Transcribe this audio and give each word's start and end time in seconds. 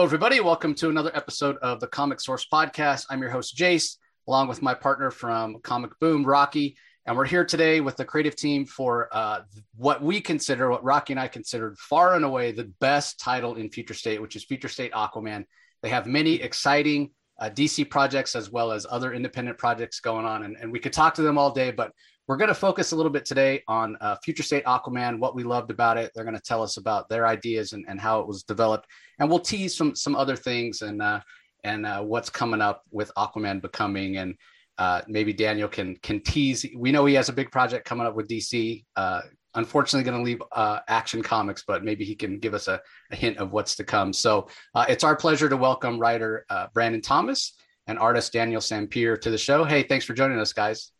Hello, 0.00 0.06
everybody. 0.06 0.40
Welcome 0.40 0.74
to 0.76 0.88
another 0.88 1.10
episode 1.12 1.58
of 1.58 1.78
the 1.78 1.86
Comic 1.86 2.22
Source 2.22 2.46
Podcast. 2.50 3.04
I'm 3.10 3.20
your 3.20 3.30
host, 3.30 3.54
Jace, 3.54 3.98
along 4.26 4.48
with 4.48 4.62
my 4.62 4.72
partner 4.72 5.10
from 5.10 5.58
Comic 5.60 5.90
Boom, 6.00 6.24
Rocky. 6.24 6.78
And 7.04 7.18
we're 7.18 7.26
here 7.26 7.44
today 7.44 7.82
with 7.82 7.98
the 7.98 8.06
creative 8.06 8.34
team 8.34 8.64
for 8.64 9.10
uh, 9.12 9.40
what 9.76 10.02
we 10.02 10.22
consider, 10.22 10.70
what 10.70 10.82
Rocky 10.82 11.12
and 11.12 11.20
I 11.20 11.28
considered 11.28 11.76
far 11.76 12.14
and 12.14 12.24
away 12.24 12.50
the 12.50 12.72
best 12.80 13.20
title 13.20 13.56
in 13.56 13.68
Future 13.68 13.92
State, 13.92 14.22
which 14.22 14.36
is 14.36 14.44
Future 14.46 14.70
State 14.70 14.92
Aquaman. 14.92 15.44
They 15.82 15.90
have 15.90 16.06
many 16.06 16.36
exciting 16.36 17.10
uh, 17.38 17.50
DC 17.50 17.90
projects 17.90 18.34
as 18.34 18.50
well 18.50 18.72
as 18.72 18.86
other 18.88 19.12
independent 19.12 19.58
projects 19.58 20.00
going 20.00 20.24
on. 20.24 20.44
And, 20.44 20.56
and 20.58 20.72
we 20.72 20.78
could 20.78 20.94
talk 20.94 21.12
to 21.16 21.22
them 21.22 21.36
all 21.36 21.50
day, 21.50 21.72
but 21.72 21.92
we're 22.30 22.36
going 22.36 22.46
to 22.46 22.54
focus 22.54 22.92
a 22.92 22.96
little 22.96 23.10
bit 23.10 23.24
today 23.24 23.60
on 23.66 23.96
uh, 24.00 24.14
Future 24.22 24.44
State 24.44 24.64
Aquaman, 24.64 25.18
what 25.18 25.34
we 25.34 25.42
loved 25.42 25.72
about 25.72 25.96
it. 25.96 26.12
They're 26.14 26.22
going 26.22 26.36
to 26.36 26.40
tell 26.40 26.62
us 26.62 26.76
about 26.76 27.08
their 27.08 27.26
ideas 27.26 27.72
and, 27.72 27.84
and 27.88 28.00
how 28.00 28.20
it 28.20 28.28
was 28.28 28.44
developed, 28.44 28.86
and 29.18 29.28
we'll 29.28 29.40
tease 29.40 29.76
some 29.76 29.96
some 29.96 30.14
other 30.14 30.36
things 30.36 30.82
and 30.82 31.02
uh, 31.02 31.18
and 31.64 31.84
uh, 31.84 32.02
what's 32.02 32.30
coming 32.30 32.60
up 32.60 32.84
with 32.92 33.10
Aquaman 33.18 33.60
becoming. 33.60 34.18
And 34.18 34.36
uh, 34.78 35.02
maybe 35.08 35.32
Daniel 35.32 35.66
can 35.66 35.96
can 36.04 36.20
tease. 36.20 36.64
We 36.76 36.92
know 36.92 37.04
he 37.04 37.14
has 37.14 37.28
a 37.28 37.32
big 37.32 37.50
project 37.50 37.84
coming 37.84 38.06
up 38.06 38.14
with 38.14 38.28
DC. 38.28 38.84
Uh, 38.94 39.22
unfortunately, 39.54 40.08
going 40.08 40.16
to 40.16 40.22
leave 40.22 40.40
uh, 40.52 40.78
Action 40.86 41.24
Comics, 41.24 41.64
but 41.66 41.82
maybe 41.82 42.04
he 42.04 42.14
can 42.14 42.38
give 42.38 42.54
us 42.54 42.68
a, 42.68 42.80
a 43.10 43.16
hint 43.16 43.38
of 43.38 43.50
what's 43.50 43.74
to 43.74 43.82
come. 43.82 44.12
So 44.12 44.46
it's 44.76 45.02
our 45.02 45.16
pleasure 45.16 45.48
to 45.48 45.56
welcome 45.56 45.98
writer 45.98 46.46
Brandon 46.74 47.02
Thomas 47.02 47.54
and 47.88 47.98
artist 47.98 48.32
Daniel 48.32 48.60
Sampere 48.60 49.16
to 49.20 49.32
the 49.32 49.38
show. 49.38 49.64
Hey, 49.64 49.82
thanks 49.82 50.04
for 50.04 50.14
joining 50.14 50.38
us, 50.38 50.52
guys. 50.52 50.92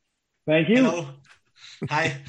Thank 0.44 0.68
you. 0.68 0.76
Hello. 0.78 1.06
Hi. 1.88 2.16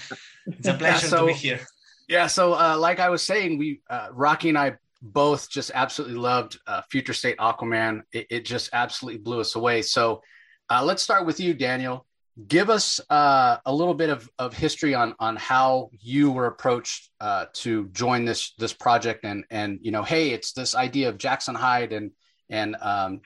It's 0.47 0.67
a 0.67 0.73
pleasure 0.73 1.05
yeah, 1.05 1.09
so, 1.09 1.19
to 1.19 1.25
be 1.27 1.33
here. 1.33 1.59
Yeah. 2.07 2.25
So, 2.25 2.53
uh, 2.53 2.75
like 2.75 2.99
I 2.99 3.09
was 3.09 3.21
saying, 3.21 3.59
we 3.59 3.81
uh, 3.91 4.07
Rocky 4.11 4.49
and 4.49 4.57
I 4.57 4.77
both 5.03 5.51
just 5.51 5.69
absolutely 5.75 6.17
loved 6.17 6.59
uh, 6.65 6.81
Future 6.89 7.13
State 7.13 7.37
Aquaman. 7.37 8.01
It, 8.11 8.25
it, 8.31 8.45
just 8.45 8.71
absolutely 8.73 9.19
blew 9.19 9.39
us 9.39 9.55
away. 9.55 9.83
So, 9.83 10.23
uh, 10.67 10.83
let's 10.83 11.03
start 11.03 11.27
with 11.27 11.39
you, 11.39 11.53
Daniel. 11.53 12.07
Give 12.47 12.71
us 12.71 12.99
uh, 13.11 13.57
a 13.63 13.73
little 13.73 13.93
bit 13.93 14.09
of, 14.09 14.27
of 14.39 14.53
history 14.53 14.95
on 14.95 15.13
on 15.19 15.35
how 15.35 15.91
you 15.99 16.31
were 16.31 16.47
approached 16.47 17.11
uh, 17.19 17.45
to 17.53 17.87
join 17.89 18.25
this 18.25 18.53
this 18.57 18.73
project, 18.73 19.25
and 19.25 19.45
and 19.51 19.77
you 19.83 19.91
know, 19.91 20.01
hey, 20.01 20.31
it's 20.31 20.53
this 20.53 20.73
idea 20.73 21.07
of 21.07 21.19
Jackson 21.19 21.53
Hyde 21.53 21.93
and 21.93 22.11
and 22.49 22.75
um, 22.81 23.21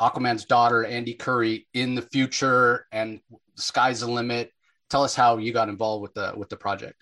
Aquaman's 0.00 0.44
daughter, 0.44 0.84
Andy 0.84 1.14
Curry, 1.14 1.66
in 1.74 1.94
the 1.94 2.02
future, 2.02 2.86
and 2.92 3.20
the 3.56 3.62
sky's 3.62 4.00
the 4.00 4.10
limit. 4.10 4.52
Tell 4.90 5.04
us 5.04 5.14
how 5.14 5.38
you 5.38 5.52
got 5.52 5.68
involved 5.68 6.02
with 6.02 6.14
the 6.14 6.34
with 6.36 6.48
the 6.48 6.56
project. 6.56 6.98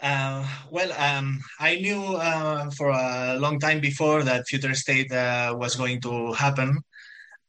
Uh, 0.00 0.46
well, 0.70 0.92
um, 0.92 1.40
I 1.58 1.76
knew 1.76 2.16
uh, 2.16 2.70
for 2.70 2.90
a 2.90 3.36
long 3.38 3.58
time 3.58 3.80
before 3.80 4.22
that 4.22 4.46
Future 4.46 4.74
State 4.74 5.10
uh, 5.10 5.54
was 5.58 5.74
going 5.74 6.00
to 6.02 6.32
happen, 6.32 6.78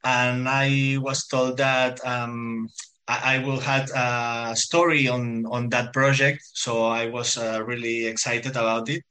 and 0.04 0.48
I 0.50 0.98
was 1.00 1.28
told 1.28 1.58
that 1.58 2.00
um, 2.06 2.70
I, 3.08 3.36
I, 3.36 3.40
will 3.40 3.60
have 3.60 3.92
a 3.94 4.56
story 4.56 5.08
on 5.08 5.46
on 5.46 5.70
that 5.70 5.94
project. 5.94 6.42
So 6.54 6.86
I 6.86 7.08
was 7.10 7.38
uh, 7.38 7.62
really 7.66 8.08
excited 8.08 8.56
about 8.56 8.90
it. 8.90 9.04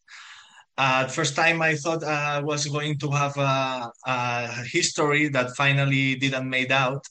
At 0.79 1.11
first 1.11 1.37
time, 1.37 1.63
I 1.63 1.77
thought 1.77 2.05
I 2.05 2.41
was 2.41 2.67
going 2.67 2.99
to 2.99 3.11
have 3.11 3.37
a, 3.37 3.91
a 4.07 4.49
history 4.65 5.29
that 5.29 5.57
finally 5.57 6.17
didn't 6.17 6.49
made 6.51 6.73
out 6.73 7.07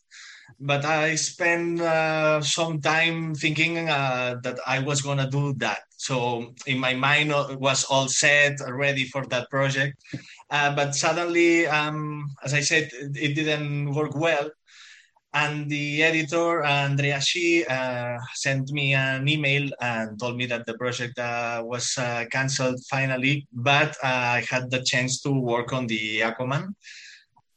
but 0.60 0.86
I 0.86 1.16
spent 1.16 1.82
uh, 1.82 2.42
some 2.42 2.80
time 2.80 3.36
thinking 3.36 3.90
uh, 3.90 4.36
that 4.44 4.60
I 4.66 4.80
was 4.80 5.02
gonna 5.02 5.30
do 5.30 5.54
that. 5.58 5.84
So 5.98 6.54
in 6.68 6.80
my 6.80 6.94
mind 6.94 7.32
uh, 7.32 7.56
was 7.60 7.84
all 7.86 8.08
set, 8.08 8.60
ready 8.68 9.06
for 9.06 9.26
that 9.28 9.50
project. 9.50 10.02
Uh, 10.50 10.76
but 10.76 10.96
suddenly, 10.96 11.68
um, 11.68 12.30
as 12.44 12.54
I 12.54 12.62
said, 12.62 12.90
it 12.94 13.36
didn't 13.36 13.94
work 13.94 14.16
well. 14.16 14.50
And 15.34 15.70
the 15.70 16.02
editor, 16.02 16.64
Andrea 16.64 17.20
Shea, 17.20 17.66
uh, 17.66 18.18
sent 18.36 18.72
me 18.72 18.94
an 18.94 19.28
email 19.28 19.70
and 19.82 20.18
told 20.18 20.38
me 20.38 20.46
that 20.46 20.66
the 20.66 20.78
project 20.78 21.20
uh, 21.20 21.62
was 21.66 22.00
canceled 22.32 22.80
finally, 22.90 23.46
but 23.52 23.98
I 24.02 24.46
had 24.50 24.72
the 24.72 24.82
chance 24.82 25.22
to 25.24 25.32
work 25.32 25.74
on 25.74 25.88
the 25.88 26.22
Aquaman. 26.22 26.74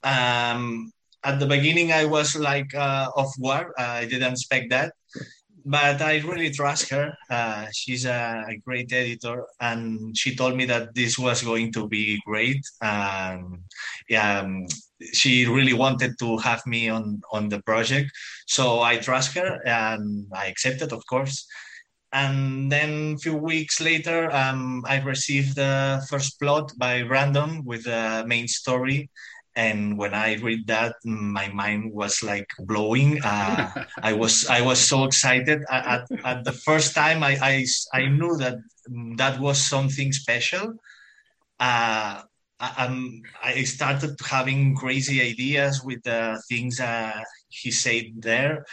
Um, 0.02 0.92
at 1.28 1.38
the 1.38 1.46
beginning 1.46 1.92
I 1.92 2.06
was 2.06 2.34
like 2.36 2.74
uh, 2.74 3.10
off 3.14 3.32
guard. 3.40 3.68
I 3.78 4.06
didn't 4.06 4.32
expect 4.32 4.70
that, 4.70 4.94
but 5.64 6.00
I 6.00 6.20
really 6.30 6.50
trust 6.50 6.88
her. 6.88 7.12
Uh, 7.28 7.66
she's 7.72 8.06
a, 8.06 8.46
a, 8.48 8.56
great 8.64 8.90
editor, 8.92 9.44
and 9.60 10.16
she 10.16 10.34
told 10.34 10.56
me 10.56 10.64
that 10.66 10.94
this 10.94 11.18
was 11.18 11.42
going 11.42 11.70
to 11.72 11.86
be 11.86 12.18
great. 12.24 12.62
Um, 12.80 13.62
yeah, 14.08 14.40
um, 14.40 14.66
she 15.12 15.46
really 15.46 15.74
wanted 15.74 16.18
to 16.20 16.38
have 16.38 16.62
me 16.66 16.88
on 16.88 17.20
on 17.30 17.50
the 17.50 17.60
project, 17.62 18.10
so 18.46 18.80
I 18.80 18.96
trust 18.96 19.34
her 19.34 19.60
and 19.66 20.26
I 20.32 20.46
accepted, 20.46 20.92
of 20.92 21.02
course. 21.06 21.46
And 22.10 22.72
then 22.72 23.16
a 23.16 23.18
few 23.18 23.36
weeks 23.36 23.82
later, 23.82 24.32
um, 24.32 24.82
I 24.88 24.96
received 25.02 25.56
the 25.56 26.02
first 26.08 26.40
plot 26.40 26.72
by 26.78 27.02
Brandon 27.02 27.62
with 27.66 27.84
the 27.84 28.24
main 28.26 28.48
story 28.48 29.10
and 29.58 29.98
when 29.98 30.14
i 30.14 30.36
read 30.36 30.64
that 30.68 30.94
my 31.04 31.48
mind 31.48 31.92
was 31.92 32.22
like 32.22 32.46
blowing. 32.70 33.18
Uh, 33.24 33.66
i 34.10 34.12
was 34.12 34.46
i 34.46 34.60
was 34.62 34.78
so 34.80 35.04
excited. 35.04 35.58
At, 35.68 36.06
at 36.24 36.44
the 36.44 36.52
first 36.52 36.94
time 36.94 37.22
I, 37.22 37.34
I, 37.42 37.54
I 37.92 38.06
knew 38.06 38.36
that 38.38 38.56
that 39.18 39.40
was 39.40 39.58
something 39.58 40.12
special. 40.12 40.74
Uh, 41.58 42.22
I, 42.60 42.84
I 43.42 43.64
started 43.64 44.14
having 44.24 44.76
crazy 44.76 45.20
ideas 45.20 45.82
with 45.84 46.02
the 46.04 46.40
things 46.48 46.80
uh, 46.80 47.20
he 47.48 47.70
said 47.70 48.04
there. 48.16 48.64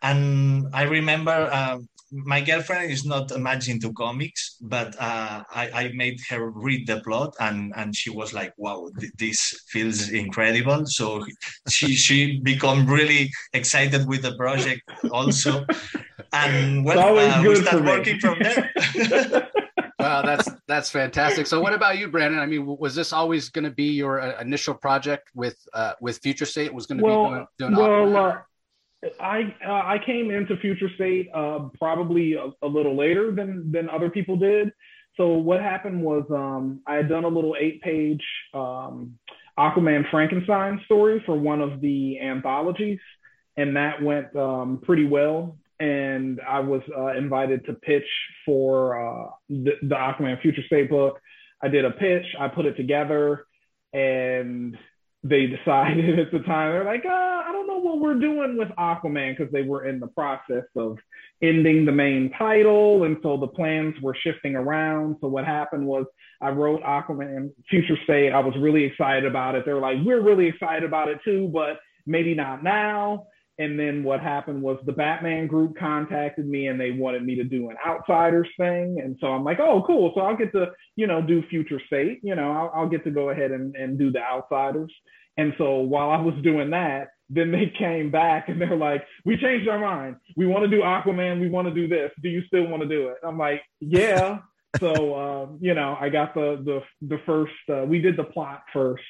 And 0.00 0.68
i 0.72 0.82
remember 0.82 1.38
uh, 1.52 1.78
my 2.14 2.40
girlfriend 2.40 2.92
is 2.92 3.04
not 3.04 3.36
much 3.40 3.68
into 3.68 3.92
comics, 3.92 4.56
but 4.60 4.94
uh, 5.00 5.42
I, 5.52 5.70
I, 5.74 5.92
made 5.94 6.20
her 6.30 6.50
read 6.50 6.86
the 6.86 7.00
plot, 7.00 7.34
and, 7.40 7.72
and 7.76 7.94
she 7.94 8.10
was 8.10 8.32
like, 8.32 8.52
"Wow, 8.56 8.88
th- 9.00 9.12
this 9.18 9.64
feels 9.68 10.10
incredible." 10.10 10.86
So 10.86 11.24
she 11.68 11.94
she 11.94 12.38
become 12.40 12.86
really 12.86 13.32
excited 13.52 14.06
with 14.06 14.22
the 14.22 14.36
project 14.36 14.82
also, 15.10 15.66
and 16.32 16.84
well, 16.84 17.18
uh, 17.18 17.42
we 17.42 17.56
start 17.56 17.84
working 17.84 18.20
from 18.20 18.38
there. 18.38 18.70
wow, 19.98 20.22
that's 20.22 20.48
that's 20.68 20.90
fantastic. 20.90 21.48
So, 21.48 21.60
what 21.60 21.74
about 21.74 21.98
you, 21.98 22.08
Brandon? 22.08 22.38
I 22.38 22.46
mean, 22.46 22.64
was 22.64 22.94
this 22.94 23.12
always 23.12 23.48
going 23.48 23.64
to 23.64 23.72
be 23.72 23.90
your 23.92 24.20
uh, 24.20 24.40
initial 24.40 24.74
project 24.74 25.30
with 25.34 25.58
uh, 25.72 25.94
with 26.00 26.18
Future 26.18 26.46
State? 26.46 26.72
Was 26.72 26.86
going 26.86 26.98
to 26.98 27.04
well, 27.04 27.30
be 27.58 27.64
doing, 27.64 27.74
doing 27.74 28.12
well. 28.12 28.44
I 29.20 29.54
uh, 29.66 29.70
I 29.70 29.98
came 30.04 30.30
into 30.30 30.56
Future 30.58 30.88
State 30.94 31.28
uh, 31.34 31.68
probably 31.78 32.34
a, 32.34 32.50
a, 32.62 32.68
little 32.68 32.96
later 32.96 33.32
than 33.32 33.70
than 33.70 33.88
other 33.88 34.10
people 34.10 34.36
did. 34.36 34.72
So 35.16 35.34
what 35.34 35.60
happened 35.60 36.02
was 36.02 36.24
um, 36.30 36.80
I 36.86 36.94
had 36.94 37.08
done 37.08 37.24
a 37.24 37.28
little 37.28 37.54
eight 37.58 37.80
page 37.82 38.22
um, 38.52 39.18
Aquaman 39.58 40.10
Frankenstein 40.10 40.80
story 40.84 41.22
for 41.24 41.36
one 41.38 41.60
of 41.60 41.80
the 41.80 42.18
anthologies, 42.20 42.98
and 43.56 43.76
that 43.76 44.02
went 44.02 44.34
um, 44.34 44.80
pretty 44.82 45.06
well. 45.06 45.56
And 45.78 46.40
I 46.48 46.60
was 46.60 46.82
uh, 46.96 47.16
invited 47.16 47.66
to 47.66 47.74
pitch 47.74 48.06
for 48.46 48.96
uh, 48.96 49.30
the, 49.48 49.72
the 49.82 49.94
Aquaman 49.94 50.40
Future 50.40 50.62
State 50.66 50.88
book. 50.88 51.20
I 51.62 51.68
did 51.68 51.84
a 51.84 51.90
pitch. 51.90 52.26
I 52.38 52.48
put 52.48 52.66
it 52.66 52.76
together, 52.76 53.46
and 53.92 54.76
they 55.24 55.46
decided 55.46 56.18
at 56.20 56.30
the 56.30 56.40
time 56.40 56.72
they're 56.72 56.84
like, 56.84 57.04
uh, 57.04 57.08
I 57.08 57.48
don't 57.50 57.66
know 57.66 57.78
what 57.78 57.98
we're 57.98 58.20
doing 58.20 58.56
with 58.56 58.68
Aquaman 58.78 59.36
because 59.36 59.52
they 59.52 59.62
were 59.62 59.86
in 59.86 59.98
the 59.98 60.06
process 60.06 60.64
of 60.76 60.98
ending 61.42 61.84
the 61.84 61.92
main 61.92 62.30
title, 62.38 63.04
and 63.04 63.16
so 63.22 63.36
the 63.36 63.48
plans 63.48 63.94
were 64.00 64.16
shifting 64.22 64.54
around. 64.54 65.16
So 65.20 65.28
what 65.28 65.44
happened 65.44 65.86
was 65.86 66.04
I 66.40 66.50
wrote 66.50 66.82
Aquaman 66.82 67.50
Future 67.68 67.96
State. 68.04 68.32
I 68.32 68.40
was 68.40 68.54
really 68.58 68.84
excited 68.84 69.24
about 69.24 69.54
it. 69.54 69.64
They're 69.64 69.80
like, 69.80 69.96
we're 70.04 70.22
really 70.22 70.46
excited 70.46 70.84
about 70.84 71.08
it 71.08 71.18
too, 71.24 71.50
but 71.52 71.80
maybe 72.06 72.34
not 72.34 72.62
now. 72.62 73.26
And 73.58 73.78
then 73.78 74.02
what 74.02 74.20
happened 74.20 74.62
was 74.62 74.78
the 74.84 74.92
Batman 74.92 75.46
group 75.46 75.76
contacted 75.78 76.46
me 76.48 76.66
and 76.66 76.80
they 76.80 76.90
wanted 76.90 77.24
me 77.24 77.36
to 77.36 77.44
do 77.44 77.70
an 77.70 77.76
outsiders 77.86 78.48
thing. 78.58 79.00
And 79.02 79.16
so 79.20 79.28
I'm 79.28 79.44
like, 79.44 79.60
oh, 79.60 79.84
cool. 79.86 80.12
So 80.14 80.22
I'll 80.22 80.36
get 80.36 80.52
to, 80.52 80.72
you 80.96 81.06
know, 81.06 81.22
do 81.22 81.42
future 81.48 81.80
state, 81.86 82.20
you 82.22 82.34
know, 82.34 82.50
I'll, 82.50 82.72
I'll 82.74 82.88
get 82.88 83.04
to 83.04 83.10
go 83.10 83.30
ahead 83.30 83.52
and, 83.52 83.76
and 83.76 83.96
do 83.96 84.10
the 84.10 84.20
outsiders. 84.20 84.92
And 85.36 85.54
so 85.56 85.78
while 85.78 86.10
I 86.10 86.20
was 86.20 86.34
doing 86.42 86.70
that, 86.70 87.08
then 87.30 87.52
they 87.52 87.72
came 87.78 88.10
back 88.10 88.48
and 88.48 88.60
they're 88.60 88.76
like, 88.76 89.04
we 89.24 89.36
changed 89.36 89.68
our 89.68 89.78
mind. 89.78 90.16
We 90.36 90.46
want 90.46 90.64
to 90.64 90.70
do 90.70 90.82
Aquaman. 90.82 91.40
We 91.40 91.48
want 91.48 91.68
to 91.68 91.74
do 91.74 91.86
this. 91.86 92.10
Do 92.22 92.28
you 92.28 92.42
still 92.46 92.66
want 92.66 92.82
to 92.82 92.88
do 92.88 93.08
it? 93.08 93.18
I'm 93.22 93.38
like, 93.38 93.62
yeah. 93.80 94.38
so, 94.80 95.14
uh, 95.14 95.46
you 95.60 95.74
know, 95.74 95.96
I 96.00 96.08
got 96.08 96.34
the, 96.34 96.60
the, 96.64 96.82
the 97.06 97.20
first, 97.24 97.52
uh, 97.72 97.84
we 97.84 98.00
did 98.00 98.16
the 98.16 98.24
plot 98.24 98.64
first 98.72 99.04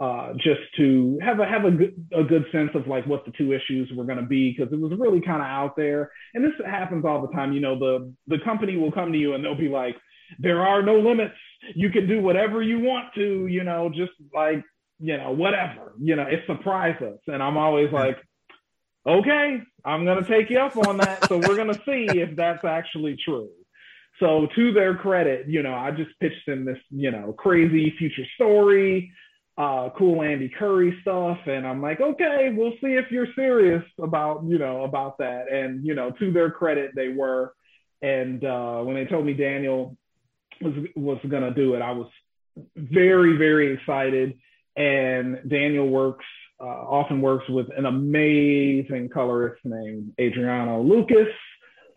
uh, 0.00 0.32
just 0.34 0.60
to 0.78 1.18
have 1.22 1.40
a 1.40 1.46
have 1.46 1.66
a 1.66 1.70
good 1.70 2.06
a 2.16 2.24
good 2.24 2.46
sense 2.50 2.70
of 2.74 2.86
like 2.86 3.06
what 3.06 3.24
the 3.26 3.32
two 3.36 3.52
issues 3.52 3.90
were 3.94 4.04
going 4.04 4.18
to 4.18 4.24
be 4.24 4.50
because 4.50 4.72
it 4.72 4.80
was 4.80 4.92
really 4.98 5.20
kind 5.20 5.42
of 5.42 5.46
out 5.46 5.76
there. 5.76 6.10
And 6.32 6.42
this 6.42 6.52
happens 6.64 7.04
all 7.04 7.20
the 7.20 7.32
time. 7.34 7.52
You 7.52 7.60
know, 7.60 7.78
the 7.78 8.12
the 8.26 8.38
company 8.42 8.76
will 8.76 8.90
come 8.90 9.12
to 9.12 9.18
you 9.18 9.34
and 9.34 9.44
they'll 9.44 9.54
be 9.54 9.68
like, 9.68 9.96
there 10.38 10.62
are 10.62 10.82
no 10.82 10.94
limits. 10.94 11.34
You 11.74 11.90
can 11.90 12.08
do 12.08 12.22
whatever 12.22 12.62
you 12.62 12.80
want 12.80 13.12
to, 13.14 13.46
you 13.46 13.62
know, 13.62 13.90
just 13.90 14.12
like, 14.34 14.64
you 14.98 15.18
know, 15.18 15.32
whatever, 15.32 15.92
you 15.98 16.16
know, 16.16 16.22
it 16.22 16.40
surprised 16.46 17.02
us. 17.02 17.18
And 17.26 17.42
I'm 17.42 17.58
always 17.58 17.92
like, 17.92 18.16
okay, 19.06 19.60
I'm 19.84 20.04
going 20.04 20.24
to 20.24 20.30
take 20.30 20.48
you 20.48 20.60
up 20.60 20.76
on 20.76 20.96
that. 20.98 21.28
So 21.28 21.36
we're 21.36 21.56
going 21.56 21.74
to 21.74 21.80
see 21.84 22.06
if 22.18 22.36
that's 22.36 22.64
actually 22.64 23.16
true. 23.22 23.50
So 24.18 24.46
to 24.54 24.72
their 24.72 24.94
credit, 24.94 25.46
you 25.48 25.62
know, 25.62 25.74
I 25.74 25.90
just 25.90 26.10
pitched 26.20 26.46
them 26.46 26.64
this, 26.64 26.78
you 26.90 27.10
know, 27.10 27.32
crazy 27.32 27.94
future 27.98 28.26
story, 28.34 29.10
uh, 29.60 29.90
cool 29.98 30.22
Andy 30.22 30.48
Curry 30.48 30.96
stuff, 31.02 31.36
and 31.44 31.66
I'm 31.66 31.82
like, 31.82 32.00
okay, 32.00 32.48
we'll 32.50 32.72
see 32.80 32.94
if 32.94 33.10
you're 33.10 33.26
serious 33.36 33.84
about, 34.02 34.42
you 34.44 34.58
know, 34.58 34.84
about 34.84 35.18
that. 35.18 35.52
And 35.52 35.84
you 35.84 35.94
know, 35.94 36.10
to 36.12 36.32
their 36.32 36.50
credit, 36.50 36.92
they 36.96 37.08
were. 37.08 37.52
And 38.00 38.42
uh, 38.42 38.78
when 38.78 38.94
they 38.94 39.04
told 39.04 39.26
me 39.26 39.34
Daniel 39.34 39.98
was 40.62 40.72
was 40.96 41.18
gonna 41.28 41.52
do 41.52 41.74
it, 41.74 41.82
I 41.82 41.92
was 41.92 42.08
very 42.74 43.36
very 43.36 43.74
excited. 43.74 44.38
And 44.76 45.40
Daniel 45.46 45.88
works 45.88 46.24
uh, 46.58 46.64
often 46.64 47.20
works 47.20 47.46
with 47.50 47.66
an 47.76 47.84
amazing 47.84 49.10
colorist 49.12 49.60
named 49.66 50.14
Adriano 50.18 50.80
Lucas 50.82 51.28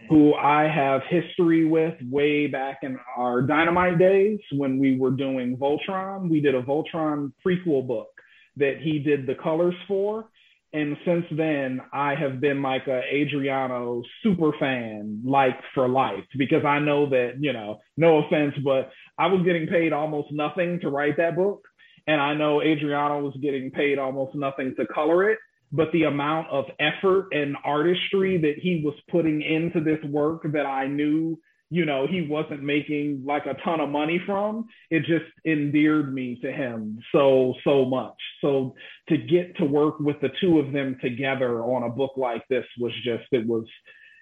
who 0.10 0.34
I 0.34 0.68
have 0.68 1.02
history 1.10 1.66
with 1.66 1.96
way 2.10 2.48
back 2.48 2.80
in 2.84 2.98
our 3.18 3.42
Dynamite 3.42 4.00
days 4.00 4.40
when 4.52 4.80
we 4.80 4.98
were 4.98 5.12
doing 5.12 5.58
Voltron. 5.58 6.30
We 6.30 6.42
did 6.42 6.56
a 6.56 6.62
Voltron 6.62 7.32
prequel 7.46 7.88
book 7.88 8.10
that 8.58 8.78
he 8.82 9.00
did 9.00 9.26
the 9.26 9.36
colors 9.36 9.76
for. 9.88 10.30
And 10.74 10.98
since 11.06 11.26
then, 11.32 11.82
I 11.94 12.16
have 12.16 12.42
been 12.42 12.62
like 12.62 12.88
a 12.88 13.02
Adriano 13.14 14.02
super 14.24 14.52
fan, 14.60 15.22
like 15.24 15.60
for 15.76 15.88
life, 15.88 16.24
because 16.38 16.66
I 16.66 16.80
know 16.80 17.08
that, 17.10 17.34
you 17.40 17.54
know, 17.54 17.80
no 17.96 18.20
offense, 18.20 18.56
but 18.64 18.90
I 19.20 19.28
was 19.28 19.46
getting 19.46 19.68
paid 19.68 19.94
almost 19.94 20.32
nothing 20.32 20.80
to 20.82 20.90
write 20.90 21.18
that 21.18 21.36
book. 21.36 21.64
And 22.08 22.20
I 22.20 22.34
know 22.34 22.62
Adriano 22.62 23.22
was 23.22 23.36
getting 23.40 23.70
paid 23.70 24.00
almost 24.00 24.36
nothing 24.36 24.74
to 24.78 24.88
color 24.88 25.30
it 25.30 25.38
but 25.74 25.92
the 25.92 26.04
amount 26.04 26.48
of 26.50 26.66
effort 26.80 27.30
and 27.32 27.58
artistry 27.66 28.38
that 28.38 28.56
he 28.62 28.84
was 28.86 28.94
putting 29.10 29.42
into 29.42 29.82
this 29.82 29.98
work 30.06 30.44
that 30.54 30.68
I 30.68 30.86
knew, 30.86 31.40
you 31.72 31.84
know, 31.84 32.06
he 32.06 32.28
wasn't 32.30 32.62
making 32.62 33.24
like 33.26 33.48
a 33.48 33.56
ton 33.66 33.80
of 33.80 33.90
money 33.90 34.22
from, 34.24 34.68
it 34.92 35.00
just 35.00 35.26
endeared 35.48 36.14
me 36.14 36.40
to 36.44 36.52
him 36.52 37.00
so, 37.12 37.56
so 37.64 37.86
much. 37.86 38.14
So 38.42 38.76
to 39.10 39.18
get 39.18 39.58
to 39.58 39.66
work 39.66 40.00
with 40.00 40.22
the 40.22 40.30
two 40.40 40.60
of 40.60 40.72
them 40.72 40.96
together 41.02 41.64
on 41.64 41.82
a 41.82 41.90
book 41.90 42.12
like 42.18 42.48
this 42.50 42.66
was 42.80 42.94
just, 43.04 43.24
it 43.32 43.48
was, 43.48 43.66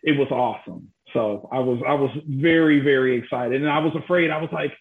it 0.03 0.17
was 0.17 0.31
awesome. 0.31 0.89
So 1.13 1.49
I 1.51 1.59
was, 1.59 1.81
I 1.85 1.95
was 1.95 2.11
very, 2.29 2.79
very 2.79 3.17
excited. 3.17 3.61
And 3.61 3.69
I 3.69 3.79
was 3.79 3.93
afraid, 4.01 4.31
I 4.31 4.41
was 4.41 4.49
like, 4.53 4.71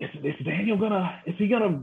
is, 0.00 0.10
is 0.24 0.46
Daniel 0.46 0.78
gonna 0.78 1.20
is 1.26 1.34
he 1.36 1.46
gonna 1.46 1.82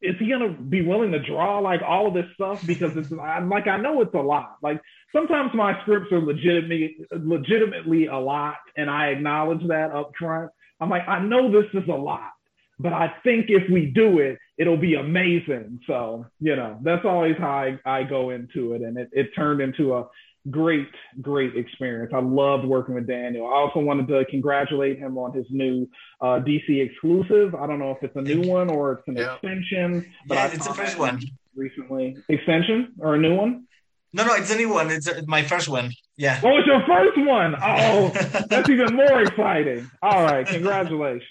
is 0.00 0.16
he 0.18 0.28
gonna 0.28 0.48
be 0.48 0.82
willing 0.82 1.12
to 1.12 1.18
draw 1.18 1.58
like 1.58 1.82
all 1.86 2.08
of 2.08 2.14
this 2.14 2.26
stuff? 2.34 2.66
Because 2.66 2.96
it's 2.96 3.12
I'm 3.12 3.50
like 3.50 3.66
I 3.66 3.76
know 3.76 4.00
it's 4.00 4.14
a 4.14 4.18
lot. 4.18 4.56
Like 4.62 4.80
sometimes 5.12 5.52
my 5.54 5.78
scripts 5.82 6.10
are 6.10 6.20
legitimately 6.20 6.96
legitimately 7.12 8.06
a 8.06 8.16
lot 8.16 8.56
and 8.76 8.88
I 8.90 9.08
acknowledge 9.08 9.66
that 9.68 9.90
up 9.90 10.12
front 10.18 10.50
I'm 10.80 10.88
like 10.88 11.06
I 11.06 11.20
know 11.20 11.50
this 11.50 11.70
is 11.74 11.88
a 11.88 11.92
lot 11.92 12.32
but 12.78 12.92
I 12.92 13.12
think 13.24 13.46
if 13.48 13.68
we 13.70 13.86
do 13.86 14.18
it 14.18 14.38
it'll 14.56 14.76
be 14.76 14.94
amazing. 14.94 15.80
So 15.86 16.26
you 16.40 16.56
know 16.56 16.78
that's 16.82 17.04
always 17.04 17.36
how 17.38 17.50
I, 17.50 17.78
I 17.84 18.02
go 18.04 18.30
into 18.30 18.72
it 18.72 18.82
and 18.82 18.96
it, 18.98 19.08
it 19.12 19.30
turned 19.34 19.60
into 19.60 19.94
a 19.94 20.06
great, 20.50 20.88
great 21.20 21.56
experience. 21.56 22.12
I 22.14 22.20
loved 22.20 22.64
working 22.64 22.94
with 22.94 23.06
Daniel. 23.06 23.46
I 23.46 23.54
also 23.54 23.80
wanted 23.80 24.08
to 24.08 24.24
congratulate 24.30 24.98
him 24.98 25.18
on 25.18 25.32
his 25.32 25.46
new 25.50 25.88
uh, 26.20 26.40
DC 26.40 26.68
exclusive. 26.68 27.54
I 27.54 27.66
don't 27.66 27.78
know 27.78 27.92
if 27.92 28.02
it's 28.02 28.16
a 28.16 28.22
new 28.22 28.48
one 28.48 28.70
or 28.70 28.92
it's 28.92 29.08
an 29.08 29.16
yeah. 29.16 29.34
extension, 29.34 30.12
but 30.26 30.34
yeah, 30.36 30.46
it's 30.48 30.66
the 30.66 30.74
first 30.74 30.98
one 30.98 31.20
recently. 31.54 32.16
Extension 32.28 32.94
or 32.98 33.16
a 33.16 33.18
new 33.18 33.34
one? 33.34 33.64
No, 34.12 34.24
no, 34.24 34.34
it's 34.34 34.50
a 34.50 34.56
new 34.56 34.70
one. 34.70 34.90
It's 34.90 35.06
uh, 35.06 35.20
my 35.26 35.42
first 35.42 35.68
one. 35.68 35.92
Yeah. 36.16 36.40
Oh, 36.42 36.56
it's 36.56 36.66
your 36.66 36.82
first 36.86 37.18
one. 37.18 37.54
Oh, 37.62 38.08
that's 38.48 38.68
even 38.70 38.96
more 38.96 39.22
exciting. 39.22 39.90
All 40.00 40.22
right, 40.22 40.46
congratulations. 40.46 41.28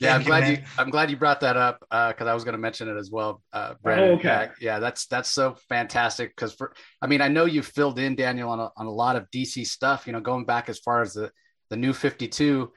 Yeah, 0.00 0.14
I'm 0.14 0.22
glad 0.22 0.48
you. 0.48 0.62
I'm 0.78 0.90
glad 0.90 1.10
you 1.10 1.16
brought 1.16 1.40
that 1.40 1.56
up 1.56 1.80
because 1.80 2.26
uh, 2.26 2.30
I 2.30 2.34
was 2.34 2.44
going 2.44 2.52
to 2.52 2.58
mention 2.58 2.88
it 2.88 2.96
as 2.96 3.10
well, 3.10 3.42
uh, 3.52 3.74
Brandon. 3.82 4.10
Oh, 4.10 4.12
okay. 4.14 4.50
Yeah, 4.60 4.78
that's 4.78 5.06
that's 5.06 5.28
so 5.28 5.56
fantastic 5.68 6.34
because 6.36 6.54
for 6.54 6.72
I 7.02 7.08
mean 7.08 7.20
I 7.20 7.28
know 7.28 7.46
you 7.46 7.62
filled 7.62 7.98
in 7.98 8.14
Daniel 8.14 8.50
on 8.50 8.60
a, 8.60 8.70
on 8.76 8.86
a 8.86 8.90
lot 8.90 9.16
of 9.16 9.28
DC 9.30 9.66
stuff. 9.66 10.06
You 10.06 10.12
know, 10.12 10.20
going 10.20 10.44
back 10.44 10.68
as 10.68 10.78
far 10.78 11.02
as 11.02 11.14
the 11.14 11.32
the 11.70 11.76
new 11.76 11.92
52, 11.92 12.72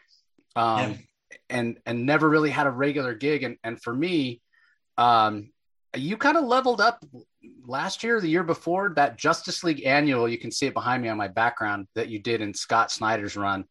um, 0.55 0.79
yeah. 0.79 0.97
and 1.49 1.77
and 1.85 2.05
never 2.05 2.27
really 2.27 2.49
had 2.49 2.65
a 2.65 2.71
regular 2.71 3.13
gig. 3.13 3.43
And 3.43 3.57
and 3.63 3.79
for 3.79 3.93
me, 3.93 4.41
um, 4.97 5.51
you 5.95 6.17
kind 6.17 6.37
of 6.37 6.45
leveled 6.45 6.81
up 6.81 7.05
last 7.67 8.03
year, 8.03 8.19
the 8.19 8.29
year 8.29 8.43
before 8.43 8.93
that 8.95 9.19
Justice 9.19 9.63
League 9.63 9.85
annual. 9.85 10.27
You 10.27 10.39
can 10.39 10.51
see 10.51 10.65
it 10.65 10.73
behind 10.73 11.03
me 11.03 11.09
on 11.09 11.17
my 11.17 11.27
background 11.27 11.87
that 11.93 12.09
you 12.09 12.17
did 12.17 12.41
in 12.41 12.55
Scott 12.55 12.91
Snyder's 12.91 13.37
run 13.37 13.65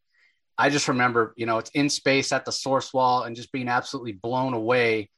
I 0.61 0.69
just 0.69 0.87
remember, 0.87 1.33
you 1.37 1.47
know, 1.47 1.57
it's 1.57 1.71
in 1.71 1.89
space 1.89 2.31
at 2.31 2.45
the 2.45 2.51
source 2.51 2.93
wall 2.93 3.23
and 3.23 3.35
just 3.35 3.51
being 3.51 3.67
absolutely 3.67 4.11
blown 4.11 4.53
away 4.53 5.09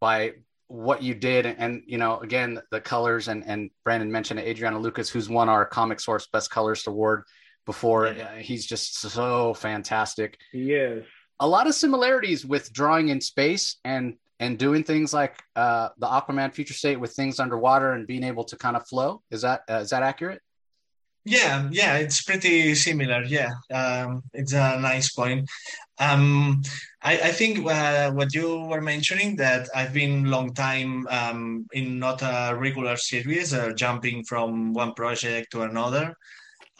by 0.00 0.34
what 0.68 1.02
you 1.02 1.12
did. 1.12 1.44
And, 1.44 1.82
you 1.86 1.98
know, 1.98 2.20
again, 2.20 2.60
the 2.70 2.80
colors 2.80 3.26
and, 3.26 3.42
and 3.44 3.70
Brandon 3.84 4.12
mentioned 4.12 4.38
Adriano 4.38 4.78
Lucas, 4.78 5.10
who's 5.10 5.28
won 5.28 5.48
our 5.48 5.66
comic 5.66 5.98
source 5.98 6.28
best 6.32 6.52
colorist 6.52 6.86
award 6.86 7.24
before. 7.66 8.06
Yeah. 8.06 8.38
He's 8.38 8.64
just 8.64 9.00
so 9.00 9.54
fantastic. 9.54 10.38
He 10.52 10.72
is. 10.72 11.04
A 11.40 11.48
lot 11.48 11.66
of 11.66 11.74
similarities 11.74 12.46
with 12.46 12.72
drawing 12.72 13.08
in 13.08 13.20
space 13.20 13.78
and 13.84 14.14
and 14.38 14.56
doing 14.56 14.84
things 14.84 15.12
like 15.12 15.36
uh, 15.56 15.88
the 15.98 16.06
Aquaman 16.06 16.52
future 16.52 16.74
state 16.74 17.00
with 17.00 17.12
things 17.12 17.40
underwater 17.40 17.92
and 17.92 18.06
being 18.06 18.22
able 18.22 18.44
to 18.44 18.56
kind 18.56 18.76
of 18.76 18.86
flow. 18.86 19.20
Is 19.32 19.42
that 19.42 19.62
uh, 19.68 19.78
is 19.78 19.90
that 19.90 20.04
accurate? 20.04 20.42
Yeah, 21.24 21.68
yeah, 21.70 21.98
it's 21.98 22.22
pretty 22.22 22.74
similar. 22.74 23.22
Yeah, 23.22 23.50
um, 23.72 24.22
it's 24.32 24.52
a 24.52 24.78
nice 24.80 25.12
point. 25.12 25.48
Um, 25.98 26.62
I, 27.02 27.12
I, 27.14 27.32
think 27.32 27.64
uh, 27.64 28.10
what 28.10 28.34
you 28.34 28.64
were 28.64 28.80
mentioning 28.80 29.36
that 29.36 29.68
I've 29.74 29.92
been 29.92 30.24
long 30.24 30.52
time 30.52 31.06
um, 31.08 31.66
in 31.72 32.00
not 32.00 32.22
a 32.22 32.56
regular 32.56 32.96
series, 32.96 33.54
uh, 33.54 33.72
jumping 33.76 34.24
from 34.24 34.72
one 34.72 34.94
project 34.94 35.52
to 35.52 35.62
another, 35.62 36.14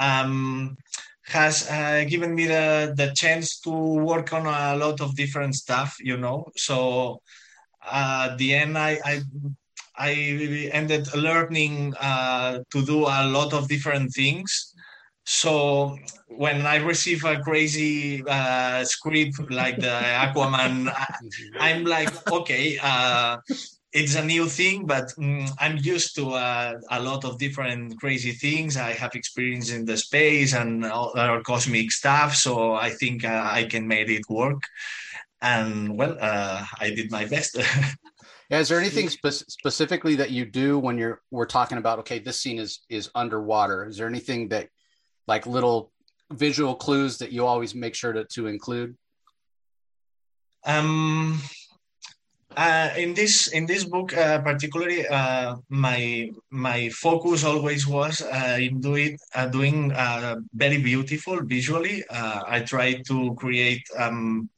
um, 0.01 0.77
has 1.27 1.69
uh, 1.71 2.05
given 2.09 2.35
me 2.35 2.47
the 2.47 2.95
the 2.97 3.13
chance 3.15 3.61
to 3.61 3.71
work 3.71 4.33
on 4.33 4.47
a 4.47 4.77
lot 4.77 5.01
of 5.01 5.15
different 5.15 5.55
stuff. 5.55 5.97
You 6.01 6.17
know, 6.17 6.47
so 6.57 7.21
uh, 7.87 8.29
at 8.33 8.39
the 8.39 8.55
end, 8.55 8.77
I, 8.77 8.99
I 9.05 9.21
I 9.97 10.71
ended 10.73 11.15
learning 11.15 11.95
uh, 12.01 12.61
to 12.71 12.85
do 12.85 13.05
a 13.05 13.25
lot 13.27 13.53
of 13.53 13.69
different 13.69 14.13
things. 14.13 14.75
So 15.25 15.97
when 16.29 16.67
I 16.67 16.77
receive 16.77 17.25
a 17.25 17.41
crazy 17.41 18.23
uh, 18.27 18.85
script 18.85 19.39
like 19.51 19.77
the 19.77 19.87
Aquaman, 20.25 20.93
I'm 21.61 21.85
like, 21.85 22.11
okay, 22.31 22.79
uh, 22.83 23.37
it's 23.93 24.15
a 24.15 24.25
new 24.25 24.47
thing, 24.47 24.87
but 24.87 25.09
mm, 25.19 25.49
I'm 25.59 25.77
used 25.77 26.15
to 26.17 26.31
uh, 26.31 26.75
a 26.91 27.01
lot 27.01 27.25
of 27.25 27.39
different 27.39 27.99
crazy 28.01 28.33
things. 28.33 28.77
I 28.77 28.93
have 28.93 29.15
experience 29.15 29.71
in 29.71 29.85
the 29.85 29.99
space 29.99 30.55
and 30.55 30.85
other 30.85 31.43
cosmic 31.43 31.93
stuff, 31.93 32.35
so 32.35 32.73
I 32.73 32.91
think 32.91 33.25
uh, 33.25 33.43
I 33.45 33.65
can 33.65 33.87
make 33.87 34.09
it 34.09 34.25
work. 34.31 34.63
And 35.43 35.97
well, 35.99 36.17
uh, 36.21 36.65
I 36.81 36.91
did 36.91 37.11
my 37.11 37.27
best. 37.27 37.59
Yeah, 38.53 38.59
is 38.59 38.69
there 38.69 38.79
anything 38.79 39.09
spe- 39.09 39.49
specifically 39.49 40.15
that 40.17 40.31
you 40.31 40.45
do 40.45 40.79
when 40.79 40.99
you're 40.99 41.23
we're 41.31 41.47
talking 41.47 41.79
about 41.79 42.01
okay, 42.01 42.19
this 42.19 42.39
scene 42.39 42.59
is 42.59 42.81
is 42.91 43.09
underwater? 43.15 43.87
Is 43.87 43.97
there 43.97 44.07
anything 44.07 44.49
that 44.49 44.69
like 45.27 45.47
little 45.47 45.91
visual 46.31 46.75
clues 46.75 47.17
that 47.17 47.33
you 47.33 47.47
always 47.47 47.75
make 47.75 47.95
sure 47.95 48.13
to, 48.13 48.27
to 48.27 48.49
include? 48.49 48.95
Um 50.67 51.41
uh, 52.55 52.91
in 52.99 53.15
this 53.15 53.49
in 53.49 53.65
this 53.65 53.85
book 53.85 54.15
uh, 54.15 54.39
particularly 54.43 55.07
uh, 55.07 55.57
my 55.71 56.31
my 56.51 56.91
focus 56.91 57.45
always 57.45 57.87
was 57.87 58.21
uh, 58.21 58.59
in 58.61 58.83
doing 58.83 59.17
uh, 59.35 59.47
doing 59.47 59.91
uh, 59.93 60.37
very 60.53 60.77
beautiful 60.77 61.41
visually 61.43 62.05
i 62.11 62.61
try 62.61 62.93
to 63.09 63.35
create 63.37 63.83
um, 63.99 64.51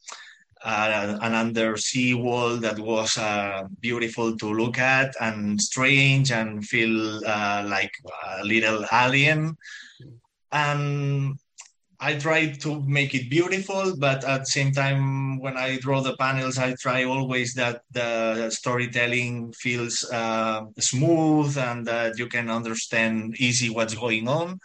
uh, 0.65 1.19
an 1.21 1.35
undersea 1.35 2.15
world 2.15 2.63
that 2.63 2.79
was 2.79 3.19
uh, 3.19 3.65
beautiful 3.81 4.37
to 4.39 4.47
look 4.47 4.79
at 4.79 5.15
and 5.21 5.61
strange 5.61 6.33
and 6.33 6.67
feel 6.67 7.21
uh, 7.27 7.65
like 7.69 7.93
a 8.39 8.45
little 8.45 8.85
alien. 8.93 9.57
And 10.51 11.39
I 12.01 12.15
try 12.19 12.51
to 12.51 12.83
make 12.83 13.15
it 13.15 13.31
beautiful, 13.31 13.95
but 13.97 14.25
at 14.25 14.41
the 14.41 14.47
same 14.47 14.73
time, 14.73 15.39
when 15.39 15.57
I 15.57 15.79
draw 15.79 16.01
the 16.01 16.17
panels, 16.17 16.59
I 16.59 16.75
try 16.75 17.05
always 17.05 17.55
that 17.55 17.83
the 17.93 18.51
storytelling 18.51 19.53
feels 19.53 20.05
uh, 20.11 20.63
smooth 20.79 21.57
and 21.57 21.87
that 21.87 22.19
you 22.19 22.27
can 22.27 22.51
understand 22.51 23.37
easy 23.39 23.71
what's 23.71 23.95
going 23.95 24.29
on. 24.29 24.59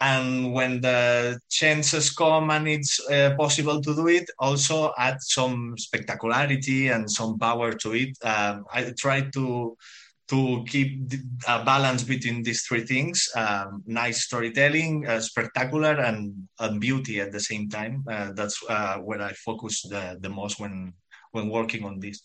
And 0.00 0.52
when 0.52 0.80
the 0.80 1.38
chances 1.50 2.10
come 2.10 2.50
and 2.50 2.68
it's 2.68 3.00
uh, 3.10 3.34
possible 3.36 3.80
to 3.80 3.94
do 3.94 4.06
it 4.08 4.30
also 4.38 4.92
add 4.96 5.20
some 5.20 5.74
spectacularity 5.76 6.88
and 6.88 7.10
some 7.10 7.38
power 7.38 7.72
to 7.72 7.94
it. 7.94 8.16
Um, 8.22 8.64
i 8.72 8.92
try 8.96 9.22
to 9.34 9.76
to 10.28 10.62
keep 10.68 11.10
a 11.48 11.64
balance 11.64 12.02
between 12.04 12.42
these 12.42 12.62
three 12.62 12.84
things 12.84 13.28
um, 13.34 13.82
nice 13.86 14.24
storytelling 14.24 15.06
uh, 15.06 15.20
spectacular 15.20 15.94
and, 15.94 16.34
and, 16.60 16.80
beauty 16.80 17.18
at 17.20 17.32
the 17.32 17.40
same 17.40 17.68
time. 17.68 18.04
Uh, 18.10 18.32
that's 18.32 18.62
uh, 18.68 18.98
where 18.98 19.22
i 19.22 19.32
focus 19.32 19.82
the, 19.82 20.18
the 20.20 20.28
most 20.28 20.60
when 20.60 20.92
when 21.32 21.48
working 21.48 21.84
on 21.84 21.98
this. 21.98 22.20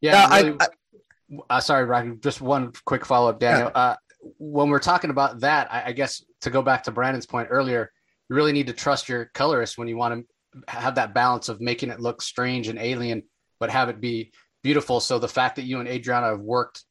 Yeah, 0.00 0.34
really, 0.34 0.56
I, 0.60 0.64
I, 0.64 1.56
uh, 1.56 1.60
sorry 1.60 1.84
Rocky, 1.84 2.12
just 2.20 2.40
one 2.40 2.72
quick 2.84 3.04
follow-up 3.06 3.38
daniel. 3.38 3.70
Yeah. 3.74 3.80
Uh, 3.80 3.96
when 4.38 4.68
we're 4.68 4.78
talking 4.78 5.10
about 5.10 5.40
that 5.40 5.72
I, 5.72 5.84
I 5.86 5.92
guess 5.92 6.24
to 6.42 6.50
go 6.50 6.62
back 6.62 6.84
to 6.84 6.90
brandon's 6.90 7.26
point 7.26 7.48
earlier 7.50 7.90
you 8.28 8.36
really 8.36 8.52
need 8.52 8.68
to 8.68 8.72
trust 8.72 9.08
your 9.08 9.26
colorist 9.34 9.78
when 9.78 9.88
you 9.88 9.96
want 9.96 10.26
to 10.26 10.62
have 10.68 10.94
that 10.94 11.14
balance 11.14 11.48
of 11.48 11.60
making 11.60 11.90
it 11.90 12.00
look 12.00 12.22
strange 12.22 12.68
and 12.68 12.78
alien 12.78 13.22
but 13.58 13.70
have 13.70 13.88
it 13.88 14.00
be 14.00 14.32
beautiful. 14.62 15.00
So 15.00 15.18
the 15.18 15.28
fact 15.28 15.56
that 15.56 15.64
you 15.64 15.80
and 15.80 15.88
Adriano 15.88 16.30
have 16.30 16.40
worked 16.40 16.84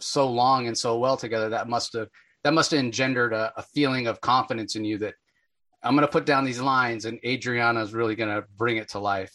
so 0.00 0.30
long 0.30 0.66
and 0.66 0.76
so 0.76 0.98
well 0.98 1.16
together, 1.16 1.50
that 1.50 1.68
must 1.68 1.92
have 1.94 2.08
that 2.44 2.54
must 2.54 2.70
have 2.72 2.80
engendered 2.80 3.32
a, 3.32 3.52
a 3.56 3.62
feeling 3.62 4.06
of 4.06 4.20
confidence 4.20 4.76
in 4.76 4.84
you 4.84 4.98
that 4.98 5.14
I'm 5.82 5.94
going 5.94 6.06
to 6.06 6.12
put 6.12 6.26
down 6.26 6.44
these 6.44 6.60
lines 6.60 7.06
and 7.06 7.18
Adriano 7.24 7.80
is 7.80 7.94
really 7.94 8.14
going 8.14 8.34
to 8.34 8.46
bring 8.56 8.76
it 8.76 8.90
to 8.90 8.98
life. 8.98 9.32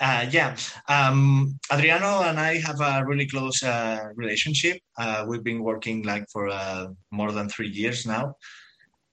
Uh, 0.00 0.26
yeah, 0.30 0.56
um, 0.88 1.58
Adriano 1.70 2.22
and 2.22 2.40
I 2.40 2.56
have 2.58 2.80
a 2.80 3.04
really 3.04 3.26
close 3.26 3.62
uh, 3.62 4.08
relationship. 4.14 4.78
Uh, 4.98 5.26
we've 5.28 5.44
been 5.44 5.62
working 5.62 6.02
like 6.04 6.24
for 6.32 6.48
uh, 6.48 6.86
more 7.10 7.32
than 7.32 7.50
three 7.50 7.68
years 7.68 8.06
now, 8.06 8.34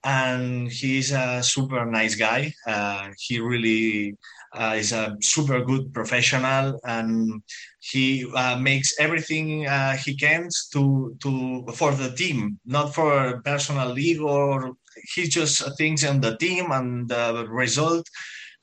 and 0.05 0.71
he's 0.71 1.11
a 1.11 1.43
super 1.43 1.85
nice 1.85 2.15
guy. 2.15 2.53
Uh, 2.65 3.09
he 3.19 3.41
really 3.41 4.15
uh, 4.55 4.75
is 4.77 4.93
a 4.93 5.17
super 5.21 5.61
good 5.65 5.93
professional, 5.93 6.79
and 6.85 7.43
he 7.81 8.25
makes 8.57 8.97
everything 8.97 9.67
he 10.05 10.15
can 10.15 10.47
to 10.71 11.17
to 11.19 11.65
for 11.73 11.91
the 11.95 12.13
team, 12.15 12.59
not 12.65 12.95
for 12.95 13.41
personal 13.43 13.99
ego. 13.99 14.27
Or 14.27 14.73
he 15.15 15.27
just 15.27 15.77
thinks 15.77 16.05
on 16.05 16.21
the 16.21 16.37
team 16.37 16.71
and 16.71 17.09
the 17.09 17.45
result 17.49 18.07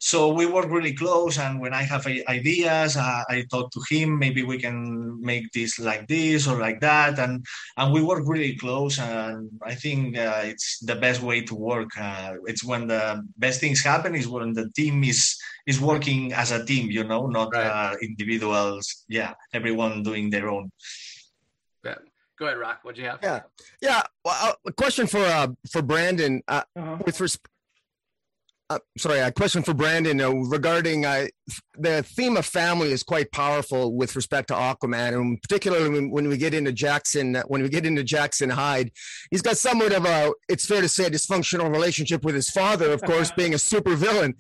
so 0.04 0.28
we 0.28 0.44
work 0.44 0.68
really 0.68 0.92
close 0.92 1.38
and 1.38 1.58
when 1.58 1.72
i 1.72 1.82
have 1.82 2.06
ideas 2.28 2.94
uh, 2.98 3.22
i 3.30 3.42
talk 3.50 3.70
to 3.70 3.80
him 3.88 4.18
maybe 4.18 4.42
we 4.42 4.58
can 4.58 5.18
make 5.22 5.50
this 5.52 5.78
like 5.78 6.06
this 6.08 6.46
or 6.46 6.58
like 6.58 6.78
that 6.78 7.18
and 7.18 7.42
and 7.78 7.90
we 7.90 8.02
work 8.02 8.22
really 8.26 8.54
close 8.54 8.98
and 8.98 9.48
i 9.62 9.74
think 9.74 10.14
uh, 10.18 10.42
it's 10.44 10.78
the 10.80 10.94
best 10.94 11.22
way 11.22 11.40
to 11.40 11.54
work 11.54 11.88
uh, 11.98 12.34
it's 12.44 12.62
when 12.62 12.86
the 12.86 13.22
best 13.38 13.60
things 13.60 13.82
happen 13.82 14.14
is 14.14 14.28
when 14.28 14.52
the 14.52 14.68
team 14.76 15.02
is 15.02 15.38
is 15.66 15.80
working 15.80 16.34
as 16.34 16.52
a 16.52 16.62
team 16.66 16.90
you 16.90 17.04
know 17.04 17.26
not 17.26 17.48
right. 17.54 17.66
Uh, 17.66 17.94
individuals 18.02 19.06
yeah 19.08 19.32
everyone 19.54 20.02
doing 20.02 20.28
their 20.28 20.50
own 20.50 20.70
yeah. 21.82 21.96
Go 22.36 22.46
ahead, 22.46 22.58
Rock. 22.58 22.80
What'd 22.82 22.98
you 22.98 23.04
have? 23.04 23.20
Yeah, 23.22 23.40
yeah. 23.80 24.02
Well, 24.24 24.34
uh, 24.40 24.54
a 24.66 24.72
question 24.72 25.06
for 25.06 25.20
uh, 25.20 25.48
for 25.70 25.82
Brandon 25.82 26.42
uh, 26.48 26.62
uh-huh. 26.74 26.98
with 27.06 27.20
respect 27.20 27.53
uh, 28.70 28.78
sorry, 28.96 29.18
a 29.18 29.30
question 29.30 29.62
for 29.62 29.74
Brandon 29.74 30.20
uh, 30.20 30.30
regarding 30.30 31.04
uh, 31.04 31.26
the 31.76 32.02
theme 32.02 32.36
of 32.36 32.46
family 32.46 32.92
is 32.92 33.02
quite 33.02 33.30
powerful 33.30 33.94
with 33.94 34.16
respect 34.16 34.48
to 34.48 34.54
Aquaman, 34.54 35.14
and 35.14 35.42
particularly 35.42 35.90
when, 35.90 36.10
when, 36.10 36.28
we 36.28 36.38
get 36.38 36.54
into 36.54 36.72
Jackson, 36.72 37.34
when 37.46 37.62
we 37.62 37.68
get 37.68 37.84
into 37.84 38.02
Jackson 38.02 38.48
Hyde, 38.48 38.90
he's 39.30 39.42
got 39.42 39.58
somewhat 39.58 39.92
of 39.92 40.06
a, 40.06 40.32
it's 40.48 40.66
fair 40.66 40.80
to 40.80 40.88
say, 40.88 41.04
a 41.04 41.10
dysfunctional 41.10 41.70
relationship 41.70 42.24
with 42.24 42.34
his 42.34 42.48
father, 42.48 42.90
of 42.90 43.02
course, 43.02 43.30
being 43.36 43.52
a 43.52 43.58
super 43.58 43.96
villain, 43.96 44.34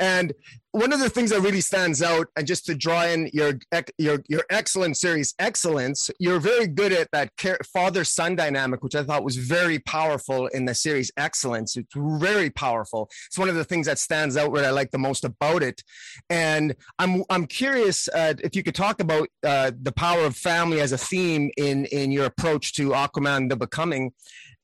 and 0.00 0.32
one 0.78 0.92
of 0.92 1.00
the 1.00 1.10
things 1.10 1.30
that 1.30 1.40
really 1.40 1.60
stands 1.60 2.02
out, 2.02 2.28
and 2.36 2.46
just 2.46 2.64
to 2.66 2.74
draw 2.74 3.04
in 3.04 3.30
your 3.32 3.54
your 3.98 4.22
your 4.28 4.44
excellent 4.48 4.96
series 4.96 5.34
excellence, 5.38 6.10
you're 6.20 6.38
very 6.38 6.66
good 6.66 6.92
at 6.92 7.08
that 7.12 7.30
father 7.64 8.04
son 8.04 8.36
dynamic, 8.36 8.82
which 8.84 8.94
I 8.94 9.02
thought 9.02 9.24
was 9.24 9.36
very 9.36 9.80
powerful 9.80 10.46
in 10.46 10.64
the 10.66 10.74
series 10.74 11.10
excellence. 11.16 11.76
It's 11.76 11.92
very 11.96 12.50
powerful. 12.50 13.10
It's 13.26 13.38
one 13.38 13.48
of 13.48 13.56
the 13.56 13.64
things 13.64 13.86
that 13.86 13.98
stands 13.98 14.36
out 14.36 14.52
what 14.52 14.64
I 14.64 14.70
like 14.70 14.92
the 14.92 14.98
most 14.98 15.24
about 15.24 15.62
it, 15.62 15.82
and 16.30 16.76
I'm 16.98 17.24
I'm 17.28 17.46
curious 17.46 18.08
uh, 18.14 18.34
if 18.42 18.54
you 18.54 18.62
could 18.62 18.76
talk 18.76 19.00
about 19.00 19.28
uh, 19.42 19.72
the 19.82 19.92
power 19.92 20.24
of 20.24 20.36
family 20.36 20.80
as 20.80 20.92
a 20.92 20.98
theme 20.98 21.50
in 21.56 21.86
in 21.86 22.12
your 22.12 22.26
approach 22.26 22.72
to 22.74 22.90
Aquaman: 22.90 23.48
The 23.48 23.56
Becoming, 23.56 24.12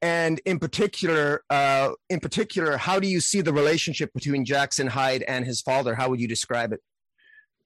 and 0.05 0.39
in 0.45 0.59
particular, 0.59 1.43
uh, 1.49 1.93
in 2.11 2.21
particular, 2.21 2.77
how 2.77 3.01
do 3.01 3.09
you 3.09 3.21
see 3.21 3.41
the 3.41 3.55
relationship 3.55 4.13
between 4.13 4.45
Jackson 4.45 4.87
Hyde 4.87 5.23
and 5.23 5.47
his 5.47 5.63
father? 5.63 5.95
How 5.95 6.11
would 6.11 6.21
you 6.21 6.29
describe 6.29 6.75
it? 6.75 6.81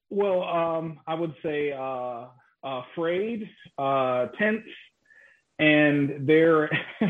Well, 0.08 0.44
um, 0.44 1.00
I 1.04 1.14
would 1.14 1.34
say 1.42 1.72
uh, 1.72 2.26
afraid, 2.62 3.50
uh, 3.76 4.26
tense, 4.38 4.62
and 5.58 6.28
they're 6.28 6.66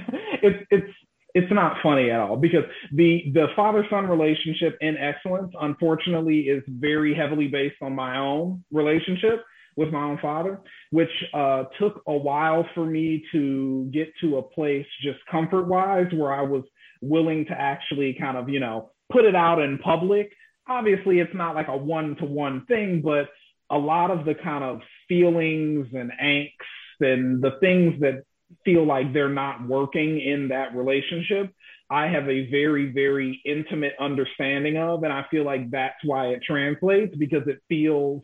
it's 0.43 0.67
it's 0.71 0.93
it's 1.35 1.53
not 1.53 1.77
funny 1.83 2.11
at 2.11 2.21
all 2.21 2.39
because 2.39 2.65
the 2.95 3.31
the 3.35 3.49
father 3.55 3.87
son 3.91 4.07
relationship 4.09 4.79
in 4.81 4.97
excellence 4.97 5.53
unfortunately 5.61 6.49
is 6.49 6.63
very 6.67 7.15
heavily 7.15 7.49
based 7.49 7.77
on 7.83 7.95
my 7.95 8.17
own 8.17 8.65
relationship 8.73 9.45
with 9.79 9.93
my 9.93 10.03
own 10.03 10.19
father, 10.21 10.61
which 10.91 11.09
uh, 11.33 11.63
took 11.79 12.03
a 12.09 12.17
while 12.17 12.67
for 12.75 12.85
me 12.85 13.23
to 13.31 13.89
get 13.93 14.09
to 14.21 14.39
a 14.39 14.43
place 14.43 14.85
just 15.03 15.21
comfort 15.31 15.69
wise 15.69 16.09
where 16.13 16.33
I 16.33 16.43
was 16.43 16.65
willing 17.01 17.45
to 17.47 17.53
actually 17.53 18.17
kind 18.19 18.37
of, 18.37 18.49
you 18.49 18.59
know, 18.59 18.91
put 19.13 19.25
it 19.25 19.37
out 19.37 19.61
in 19.63 19.79
public. 19.79 20.33
Obviously, 20.69 21.21
it's 21.21 21.35
not 21.35 21.55
like 21.55 21.69
a 21.69 21.77
one 21.77 22.17
to 22.17 22.25
one 22.25 22.67
thing, 22.67 23.03
but 23.05 23.29
a 23.71 23.79
lot 23.79 24.11
of 24.11 24.25
the 24.25 24.35
kind 24.35 24.65
of 24.65 24.81
feelings 25.09 25.87
and 25.95 26.11
angst 26.21 26.99
and 26.99 27.41
the 27.41 27.53
things 27.61 28.01
that 28.01 28.25
feel 28.65 28.85
like 28.85 29.13
they're 29.13 29.29
not 29.29 29.65
working 29.69 30.21
in 30.21 30.49
that 30.49 30.75
relationship, 30.75 31.53
I 31.89 32.09
have 32.09 32.29
a 32.29 32.51
very, 32.51 32.91
very 32.91 33.41
intimate 33.45 33.93
understanding 34.01 34.77
of. 34.77 35.05
And 35.05 35.13
I 35.13 35.25
feel 35.31 35.45
like 35.45 35.71
that's 35.71 36.03
why 36.05 36.29
it 36.29 36.43
translates 36.45 37.15
because 37.17 37.47
it 37.47 37.63
feels 37.69 38.23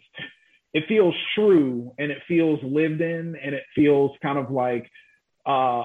it 0.75 0.85
feels 0.88 1.14
true 1.35 1.93
and 1.99 2.11
it 2.11 2.19
feels 2.26 2.59
lived 2.62 3.00
in 3.00 3.37
and 3.43 3.54
it 3.54 3.62
feels 3.75 4.11
kind 4.21 4.38
of 4.38 4.50
like 4.50 4.90
uh, 5.47 5.85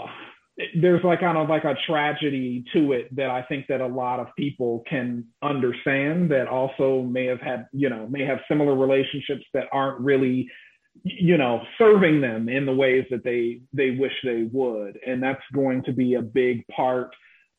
there's 0.75 1.03
like 1.03 1.22
kind 1.22 1.38
of 1.38 1.48
like 1.48 1.63
a 1.63 1.75
tragedy 1.88 2.65
to 2.74 2.91
it 2.91 3.15
that 3.15 3.29
I 3.29 3.43
think 3.43 3.67
that 3.67 3.81
a 3.81 3.88
lot 3.88 4.19
of 4.19 4.27
people 4.38 4.84
can 4.89 5.25
understand 5.41 6.31
that 6.31 6.48
also 6.48 7.03
may 7.03 7.25
have 7.27 7.39
had, 7.39 7.67
you 7.72 7.89
know, 7.89 8.08
may 8.10 8.25
have 8.25 8.39
similar 8.48 8.75
relationships 8.75 9.46
that 9.53 9.67
aren't 9.72 10.01
really, 10.01 10.50
you 11.03 11.38
know, 11.38 11.62
serving 11.77 12.19
them 12.19 12.50
in 12.50 12.65
the 12.65 12.75
ways 12.75 13.05
that 13.10 13.24
they 13.24 13.62
they 13.74 13.91
wish 13.91 14.12
they 14.24 14.50
would. 14.51 14.98
And 15.05 15.24
that's 15.24 15.43
going 15.53 15.84
to 15.84 15.93
be 15.93 16.15
a 16.15 16.22
big 16.22 16.65
part 16.67 17.12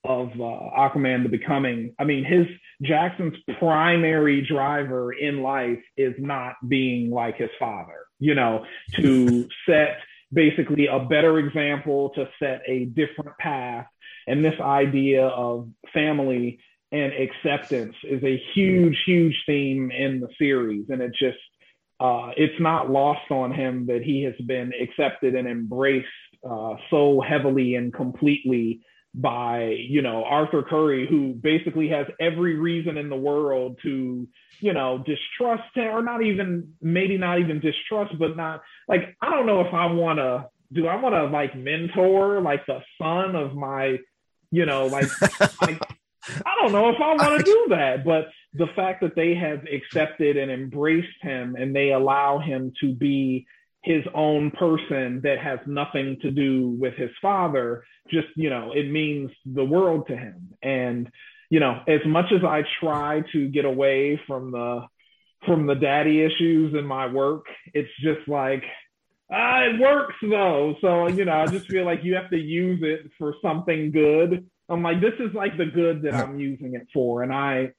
of 0.04 0.28
uh, 0.32 0.70
Aquaman 0.78 1.22
the 1.22 1.28
Becoming. 1.28 1.94
I 1.98 2.04
mean, 2.04 2.24
his 2.24 2.46
Jackson's 2.82 3.36
primary 3.58 4.46
driver 4.46 5.12
in 5.12 5.42
life 5.42 5.82
is 5.96 6.14
not 6.18 6.54
being 6.66 7.10
like 7.10 7.36
his 7.36 7.50
father, 7.58 8.06
you 8.18 8.34
know, 8.34 8.64
to 8.96 9.48
set 9.66 9.98
basically 10.32 10.86
a 10.86 11.00
better 11.00 11.38
example, 11.38 12.10
to 12.10 12.28
set 12.38 12.62
a 12.66 12.86
different 12.86 13.36
path. 13.38 13.86
And 14.26 14.44
this 14.44 14.58
idea 14.60 15.26
of 15.26 15.68
family 15.92 16.60
and 16.92 17.12
acceptance 17.12 17.94
is 18.04 18.22
a 18.22 18.40
huge, 18.54 18.96
huge 19.04 19.36
theme 19.46 19.90
in 19.90 20.20
the 20.20 20.28
series. 20.38 20.86
And 20.88 21.02
it 21.02 21.12
just, 21.12 21.38
uh, 21.98 22.30
it's 22.36 22.60
not 22.60 22.90
lost 22.90 23.30
on 23.30 23.52
him 23.52 23.86
that 23.86 24.02
he 24.02 24.22
has 24.22 24.34
been 24.46 24.72
accepted 24.80 25.34
and 25.34 25.46
embraced 25.46 26.06
uh, 26.48 26.74
so 26.90 27.20
heavily 27.20 27.74
and 27.74 27.92
completely 27.92 28.80
by 29.14 29.76
you 29.88 30.02
know 30.02 30.24
Arthur 30.24 30.62
Curry, 30.62 31.06
who 31.08 31.34
basically 31.34 31.88
has 31.88 32.06
every 32.20 32.56
reason 32.56 32.96
in 32.96 33.08
the 33.08 33.16
world 33.16 33.78
to 33.82 34.28
you 34.60 34.72
know 34.72 34.98
distrust 34.98 35.74
him, 35.74 35.88
or 35.88 36.02
not 36.02 36.22
even 36.22 36.74
maybe 36.80 37.18
not 37.18 37.40
even 37.40 37.60
distrust, 37.60 38.18
but 38.18 38.36
not 38.36 38.62
like 38.88 39.16
I 39.20 39.30
don't 39.30 39.46
know 39.46 39.60
if 39.62 39.74
I 39.74 39.86
want 39.86 40.18
to 40.18 40.48
do 40.72 40.86
I 40.86 40.96
want 40.96 41.14
to 41.14 41.24
like 41.24 41.56
mentor 41.56 42.40
like 42.40 42.66
the 42.66 42.80
son 43.00 43.34
of 43.34 43.54
my 43.54 43.98
you 44.50 44.66
know 44.66 44.86
like 44.86 45.08
like 45.60 45.80
I 46.28 46.54
don't 46.60 46.72
know 46.72 46.90
if 46.90 47.00
I 47.00 47.14
want 47.14 47.38
to 47.38 47.42
do 47.44 47.66
that, 47.70 48.04
but 48.04 48.28
the 48.54 48.68
fact 48.76 49.00
that 49.00 49.16
they 49.16 49.34
have 49.34 49.64
accepted 49.72 50.36
and 50.36 50.50
embraced 50.50 51.08
him 51.22 51.56
and 51.56 51.74
they 51.74 51.92
allow 51.92 52.38
him 52.38 52.72
to 52.80 52.92
be 52.92 53.46
his 53.82 54.04
own 54.14 54.50
person 54.52 55.20
that 55.22 55.38
has 55.38 55.58
nothing 55.66 56.18
to 56.20 56.30
do 56.30 56.76
with 56.78 56.94
his 56.94 57.10
father 57.22 57.84
just 58.10 58.28
you 58.36 58.50
know 58.50 58.72
it 58.74 58.90
means 58.90 59.30
the 59.46 59.64
world 59.64 60.06
to 60.06 60.16
him 60.16 60.50
and 60.62 61.10
you 61.48 61.60
know 61.60 61.80
as 61.88 62.00
much 62.06 62.26
as 62.32 62.44
i 62.44 62.62
try 62.80 63.22
to 63.32 63.48
get 63.48 63.64
away 63.64 64.20
from 64.26 64.50
the 64.52 64.82
from 65.46 65.66
the 65.66 65.74
daddy 65.74 66.20
issues 66.22 66.74
in 66.74 66.84
my 66.84 67.06
work 67.06 67.46
it's 67.72 67.90
just 68.00 68.28
like 68.28 68.64
Uh, 69.32 69.70
it 69.70 69.80
works 69.80 70.16
though. 70.22 70.74
So, 70.80 71.06
you 71.08 71.24
know, 71.24 71.36
I 71.42 71.46
just 71.46 71.68
feel 71.68 71.84
like 71.84 72.02
you 72.02 72.16
have 72.16 72.30
to 72.30 72.36
use 72.36 72.80
it 72.82 73.10
for 73.16 73.34
something 73.40 73.92
good. 73.92 74.44
I'm 74.68 74.82
like, 74.82 75.00
this 75.00 75.14
is 75.20 75.32
like 75.34 75.56
the 75.56 75.66
good 75.66 76.02
that 76.02 76.14
I'm 76.14 76.38
using 76.40 76.74
it 76.74 76.88
for. 76.92 77.22
And 77.22 77.32
I, 77.32 77.72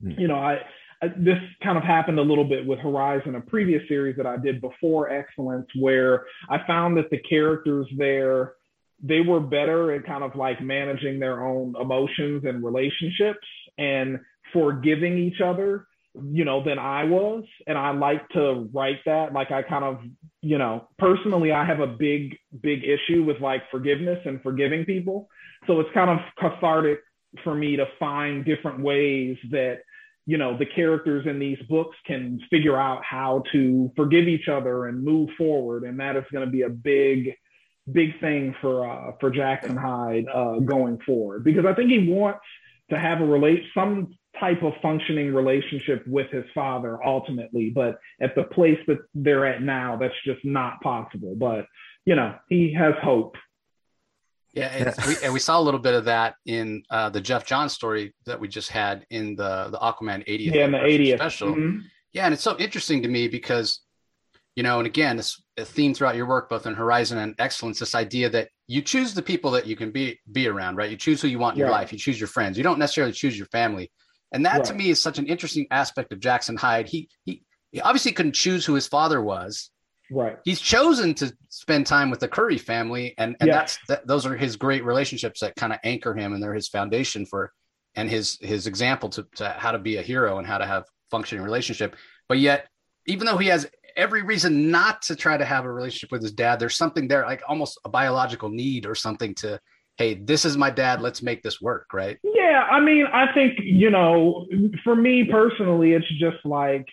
hmm. 0.00 0.12
you 0.12 0.28
know, 0.28 0.36
I, 0.36 0.60
Uh, 1.02 1.08
this 1.16 1.38
kind 1.62 1.76
of 1.76 1.84
happened 1.84 2.18
a 2.18 2.22
little 2.22 2.44
bit 2.44 2.66
with 2.66 2.78
Horizon, 2.78 3.34
a 3.34 3.40
previous 3.40 3.82
series 3.88 4.16
that 4.16 4.26
I 4.26 4.36
did 4.36 4.60
before 4.60 5.10
Excellence, 5.10 5.66
where 5.78 6.26
I 6.48 6.58
found 6.66 6.96
that 6.96 7.10
the 7.10 7.18
characters 7.18 7.86
there, 7.96 8.54
they 9.02 9.20
were 9.20 9.40
better 9.40 9.92
at 9.92 10.06
kind 10.06 10.22
of 10.22 10.36
like 10.36 10.62
managing 10.62 11.18
their 11.18 11.44
own 11.44 11.74
emotions 11.80 12.44
and 12.44 12.64
relationships 12.64 13.46
and 13.78 14.20
forgiving 14.52 15.18
each 15.18 15.40
other 15.40 15.86
you 16.30 16.44
know, 16.44 16.62
than 16.62 16.78
I 16.78 17.04
was. 17.04 17.44
And 17.66 17.78
I 17.78 17.92
like 17.92 18.28
to 18.30 18.68
write 18.72 18.98
that. 19.06 19.32
Like 19.32 19.50
I 19.50 19.62
kind 19.62 19.84
of, 19.84 20.00
you 20.42 20.58
know, 20.58 20.88
personally, 20.98 21.52
I 21.52 21.64
have 21.64 21.80
a 21.80 21.86
big, 21.86 22.36
big 22.60 22.80
issue 22.84 23.24
with 23.24 23.40
like 23.40 23.62
forgiveness 23.70 24.18
and 24.24 24.42
forgiving 24.42 24.84
people. 24.84 25.28
So 25.66 25.80
it's 25.80 25.88
kind 25.94 26.10
of 26.10 26.18
cathartic 26.38 27.00
for 27.42 27.54
me 27.54 27.76
to 27.76 27.86
find 27.98 28.44
different 28.44 28.80
ways 28.80 29.36
that, 29.50 29.78
you 30.26 30.38
know, 30.38 30.56
the 30.56 30.66
characters 30.66 31.26
in 31.26 31.38
these 31.38 31.58
books 31.68 31.96
can 32.06 32.40
figure 32.50 32.76
out 32.76 33.04
how 33.04 33.42
to 33.52 33.90
forgive 33.96 34.28
each 34.28 34.48
other 34.48 34.86
and 34.86 35.02
move 35.02 35.30
forward. 35.36 35.82
And 35.84 35.98
that 36.00 36.16
is 36.16 36.24
going 36.32 36.44
to 36.44 36.50
be 36.50 36.62
a 36.62 36.68
big, 36.68 37.34
big 37.90 38.20
thing 38.20 38.54
for 38.60 38.88
uh, 38.88 39.12
for 39.20 39.30
Jackson 39.30 39.76
Hyde 39.76 40.26
uh, 40.32 40.60
going 40.60 40.98
forward 41.00 41.44
because 41.44 41.64
I 41.66 41.74
think 41.74 41.90
he 41.90 42.08
wants 42.08 42.40
to 42.90 42.98
have 42.98 43.20
a 43.20 43.26
relate 43.26 43.64
some 43.74 44.14
type 44.38 44.62
of 44.62 44.72
functioning 44.80 45.34
relationship 45.34 46.06
with 46.06 46.30
his 46.30 46.44
father 46.54 46.98
ultimately 47.04 47.70
but 47.70 47.98
at 48.20 48.34
the 48.34 48.42
place 48.42 48.78
that 48.86 48.98
they're 49.14 49.44
at 49.44 49.62
now 49.62 49.96
that's 49.96 50.14
just 50.24 50.42
not 50.42 50.80
possible 50.80 51.34
but 51.36 51.66
you 52.06 52.14
know 52.14 52.34
he 52.48 52.72
has 52.72 52.94
hope 53.02 53.36
yeah 54.52 54.66
and, 54.66 55.06
we, 55.06 55.14
and 55.24 55.32
we 55.32 55.38
saw 55.38 55.58
a 55.58 55.62
little 55.62 55.80
bit 55.80 55.94
of 55.94 56.04
that 56.04 56.34
in 56.46 56.82
uh, 56.90 57.08
the 57.10 57.20
Geoff 57.20 57.46
Johns 57.46 57.72
story 57.72 58.14
that 58.26 58.38
we 58.38 58.48
just 58.48 58.70
had 58.70 59.06
in 59.10 59.36
the 59.36 59.68
the 59.70 59.78
aquaman 59.78 60.26
80th 60.26 60.54
yeah 60.54 60.64
in 60.64 60.72
the 60.72 60.78
80th 60.78 61.16
special 61.16 61.48
mm-hmm. 61.48 61.78
yeah 62.12 62.24
and 62.24 62.34
it's 62.34 62.42
so 62.42 62.56
interesting 62.58 63.02
to 63.02 63.08
me 63.08 63.28
because 63.28 63.80
you 64.56 64.62
know 64.62 64.78
and 64.78 64.86
again 64.86 65.16
this 65.16 65.42
a 65.56 65.64
theme 65.64 65.94
throughout 65.94 66.16
your 66.16 66.26
work 66.26 66.48
both 66.48 66.66
in 66.66 66.74
horizon 66.74 67.18
and 67.18 67.34
excellence 67.38 67.78
this 67.78 67.94
idea 67.94 68.28
that 68.30 68.48
you 68.66 68.82
choose 68.82 69.14
the 69.14 69.22
people 69.22 69.50
that 69.50 69.66
you 69.66 69.76
can 69.76 69.90
be 69.90 70.18
be 70.32 70.48
around 70.48 70.76
right 70.76 70.90
you 70.90 70.96
choose 70.96 71.20
who 71.20 71.28
you 71.28 71.38
want 71.38 71.54
in 71.54 71.60
yeah. 71.60 71.66
your 71.66 71.72
life 71.72 71.92
you 71.92 71.98
choose 71.98 72.20
your 72.20 72.28
friends 72.28 72.56
you 72.56 72.64
don't 72.64 72.78
necessarily 72.78 73.12
choose 73.12 73.36
your 73.36 73.46
family 73.48 73.90
and 74.32 74.46
that 74.46 74.56
right. 74.58 74.64
to 74.64 74.74
me 74.74 74.90
is 74.90 75.00
such 75.00 75.18
an 75.18 75.26
interesting 75.26 75.66
aspect 75.70 76.12
of 76.12 76.20
Jackson 76.20 76.56
Hyde. 76.56 76.88
He 76.88 77.08
he 77.24 77.42
he 77.70 77.80
obviously 77.80 78.12
couldn't 78.12 78.34
choose 78.34 78.64
who 78.64 78.74
his 78.74 78.88
father 78.88 79.22
was. 79.22 79.70
Right. 80.12 80.38
He's 80.44 80.60
chosen 80.60 81.14
to 81.14 81.34
spend 81.48 81.86
time 81.86 82.10
with 82.10 82.20
the 82.20 82.28
Curry 82.28 82.58
family, 82.58 83.14
and 83.18 83.36
and 83.40 83.50
that's 83.50 83.78
that, 83.88 84.06
those 84.06 84.26
are 84.26 84.36
his 84.36 84.56
great 84.56 84.84
relationships 84.84 85.40
that 85.40 85.56
kind 85.56 85.72
of 85.72 85.78
anchor 85.84 86.14
him, 86.14 86.32
and 86.32 86.42
they're 86.42 86.54
his 86.54 86.68
foundation 86.68 87.26
for 87.26 87.52
and 87.94 88.08
his 88.08 88.38
his 88.40 88.66
example 88.66 89.08
to, 89.10 89.26
to 89.36 89.48
how 89.48 89.72
to 89.72 89.78
be 89.78 89.96
a 89.96 90.02
hero 90.02 90.38
and 90.38 90.46
how 90.46 90.58
to 90.58 90.66
have 90.66 90.84
functioning 91.10 91.44
relationship. 91.44 91.96
But 92.28 92.38
yet, 92.38 92.68
even 93.06 93.26
though 93.26 93.38
he 93.38 93.48
has 93.48 93.68
every 93.96 94.22
reason 94.22 94.70
not 94.70 95.02
to 95.02 95.16
try 95.16 95.36
to 95.36 95.44
have 95.44 95.64
a 95.64 95.72
relationship 95.72 96.10
with 96.10 96.22
his 96.22 96.32
dad, 96.32 96.58
there's 96.58 96.76
something 96.76 97.08
there, 97.08 97.24
like 97.24 97.42
almost 97.48 97.78
a 97.84 97.88
biological 97.88 98.48
need 98.48 98.86
or 98.86 98.94
something 98.94 99.34
to 99.36 99.60
hey, 99.98 100.14
this 100.14 100.44
is 100.44 100.56
my 100.56 100.70
dad, 100.70 101.00
let's 101.00 101.22
make 101.22 101.42
this 101.42 101.60
work, 101.60 101.86
right? 101.92 102.18
Yeah, 102.22 102.66
I 102.70 102.80
mean, 102.80 103.06
I 103.12 103.32
think, 103.34 103.58
you 103.62 103.90
know, 103.90 104.46
for 104.82 104.96
me 104.96 105.24
personally, 105.24 105.92
it's 105.92 106.08
just 106.18 106.44
like 106.44 106.86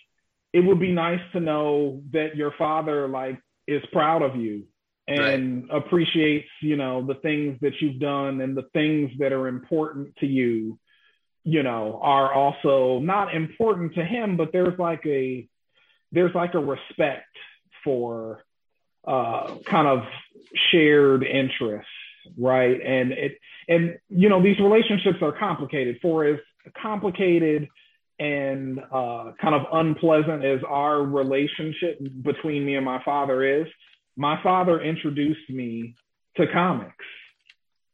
it 0.53 0.61
would 0.61 0.79
be 0.79 0.91
nice 0.91 1.21
to 1.33 1.39
know 1.39 2.01
that 2.11 2.35
your 2.35 2.53
father 2.57 3.07
like 3.07 3.39
is 3.67 3.83
proud 3.91 4.21
of 4.21 4.35
you 4.35 4.63
and 5.07 5.69
right. 5.69 5.77
appreciates, 5.77 6.49
you 6.61 6.75
know, 6.75 7.05
the 7.05 7.15
things 7.15 7.57
that 7.61 7.73
you've 7.81 7.99
done 7.99 8.41
and 8.41 8.55
the 8.55 8.67
things 8.73 9.11
that 9.19 9.31
are 9.31 9.47
important 9.47 10.15
to 10.17 10.27
you, 10.27 10.79
you 11.43 11.63
know, 11.63 11.99
are 12.01 12.31
also 12.33 12.99
not 12.99 13.33
important 13.33 13.95
to 13.95 14.03
him, 14.03 14.37
but 14.37 14.51
there's 14.51 14.77
like 14.77 15.05
a 15.05 15.47
there's 16.11 16.33
like 16.33 16.53
a 16.55 16.59
respect 16.59 17.27
for 17.83 18.43
uh 19.07 19.55
kind 19.65 19.87
of 19.87 20.03
shared 20.71 21.23
interests 21.23 21.89
right? 22.37 22.79
And 22.81 23.11
it 23.11 23.39
and 23.67 23.97
you 24.09 24.29
know 24.29 24.41
these 24.41 24.59
relationships 24.59 25.19
are 25.21 25.31
complicated. 25.31 25.99
For 26.01 26.25
as 26.25 26.39
complicated 26.81 27.67
and 28.19 28.79
uh, 28.91 29.31
kind 29.41 29.55
of 29.55 29.61
unpleasant 29.71 30.43
as 30.43 30.59
our 30.67 31.01
relationship 31.01 31.99
between 32.21 32.65
me 32.65 32.75
and 32.75 32.85
my 32.85 33.01
father 33.03 33.61
is, 33.61 33.67
my 34.17 34.41
father 34.43 34.81
introduced 34.81 35.49
me 35.49 35.95
to 36.35 36.45
comics, 36.51 37.05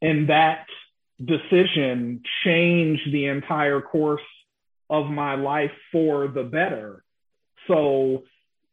and 0.01 0.29
that 0.29 0.65
decision 1.23 2.21
changed 2.43 3.13
the 3.13 3.25
entire 3.25 3.81
course 3.81 4.21
of 4.89 5.07
my 5.07 5.35
life 5.35 5.71
for 5.91 6.27
the 6.27 6.43
better. 6.43 7.03
So 7.67 8.23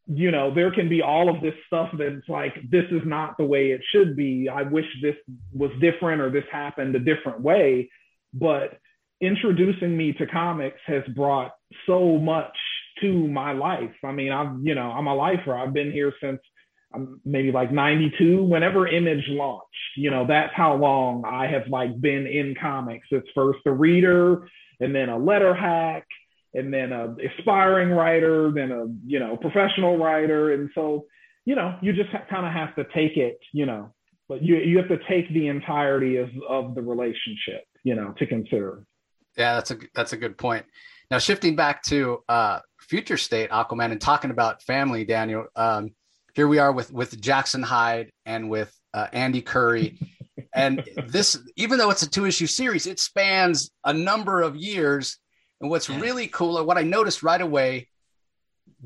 you 0.06 0.30
know, 0.30 0.52
there 0.52 0.72
can 0.72 0.88
be 0.88 1.02
all 1.02 1.34
of 1.34 1.40
this 1.40 1.54
stuff 1.66 1.90
that's 1.96 2.28
like, 2.28 2.54
this 2.70 2.84
is 2.90 3.02
not 3.04 3.36
the 3.38 3.44
way 3.44 3.70
it 3.70 3.80
should 3.92 4.16
be. 4.16 4.48
I 4.48 4.62
wish 4.62 4.86
this 5.00 5.16
was 5.52 5.70
different 5.80 6.20
or 6.20 6.30
this 6.30 6.44
happened 6.50 6.94
a 6.96 6.98
different 6.98 7.40
way. 7.40 7.90
But 8.34 8.78
introducing 9.22 9.96
me 9.96 10.12
to 10.14 10.26
comics 10.26 10.80
has 10.86 11.02
brought 11.14 11.52
so 11.86 12.18
much 12.18 12.54
to 13.00 13.28
my 13.28 13.52
life. 13.52 13.94
I 14.04 14.12
mean, 14.12 14.32
I'm, 14.32 14.62
you 14.66 14.74
know, 14.74 14.90
I'm 14.90 15.06
a 15.06 15.14
lifer. 15.14 15.54
I've 15.56 15.72
been 15.72 15.92
here 15.92 16.12
since 16.20 16.40
um, 16.94 17.20
maybe 17.24 17.52
like 17.52 17.72
92, 17.72 18.42
whenever 18.42 18.86
Image 18.86 19.24
launched. 19.28 19.66
You 19.96 20.10
know, 20.10 20.26
that's 20.26 20.52
how 20.54 20.74
long 20.74 21.24
I 21.24 21.46
have 21.46 21.68
like 21.68 21.98
been 22.00 22.26
in 22.26 22.54
comics. 22.60 23.06
It's 23.10 23.28
first 23.34 23.60
a 23.64 23.72
reader 23.72 24.48
and 24.80 24.94
then 24.94 25.08
a 25.08 25.16
letter 25.16 25.54
hack 25.54 26.06
and 26.54 26.72
then 26.72 26.92
a 26.92 27.14
aspiring 27.38 27.90
writer, 27.90 28.50
then 28.52 28.72
a 28.72 28.86
you 29.06 29.18
know 29.18 29.36
professional 29.36 29.96
writer, 29.96 30.52
and 30.52 30.70
so 30.74 31.06
you 31.44 31.54
know 31.54 31.78
you 31.80 31.92
just 31.92 32.10
kind 32.10 32.46
of 32.46 32.52
have 32.52 32.74
to 32.76 32.84
take 32.94 33.16
it, 33.16 33.38
you 33.52 33.64
know, 33.64 33.94
but 34.28 34.42
you 34.42 34.56
you 34.56 34.78
have 34.78 34.88
to 34.88 34.98
take 35.08 35.32
the 35.32 35.48
entirety 35.48 36.16
of 36.16 36.28
of 36.46 36.74
the 36.74 36.82
relationship, 36.82 37.64
you 37.84 37.94
know, 37.94 38.14
to 38.18 38.26
consider. 38.26 38.84
Yeah, 39.36 39.54
that's 39.54 39.70
a 39.70 39.78
that's 39.94 40.12
a 40.12 40.16
good 40.16 40.36
point. 40.36 40.66
Now 41.10 41.18
shifting 41.18 41.56
back 41.56 41.82
to 41.84 42.22
uh, 42.28 42.60
future 42.80 43.16
state 43.16 43.50
Aquaman 43.50 43.92
and 43.92 44.00
talking 44.00 44.30
about 44.30 44.62
family, 44.62 45.04
Daniel. 45.04 45.46
Um, 45.56 45.94
here 46.34 46.48
we 46.48 46.58
are 46.58 46.72
with 46.72 46.92
with 46.92 47.20
Jackson 47.20 47.62
Hyde 47.62 48.10
and 48.26 48.48
with 48.48 48.74
uh, 48.94 49.08
Andy 49.12 49.42
Curry. 49.42 49.98
and 50.54 50.88
this, 51.06 51.38
even 51.56 51.78
though 51.78 51.90
it's 51.90 52.02
a 52.02 52.10
two 52.10 52.26
issue 52.26 52.46
series, 52.46 52.86
it 52.86 52.98
spans 52.98 53.70
a 53.84 53.92
number 53.92 54.42
of 54.42 54.56
years 54.56 55.18
and 55.62 55.70
what's 55.70 55.88
yeah. 55.88 56.00
really 56.00 56.26
cool, 56.26 56.62
what 56.66 56.76
I 56.76 56.82
noticed 56.82 57.22
right 57.22 57.40
away, 57.40 57.88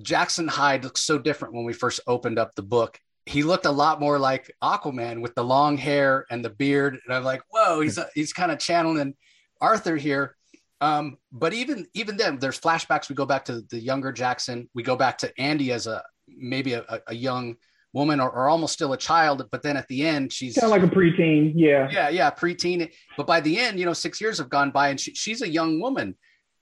Jackson 0.03 0.47
Hyde 0.47 0.85
looks 0.85 1.03
so 1.03 1.19
different 1.19 1.55
when 1.55 1.65
we 1.65 1.73
first 1.73 2.01
opened 2.07 2.39
up 2.39 2.55
the 2.55 2.63
book. 2.63 3.01
He 3.25 3.43
looked 3.43 3.65
a 3.65 3.71
lot 3.71 3.99
more 3.99 4.19
like 4.19 4.55
Aquaman 4.63 5.23
with 5.23 5.35
the 5.35 5.43
long 5.43 5.79
hair 5.79 6.27
and 6.31 6.45
the 6.45 6.51
beard, 6.51 6.99
and 7.05 7.15
I'm 7.15 7.25
like, 7.25 7.43
whoa, 7.49 7.81
he's 7.81 7.99
a, 7.99 8.09
he's 8.15 8.33
kind 8.33 8.53
of 8.53 8.59
channeling 8.59 9.15
Arthur 9.61 9.97
here. 9.97 10.37
Um, 10.81 11.17
but 11.33 11.55
even 11.55 11.87
even 11.95 12.17
then, 12.17 12.39
there's 12.39 12.61
flashbacks. 12.61 13.09
We 13.09 13.15
go 13.15 13.27
back 13.27 13.47
to 13.47 13.63
the 13.71 13.81
younger 13.81 14.13
Jackson. 14.13 14.69
We 14.75 14.83
go 14.83 14.97
back 14.97 15.19
to 15.19 15.33
Andy 15.41 15.73
as 15.73 15.87
a 15.87 16.03
maybe 16.29 16.75
a, 16.75 16.85
a 17.07 17.15
young 17.15 17.57
woman 17.93 18.21
or, 18.21 18.31
or, 18.31 18.49
almost 18.49 18.75
still 18.75 18.93
a 18.93 18.97
child. 18.97 19.49
But 19.51 19.63
then 19.63 19.77
at 19.77 19.89
the 19.89 20.07
end, 20.07 20.33
she's 20.33 20.55
kind 20.55 20.71
of 20.71 20.71
like 20.71 20.83
a 20.83 20.95
preteen. 20.95 21.53
Yeah, 21.55 21.89
yeah, 21.91 22.09
yeah, 22.11 22.31
preteen. 22.31 22.93
But 23.17 23.27
by 23.27 23.41
the 23.41 23.59
end, 23.59 23.79
you 23.79 23.87
know, 23.87 23.95
six 23.95 24.21
years 24.21 24.39
have 24.39 24.51
gone 24.51 24.71
by, 24.71 24.89
and 24.91 25.01
she, 25.01 25.15
she's 25.15 25.41
a 25.41 25.49
young 25.49 25.81
woman. 25.81 26.15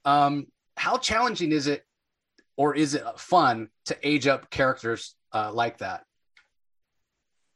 Um, 0.05 0.45
how 0.77 0.97
challenging 0.97 1.51
is 1.51 1.67
it, 1.67 1.83
or 2.55 2.73
is 2.73 2.95
it 2.95 3.03
fun 3.17 3.69
to 3.85 3.97
age 4.01 4.27
up 4.27 4.49
characters 4.49 5.15
uh, 5.33 5.51
like 5.51 5.79
that? 5.79 6.03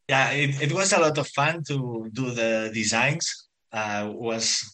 Yeah, 0.09 0.31
it, 0.31 0.61
it 0.61 0.71
was 0.73 0.91
a 0.91 0.99
lot 0.99 1.17
of 1.17 1.27
fun 1.29 1.63
to 1.69 2.09
do 2.11 2.31
the 2.31 2.71
designs. 2.73 3.47
Uh, 3.71 4.09
was 4.11 4.73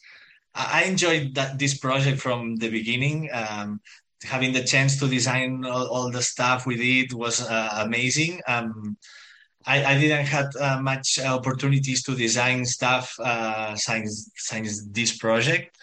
I 0.56 0.84
enjoyed 0.84 1.36
that 1.36 1.60
this 1.60 1.78
project 1.78 2.20
from 2.20 2.56
the 2.56 2.70
beginning. 2.70 3.30
Um, 3.34 3.82
having 4.24 4.54
the 4.54 4.64
chance 4.64 4.98
to 5.00 5.08
design 5.08 5.66
all, 5.66 5.88
all 5.88 6.12
the 6.12 6.22
stuff 6.22 6.66
we 6.66 6.78
did 6.78 7.14
was 7.14 7.42
uh, 7.42 7.70
amazing. 7.84 8.42
Um, 8.48 8.98
I, 9.68 9.84
I, 9.84 10.00
didn't 10.00 10.26
have 10.28 10.56
uh, 10.60 10.80
much 10.82 11.20
opportunities 11.20 12.04
to 12.04 12.16
design 12.16 12.66
stuff 12.66 13.14
uh, 13.20 13.76
since, 13.76 14.32
since 14.36 14.88
this 14.92 15.18
project 15.18 15.76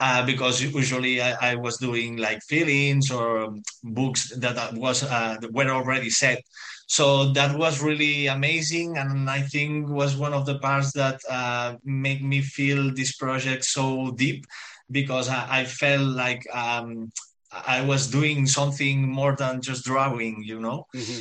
uh, 0.00 0.24
because 0.24 0.62
usually 0.62 1.20
I, 1.20 1.52
I, 1.52 1.54
was 1.56 1.78
doing 1.78 2.16
like 2.16 2.42
feelings 2.42 3.10
or 3.10 3.54
books 3.82 4.32
that 4.36 4.74
was 4.74 5.02
uh, 5.02 5.36
were 5.50 5.70
already 5.70 6.10
set. 6.10 6.42
So 6.88 7.32
that 7.32 7.56
was 7.56 7.82
really 7.82 8.28
amazing, 8.28 8.96
and 8.96 9.28
I 9.28 9.42
think 9.42 9.88
was 9.88 10.16
one 10.16 10.32
of 10.32 10.46
the 10.46 10.58
parts 10.58 10.92
that 10.92 11.20
uh, 11.28 11.76
made 11.84 12.24
me 12.24 12.40
feel 12.40 12.94
this 12.94 13.14
project 13.14 13.66
so 13.66 14.10
deep 14.12 14.46
because 14.90 15.28
I, 15.28 15.60
I 15.60 15.64
felt 15.66 16.08
like 16.16 16.42
um, 16.50 17.12
I 17.52 17.82
was 17.82 18.10
doing 18.10 18.46
something 18.46 19.06
more 19.06 19.36
than 19.36 19.60
just 19.60 19.84
drawing, 19.84 20.42
you 20.42 20.60
know. 20.60 20.86
Mm-hmm. 20.96 21.20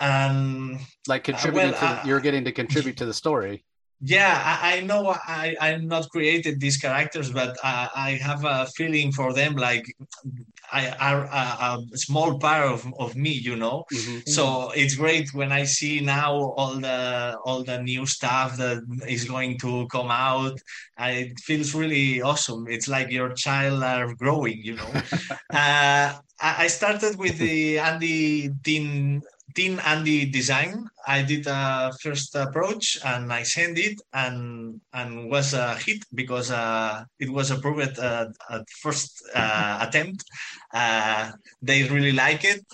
And 0.00 0.78
like 1.08 1.24
contributing 1.24 1.72
uh, 1.72 1.78
well, 1.80 2.02
to, 2.02 2.08
you're 2.08 2.20
getting 2.20 2.44
to 2.44 2.52
contribute 2.52 2.98
to 2.98 3.06
the 3.06 3.14
story 3.14 3.64
yeah 4.02 4.42
i, 4.44 4.76
I 4.76 4.80
know 4.80 5.14
i 5.26 5.56
i'm 5.60 5.86
not 5.86 6.10
created 6.10 6.60
these 6.60 6.76
characters 6.76 7.30
but 7.30 7.56
I, 7.62 7.88
I 7.94 8.10
have 8.14 8.44
a 8.44 8.66
feeling 8.76 9.12
for 9.12 9.32
them 9.32 9.54
like 9.54 9.84
i 10.72 10.90
are 10.90 11.24
a, 11.26 11.78
a, 11.92 11.98
small 11.98 12.38
part 12.38 12.66
of, 12.66 12.92
of 12.98 13.14
me 13.14 13.30
you 13.30 13.56
know? 13.56 13.84
Mm-hmm. 13.92 14.18
so 14.26 14.72
it's 14.74 14.96
great 14.96 15.32
when 15.32 15.52
i 15.52 15.62
see 15.64 16.00
now 16.00 16.34
all 16.56 16.74
the 16.80 17.38
all 17.44 17.62
the 17.62 17.80
new 17.80 18.04
stuff 18.06 18.56
that 18.56 18.82
is 19.06 19.24
going 19.24 19.58
to 19.58 19.86
come 19.88 20.10
out. 20.10 20.58
It 20.98 21.38
feels 21.40 21.74
really 21.74 22.22
awesome. 22.22 22.66
It's 22.68 22.88
like 22.88 23.10
your 23.10 23.32
child 23.32 23.82
are 23.82 24.14
growing 24.14 24.58
you 24.62 24.76
know? 24.76 24.92
Uh, 25.52 26.14
I 26.40 26.66
started 26.66 27.18
with 27.18 27.38
the 27.38 27.78
Andy 27.78 28.48
Dean 28.48 29.22
Team 29.54 29.80
Andy 29.84 30.26
design. 30.26 30.88
I 31.06 31.22
did 31.22 31.46
a 31.46 31.92
first 32.00 32.34
approach 32.34 32.98
and 33.04 33.32
I 33.32 33.42
sent 33.42 33.78
it 33.78 34.00
and 34.12 34.80
and 34.92 35.30
was 35.30 35.54
a 35.54 35.74
hit 35.76 36.04
because 36.14 36.50
uh, 36.50 37.04
it 37.18 37.30
was 37.30 37.50
approved 37.50 37.98
uh, 37.98 38.26
at 38.50 38.68
first 38.82 39.22
uh, 39.34 39.78
attempt. 39.86 40.24
Uh, 40.72 41.32
they 41.60 41.84
really 41.84 42.12
like 42.12 42.44
it. 42.44 42.64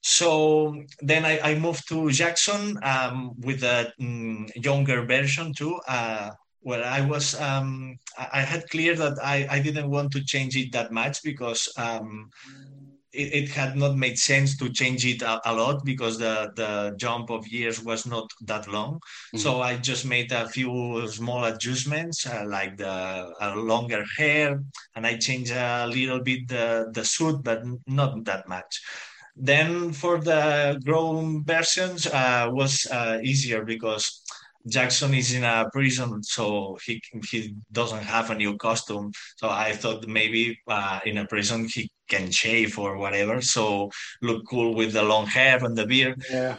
So 0.00 0.84
then 1.00 1.24
I, 1.24 1.40
I 1.40 1.58
moved 1.58 1.88
to 1.88 2.10
Jackson 2.12 2.78
um, 2.82 3.32
with 3.40 3.64
a 3.64 3.92
mm, 4.00 4.48
younger 4.54 5.04
version 5.04 5.52
too. 5.52 5.80
Uh, 5.88 6.30
where 6.66 6.84
I 6.84 7.00
was, 7.00 7.40
um, 7.40 7.96
I 8.18 8.40
had 8.40 8.68
clear 8.70 8.96
that 8.96 9.18
I, 9.22 9.46
I 9.48 9.60
didn't 9.60 9.88
want 9.88 10.10
to 10.12 10.24
change 10.24 10.56
it 10.56 10.72
that 10.72 10.90
much 10.90 11.22
because 11.22 11.72
um, 11.78 12.28
it, 13.16 13.44
it, 13.44 13.48
had 13.48 13.76
not 13.76 13.96
made 13.96 14.18
sense 14.18 14.56
to 14.56 14.70
change 14.70 15.06
it 15.06 15.22
a, 15.22 15.40
a, 15.50 15.52
lot 15.54 15.84
because 15.84 16.18
the, 16.18 16.50
the 16.54 16.94
jump 16.96 17.30
of 17.30 17.46
years 17.48 17.82
was 17.82 18.06
not 18.06 18.30
that 18.42 18.68
long. 18.68 18.94
Mm-hmm. 18.94 19.38
So 19.38 19.62
I 19.62 19.76
just 19.76 20.04
made 20.04 20.32
a 20.32 20.48
few 20.48 21.06
small 21.08 21.44
adjustments, 21.44 22.26
uh, 22.26 22.44
like 22.46 22.76
the 22.76 23.32
uh, 23.40 23.54
longer 23.56 24.04
hair, 24.18 24.62
and 24.94 25.06
I 25.06 25.16
changed 25.16 25.52
a 25.52 25.86
little 25.86 26.20
bit 26.20 26.48
the, 26.48 26.90
the 26.92 27.04
suit, 27.04 27.42
but 27.42 27.62
not 27.86 28.24
that 28.24 28.48
much. 28.48 28.80
Then 29.34 29.92
for 29.92 30.18
the 30.18 30.80
grown 30.84 31.44
versions 31.44 32.06
uh, 32.06 32.48
was 32.50 32.86
uh, 32.90 33.18
easier 33.22 33.64
because 33.64 34.22
Jackson 34.66 35.14
is 35.14 35.32
in 35.34 35.44
a 35.44 35.68
prison, 35.72 36.22
so 36.22 36.76
he 36.84 37.00
he 37.30 37.54
doesn't 37.70 38.02
have 38.02 38.30
a 38.30 38.34
new 38.34 38.56
costume. 38.56 39.12
So 39.36 39.48
I 39.48 39.72
thought 39.72 40.08
maybe 40.08 40.58
uh, 40.66 41.00
in 41.04 41.18
a 41.18 41.26
prison 41.26 41.68
he 41.72 41.88
can 42.08 42.30
shave 42.30 42.78
or 42.78 42.96
whatever, 42.96 43.40
so 43.40 43.90
look 44.22 44.46
cool 44.48 44.74
with 44.74 44.92
the 44.92 45.02
long 45.02 45.26
hair 45.26 45.62
and 45.64 45.76
the 45.76 45.86
beard. 45.86 46.22
Yeah 46.30 46.56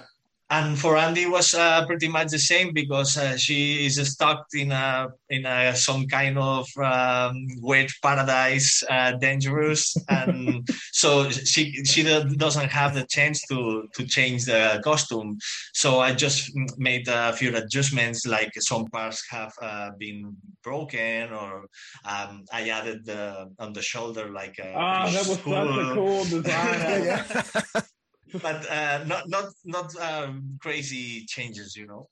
and 0.49 0.79
for 0.79 0.95
Andy 0.95 1.25
was 1.25 1.53
uh, 1.53 1.85
pretty 1.85 2.07
much 2.07 2.29
the 2.29 2.39
same 2.39 2.71
because 2.73 3.17
uh, 3.17 3.35
she 3.35 3.85
is 3.85 3.95
stuck 4.11 4.45
in 4.53 4.71
a 4.71 5.07
in 5.29 5.45
a 5.45 5.75
some 5.75 6.07
kind 6.07 6.37
of 6.37 6.65
um, 6.81 7.47
wet 7.61 7.89
paradise, 8.01 8.81
uh, 8.89 9.11
dangerous, 9.13 9.95
and 10.09 10.67
so 10.93 11.29
she 11.29 11.83
she 11.83 12.03
doesn't 12.03 12.69
have 12.69 12.93
the 12.93 13.05
chance 13.09 13.41
to 13.47 13.87
to 13.93 14.05
change 14.05 14.45
the 14.45 14.79
costume. 14.83 15.37
So 15.73 15.99
I 15.99 16.13
just 16.13 16.51
made 16.77 17.07
a 17.09 17.33
few 17.33 17.53
adjustments, 17.55 18.25
like 18.25 18.51
some 18.59 18.85
parts 18.85 19.23
have 19.29 19.51
uh, 19.61 19.89
been 19.99 20.33
broken, 20.63 21.33
or 21.33 21.65
um, 22.05 22.45
I 22.53 22.69
added 22.69 23.05
the 23.05 23.51
on 23.59 23.73
the 23.73 23.81
shoulder 23.81 24.31
like. 24.31 24.55
Ah, 24.63 25.09
that 25.09 25.27
was 25.27 25.37
cool. 25.39 25.53
such 25.53 25.87
a 25.87 25.93
cool 25.93 26.23
design. 26.41 27.83
but 28.41 28.69
uh, 28.69 29.03
not 29.05 29.29
not 29.29 29.45
not 29.65 29.95
um, 30.01 30.57
crazy 30.61 31.25
changes, 31.27 31.75
you 31.75 31.87
know. 31.87 32.07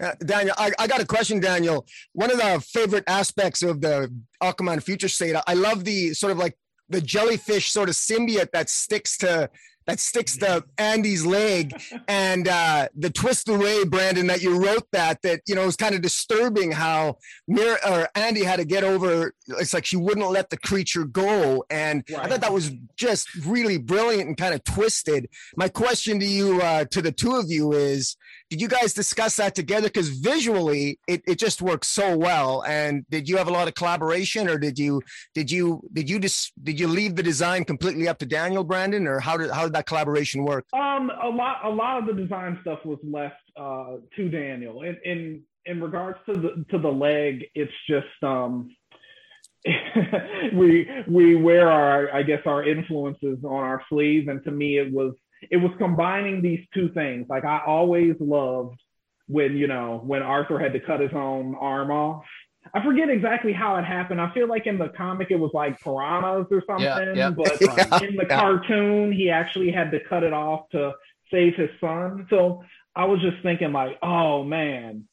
Uh, 0.00 0.12
Daniel, 0.24 0.54
I, 0.58 0.70
I 0.78 0.86
got 0.86 1.00
a 1.00 1.06
question, 1.06 1.40
Daniel. 1.40 1.84
One 2.12 2.30
of 2.30 2.38
the 2.38 2.64
favorite 2.68 3.04
aspects 3.08 3.62
of 3.62 3.80
the 3.80 4.12
Aquaman 4.40 4.80
Future 4.82 5.08
State, 5.08 5.34
I 5.46 5.54
love 5.54 5.84
the 5.84 6.14
sort 6.14 6.30
of 6.30 6.38
like 6.38 6.56
the 6.88 7.00
jellyfish 7.00 7.70
sort 7.70 7.88
of 7.88 7.94
symbiote 7.94 8.50
that 8.52 8.68
sticks 8.68 9.16
to 9.18 9.50
that 9.88 9.98
sticks 9.98 10.36
to 10.36 10.62
Andy's 10.76 11.24
leg 11.24 11.72
and 12.08 12.46
uh, 12.46 12.88
the 12.94 13.08
twist 13.08 13.48
away, 13.48 13.84
Brandon, 13.84 14.26
that 14.26 14.42
you 14.42 14.62
wrote 14.62 14.86
that, 14.92 15.22
that, 15.22 15.40
you 15.46 15.54
know, 15.54 15.62
it 15.62 15.66
was 15.66 15.76
kind 15.76 15.94
of 15.94 16.02
disturbing 16.02 16.72
how 16.72 17.16
Mir- 17.48 17.78
or 17.88 18.06
Andy 18.14 18.44
had 18.44 18.56
to 18.56 18.66
get 18.66 18.84
over. 18.84 19.32
It's 19.48 19.72
like 19.72 19.86
she 19.86 19.96
wouldn't 19.96 20.30
let 20.30 20.50
the 20.50 20.58
creature 20.58 21.04
go. 21.04 21.64
And 21.70 22.04
right. 22.10 22.20
I 22.20 22.28
thought 22.28 22.42
that 22.42 22.52
was 22.52 22.70
just 22.96 23.34
really 23.46 23.78
brilliant 23.78 24.28
and 24.28 24.36
kind 24.36 24.54
of 24.54 24.62
twisted. 24.62 25.30
My 25.56 25.70
question 25.70 26.20
to 26.20 26.26
you, 26.26 26.60
uh, 26.60 26.84
to 26.90 27.00
the 27.00 27.10
two 27.10 27.36
of 27.36 27.50
you 27.50 27.72
is, 27.72 28.14
did 28.50 28.60
you 28.60 28.68
guys 28.68 28.94
discuss 28.94 29.36
that 29.36 29.54
together? 29.54 29.88
Because 29.88 30.08
visually, 30.08 30.98
it, 31.06 31.22
it 31.26 31.38
just 31.38 31.60
works 31.60 31.88
so 31.88 32.16
well. 32.16 32.64
And 32.66 33.04
did 33.10 33.28
you 33.28 33.36
have 33.36 33.48
a 33.48 33.52
lot 33.52 33.68
of 33.68 33.74
collaboration, 33.74 34.48
or 34.48 34.58
did 34.58 34.78
you 34.78 35.02
did 35.34 35.50
you 35.50 35.82
did 35.92 36.08
you 36.08 36.18
just 36.18 36.52
did 36.64 36.80
you 36.80 36.88
leave 36.88 37.14
the 37.16 37.22
design 37.22 37.64
completely 37.64 38.08
up 38.08 38.18
to 38.18 38.26
Daniel 38.26 38.64
Brandon, 38.64 39.06
or 39.06 39.20
how 39.20 39.36
did 39.36 39.50
how 39.50 39.64
did 39.64 39.74
that 39.74 39.86
collaboration 39.86 40.44
work? 40.44 40.64
Um, 40.72 41.10
a 41.22 41.28
lot 41.28 41.58
a 41.64 41.70
lot 41.70 41.98
of 41.98 42.06
the 42.06 42.14
design 42.14 42.58
stuff 42.62 42.78
was 42.84 42.98
left 43.02 43.36
uh, 43.56 43.96
to 44.16 44.28
Daniel. 44.28 44.82
In 44.82 44.96
in 45.04 45.42
in 45.66 45.82
regards 45.82 46.18
to 46.26 46.32
the 46.32 46.64
to 46.70 46.78
the 46.78 46.88
leg, 46.88 47.44
it's 47.54 47.72
just 47.86 48.06
um, 48.22 48.74
we 50.54 50.88
we 51.06 51.34
wear 51.34 51.70
our 51.70 52.14
I 52.14 52.22
guess 52.22 52.40
our 52.46 52.64
influences 52.64 53.44
on 53.44 53.62
our 53.62 53.82
sleeves, 53.90 54.28
and 54.28 54.42
to 54.44 54.50
me, 54.50 54.78
it 54.78 54.90
was 54.90 55.12
it 55.50 55.56
was 55.56 55.72
combining 55.78 56.42
these 56.42 56.64
two 56.74 56.90
things. 56.90 57.26
Like 57.28 57.44
I 57.44 57.60
always 57.66 58.14
loved 58.20 58.80
when, 59.26 59.56
you 59.56 59.66
know, 59.66 60.00
when 60.04 60.22
Arthur 60.22 60.58
had 60.58 60.72
to 60.72 60.80
cut 60.80 61.00
his 61.00 61.12
own 61.12 61.54
arm 61.54 61.90
off. 61.90 62.24
I 62.74 62.84
forget 62.84 63.08
exactly 63.08 63.52
how 63.52 63.76
it 63.76 63.84
happened. 63.84 64.20
I 64.20 64.32
feel 64.34 64.48
like 64.48 64.66
in 64.66 64.78
the 64.78 64.88
comic 64.88 65.28
it 65.30 65.36
was 65.36 65.50
like 65.54 65.80
piranhas 65.80 66.46
or 66.50 66.62
something, 66.66 66.84
yeah, 66.84 67.12
yeah. 67.14 67.30
but 67.30 67.56
yeah, 67.60 68.02
in 68.02 68.16
the 68.16 68.26
cartoon 68.26 69.12
he 69.12 69.30
actually 69.30 69.70
had 69.70 69.90
to 69.92 70.00
cut 70.08 70.22
it 70.22 70.32
off 70.32 70.68
to 70.70 70.92
save 71.30 71.54
his 71.54 71.70
son. 71.80 72.26
So 72.28 72.64
I 72.94 73.06
was 73.06 73.20
just 73.20 73.42
thinking 73.42 73.72
like, 73.72 73.96
oh 74.02 74.44
man, 74.44 75.04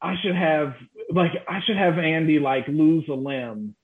I 0.00 0.14
should 0.22 0.36
have 0.36 0.74
like 1.12 1.32
I 1.48 1.60
should 1.66 1.76
have 1.76 1.98
Andy 1.98 2.38
like 2.38 2.68
lose 2.68 3.08
a 3.08 3.14
limb 3.14 3.74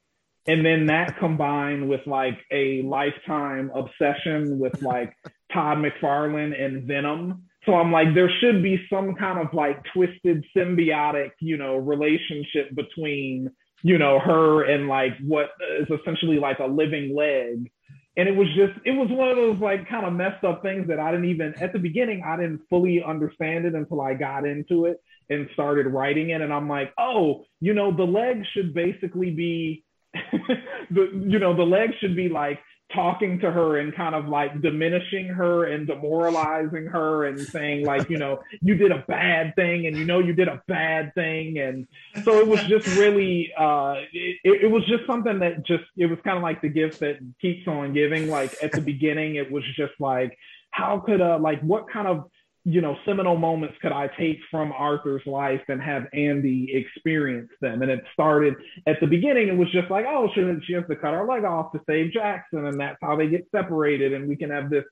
and 0.46 0.64
then 0.64 0.86
that 0.86 1.18
combined 1.18 1.88
with 1.88 2.06
like 2.06 2.38
a 2.52 2.82
lifetime 2.82 3.70
obsession 3.74 4.58
with 4.58 4.80
like 4.80 5.14
Todd 5.56 5.78
McFarlane 5.78 6.52
and 6.62 6.84
Venom. 6.84 7.44
So 7.64 7.74
I'm 7.74 7.90
like, 7.90 8.14
there 8.14 8.30
should 8.40 8.62
be 8.62 8.78
some 8.90 9.14
kind 9.14 9.38
of 9.38 9.52
like 9.54 9.82
twisted 9.94 10.44
symbiotic, 10.54 11.30
you 11.40 11.56
know, 11.56 11.76
relationship 11.76 12.74
between, 12.74 13.50
you 13.82 13.96
know, 13.96 14.20
her 14.20 14.64
and 14.64 14.86
like 14.86 15.12
what 15.24 15.46
is 15.80 15.88
essentially 16.00 16.38
like 16.38 16.58
a 16.58 16.66
living 16.66 17.16
leg. 17.16 17.72
And 18.18 18.28
it 18.28 18.36
was 18.36 18.46
just, 18.48 18.78
it 18.84 18.92
was 18.92 19.08
one 19.10 19.30
of 19.30 19.36
those 19.36 19.58
like 19.58 19.88
kind 19.88 20.06
of 20.06 20.12
messed 20.12 20.44
up 20.44 20.62
things 20.62 20.88
that 20.88 21.00
I 21.00 21.10
didn't 21.10 21.30
even, 21.30 21.54
at 21.60 21.72
the 21.72 21.78
beginning, 21.78 22.22
I 22.24 22.36
didn't 22.36 22.60
fully 22.68 23.02
understand 23.02 23.64
it 23.64 23.74
until 23.74 24.00
I 24.00 24.14
got 24.14 24.46
into 24.46 24.84
it 24.84 24.98
and 25.30 25.48
started 25.54 25.86
writing 25.86 26.30
it. 26.30 26.42
And 26.42 26.52
I'm 26.52 26.68
like, 26.68 26.92
oh, 26.98 27.44
you 27.60 27.74
know, 27.74 27.94
the 27.94 28.04
leg 28.04 28.42
should 28.52 28.74
basically 28.74 29.30
be 29.30 29.84
the 30.90 31.24
you 31.28 31.38
know 31.38 31.54
the 31.54 31.62
leg 31.62 31.90
should 32.00 32.16
be 32.16 32.28
like 32.28 32.58
talking 32.96 33.38
to 33.38 33.52
her 33.52 33.78
and 33.78 33.94
kind 33.94 34.14
of 34.14 34.26
like 34.26 34.62
diminishing 34.62 35.26
her 35.26 35.66
and 35.66 35.86
demoralizing 35.86 36.86
her 36.86 37.26
and 37.26 37.38
saying 37.38 37.84
like 37.84 38.08
you 38.08 38.16
know 38.16 38.40
you 38.62 38.74
did 38.74 38.90
a 38.90 39.04
bad 39.06 39.54
thing 39.54 39.86
and 39.86 39.96
you 39.96 40.04
know 40.04 40.18
you 40.18 40.32
did 40.32 40.48
a 40.48 40.62
bad 40.66 41.14
thing. 41.14 41.58
And 41.58 41.86
so 42.24 42.40
it 42.40 42.48
was 42.48 42.62
just 42.64 42.86
really 42.96 43.52
uh 43.56 43.96
it, 44.12 44.64
it 44.64 44.70
was 44.70 44.84
just 44.86 45.06
something 45.06 45.38
that 45.40 45.64
just 45.64 45.84
it 45.96 46.06
was 46.06 46.18
kind 46.24 46.38
of 46.38 46.42
like 46.42 46.62
the 46.62 46.70
gift 46.70 47.00
that 47.00 47.18
keeps 47.40 47.68
on 47.68 47.92
giving. 47.92 48.28
Like 48.28 48.56
at 48.62 48.72
the 48.72 48.80
beginning 48.80 49.36
it 49.36 49.52
was 49.52 49.62
just 49.76 49.92
like 50.00 50.36
how 50.70 50.98
could 50.98 51.20
uh 51.20 51.38
like 51.38 51.60
what 51.60 51.88
kind 51.90 52.08
of 52.08 52.30
you 52.68 52.80
know, 52.80 52.96
seminal 53.06 53.36
moments 53.36 53.76
could 53.80 53.92
I 53.92 54.08
take 54.18 54.38
from 54.50 54.72
Arthur's 54.72 55.24
life 55.24 55.60
and 55.68 55.80
have 55.80 56.06
Andy 56.12 56.68
experience 56.74 57.48
them? 57.60 57.80
And 57.80 57.92
it 57.92 58.02
started 58.12 58.54
at 58.88 58.96
the 59.00 59.06
beginning, 59.06 59.46
it 59.46 59.56
was 59.56 59.70
just 59.70 59.88
like, 59.88 60.04
oh, 60.08 60.28
she, 60.34 60.40
she 60.66 60.72
has 60.72 60.82
to 60.90 60.96
cut 60.96 61.14
her 61.14 61.24
leg 61.24 61.44
off 61.44 61.70
to 61.72 61.80
save 61.88 62.12
Jackson, 62.12 62.66
and 62.66 62.80
that's 62.80 62.98
how 63.00 63.14
they 63.14 63.28
get 63.28 63.46
separated, 63.54 64.12
and 64.12 64.28
we 64.28 64.34
can 64.34 64.50
have 64.50 64.68
this. 64.68 64.82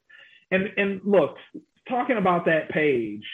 And 0.53 0.69
and 0.77 1.01
look, 1.05 1.35
talking 1.89 2.17
about 2.17 2.45
that 2.45 2.69
page, 2.71 3.25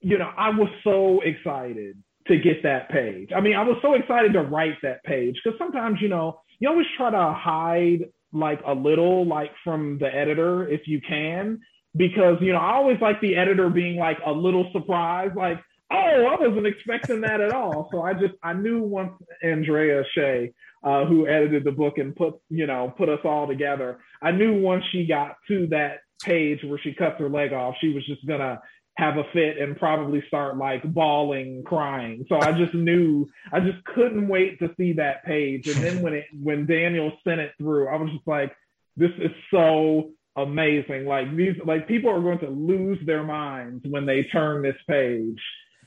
you 0.00 0.18
know, 0.18 0.30
I 0.36 0.50
was 0.50 0.68
so 0.84 1.22
excited 1.22 1.96
to 2.26 2.36
get 2.36 2.62
that 2.64 2.90
page. 2.90 3.30
I 3.34 3.40
mean, 3.40 3.56
I 3.56 3.62
was 3.62 3.78
so 3.80 3.94
excited 3.94 4.34
to 4.34 4.42
write 4.42 4.76
that 4.82 5.02
page 5.04 5.40
because 5.42 5.58
sometimes, 5.58 6.02
you 6.02 6.08
know, 6.08 6.42
you 6.58 6.68
always 6.68 6.86
try 6.98 7.10
to 7.10 7.32
hide 7.34 8.10
like 8.30 8.60
a 8.66 8.74
little 8.74 9.26
like 9.26 9.52
from 9.64 9.96
the 9.98 10.14
editor 10.14 10.68
if 10.68 10.82
you 10.86 11.00
can 11.00 11.60
because 11.96 12.38
you 12.40 12.52
know 12.52 12.58
I 12.58 12.74
always 12.74 13.00
like 13.00 13.20
the 13.20 13.36
editor 13.36 13.68
being 13.68 13.96
like 13.96 14.18
a 14.24 14.32
little 14.32 14.68
surprised, 14.72 15.36
like, 15.36 15.58
oh, 15.90 15.96
I 15.96 16.46
wasn't 16.46 16.66
expecting 16.66 17.20
that 17.22 17.40
at 17.40 17.52
all. 17.52 17.88
So 17.92 18.02
I 18.02 18.14
just 18.14 18.34
I 18.42 18.52
knew 18.52 18.82
once 18.82 19.12
Andrea 19.42 20.04
Shea, 20.14 20.52
uh, 20.84 21.04
who 21.04 21.26
edited 21.26 21.64
the 21.64 21.72
book 21.72 21.98
and 21.98 22.14
put 22.14 22.34
you 22.48 22.66
know 22.66 22.92
put 22.96 23.08
us 23.08 23.20
all 23.24 23.46
together, 23.46 23.98
I 24.22 24.30
knew 24.30 24.60
once 24.60 24.84
she 24.92 25.06
got 25.06 25.36
to 25.48 25.66
that 25.68 26.00
page 26.22 26.62
where 26.64 26.78
she 26.78 26.94
cuts 26.94 27.18
her 27.18 27.28
leg 27.28 27.52
off, 27.52 27.74
she 27.80 27.92
was 27.92 28.06
just 28.06 28.26
gonna 28.26 28.60
have 28.96 29.16
a 29.16 29.24
fit 29.32 29.58
and 29.58 29.76
probably 29.78 30.22
start 30.28 30.58
like 30.58 30.82
bawling, 30.82 31.62
crying. 31.64 32.24
So 32.28 32.38
I 32.38 32.52
just 32.52 32.74
knew 32.74 33.26
I 33.50 33.60
just 33.60 33.82
couldn't 33.84 34.28
wait 34.28 34.58
to 34.58 34.72
see 34.76 34.92
that 34.94 35.24
page. 35.24 35.66
And 35.68 35.82
then 35.82 36.02
when 36.02 36.12
it 36.14 36.26
when 36.40 36.66
Daniel 36.66 37.12
sent 37.24 37.40
it 37.40 37.52
through, 37.58 37.88
I 37.88 37.96
was 37.96 38.10
just 38.10 38.26
like, 38.26 38.54
this 38.96 39.10
is 39.18 39.30
so 39.50 40.10
amazing. 40.36 41.06
Like 41.06 41.34
these 41.36 41.56
like 41.64 41.88
people 41.88 42.10
are 42.10 42.20
going 42.20 42.38
to 42.40 42.50
lose 42.50 42.98
their 43.04 43.22
minds 43.22 43.84
when 43.88 44.06
they 44.06 44.24
turn 44.24 44.62
this 44.62 44.76
page 44.88 45.40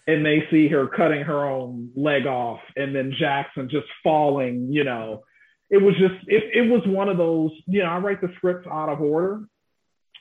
and 0.07 0.25
they 0.25 0.43
see 0.51 0.67
her 0.67 0.87
cutting 0.87 1.21
her 1.21 1.45
own 1.45 1.89
leg 1.95 2.25
off 2.25 2.59
and 2.75 2.95
then 2.95 3.13
Jackson 3.17 3.69
just 3.69 3.87
falling, 4.03 4.67
you 4.71 4.83
know. 4.83 5.23
It 5.69 5.81
was 5.81 5.95
just 5.95 6.15
it, 6.27 6.43
it 6.53 6.69
was 6.69 6.81
one 6.85 7.09
of 7.09 7.17
those, 7.17 7.51
you 7.67 7.81
know, 7.81 7.89
I 7.89 7.97
write 7.97 8.21
the 8.21 8.31
scripts 8.35 8.67
out 8.69 8.89
of 8.89 9.01
order, 9.01 9.41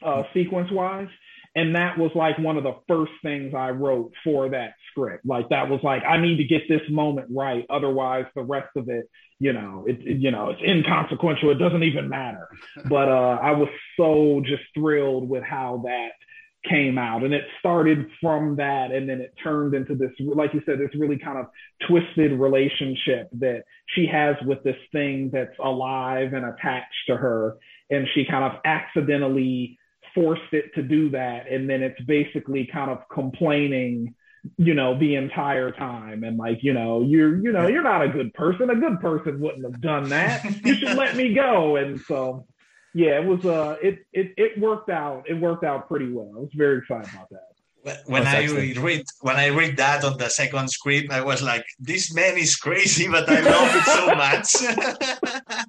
uh, 0.05 0.23
sequence 0.33 0.71
wise. 0.71 1.09
And 1.55 1.77
that 1.77 1.99
was 1.99 2.11
like 2.15 2.39
one 2.39 2.57
of 2.57 2.63
the 2.63 2.77
first 2.89 3.13
things 3.23 3.53
I 3.55 3.71
wrote 3.71 4.13
for 4.25 4.49
that 4.51 4.75
script. 4.91 5.27
Like 5.27 5.51
that 5.51 5.69
was 5.69 5.81
like, 5.83 6.03
I 6.03 6.17
need 6.17 6.39
to 6.39 6.45
get 6.45 6.63
this 6.69 6.81
moment 6.89 7.29
right. 7.31 7.67
Otherwise 7.69 8.25
the 8.35 8.43
rest 8.43 8.71
of 8.77 8.89
it, 8.89 9.11
you 9.39 9.53
know, 9.53 9.85
it, 9.87 9.99
it 10.01 10.19
you 10.19 10.31
know, 10.31 10.51
it's 10.51 10.63
inconsequential. 10.63 11.51
It 11.51 11.59
doesn't 11.59 11.83
even 11.83 12.09
matter. 12.09 12.49
But 12.89 13.09
uh, 13.09 13.39
I 13.43 13.53
was 13.53 13.69
so 13.99 14.43
just 14.45 14.63
thrilled 14.75 15.29
with 15.29 15.43
how 15.43 15.83
that 15.85 16.13
came 16.69 16.97
out 16.97 17.25
and 17.25 17.35
it 17.35 17.45
started 17.59 18.07
from 18.21 18.57
that 18.57 18.93
and 18.93 19.09
then 19.09 19.21
it 19.21 19.35
turned 19.43 19.75
into 19.75 19.97
this 19.97 20.11
like 20.21 20.55
you 20.55 20.63
said 20.65 20.79
this 20.79 20.91
really 20.97 21.19
kind 21.19 21.37
of 21.37 21.47
twisted 21.89 22.31
relationship 22.39 23.29
that 23.33 23.65
she 23.89 24.07
has 24.07 24.37
with 24.47 24.63
this 24.63 24.77
thing 24.93 25.29
that's 25.33 25.59
alive 25.59 26.33
and 26.35 26.45
attached 26.45 26.95
to 27.09 27.17
her 27.17 27.57
and 27.91 28.07
she 28.15 28.25
kind 28.25 28.45
of 28.45 28.61
accidentally 28.65 29.77
forced 30.15 30.53
it 30.53 30.75
to 30.75 30.83
do 30.83 31.11
that 31.11 31.51
and 31.51 31.69
then 31.69 31.83
it's 31.83 32.01
basically 32.03 32.69
kind 32.73 32.91
of 32.91 32.99
complaining 33.13 34.15
you 34.57 34.75
know 34.75 34.99
the 34.99 35.15
entire 35.15 35.71
time 35.71 36.25
and 36.25 36.37
like 36.37 36.59
you 36.63 36.73
know 36.73 37.03
you're 37.03 37.39
you 37.39 37.53
know 37.53 37.69
you're 37.69 37.83
not 37.83 38.03
a 38.03 38.09
good 38.09 38.35
person 38.35 38.71
a 38.71 38.75
good 38.75 38.99
person 39.01 39.41
wouldn't 39.41 39.65
have 39.65 39.81
done 39.81 40.09
that 40.09 40.45
you 40.65 40.75
should 40.75 40.97
let 40.97 41.15
me 41.17 41.33
go 41.33 41.77
and 41.77 42.01
so 42.01 42.45
yeah, 42.95 43.21
it 43.21 43.25
was 43.25 43.45
uh 43.45 43.77
it 43.83 44.05
it 44.13 44.35
it 44.37 44.61
worked 44.61 44.91
out. 44.91 45.25
It 45.29 45.35
worked 45.35 45.65
out 45.65 45.89
pretty 45.89 46.11
well. 46.13 46.31
I 46.37 46.41
was 46.41 46.51
very 46.55 46.79
excited 46.79 47.13
about 47.13 47.31
that. 47.31 47.52
When 48.07 48.27
I 48.29 48.47
read 48.47 49.05
when 49.23 49.37
I 49.37 49.49
read 49.49 49.77
that 49.77 50.05
on 50.05 50.17
the 50.17 50.29
second 50.29 50.69
script, 50.69 51.11
I 51.11 51.21
was 51.21 51.43
like, 51.43 51.65
"This 51.81 52.15
man 52.15 52.39
is 52.39 52.55
crazy, 52.55 53.09
but 53.09 53.29
I 53.29 53.41
love 53.41 53.75
it 53.75 53.87
so 53.99 54.07
much." 54.27 54.49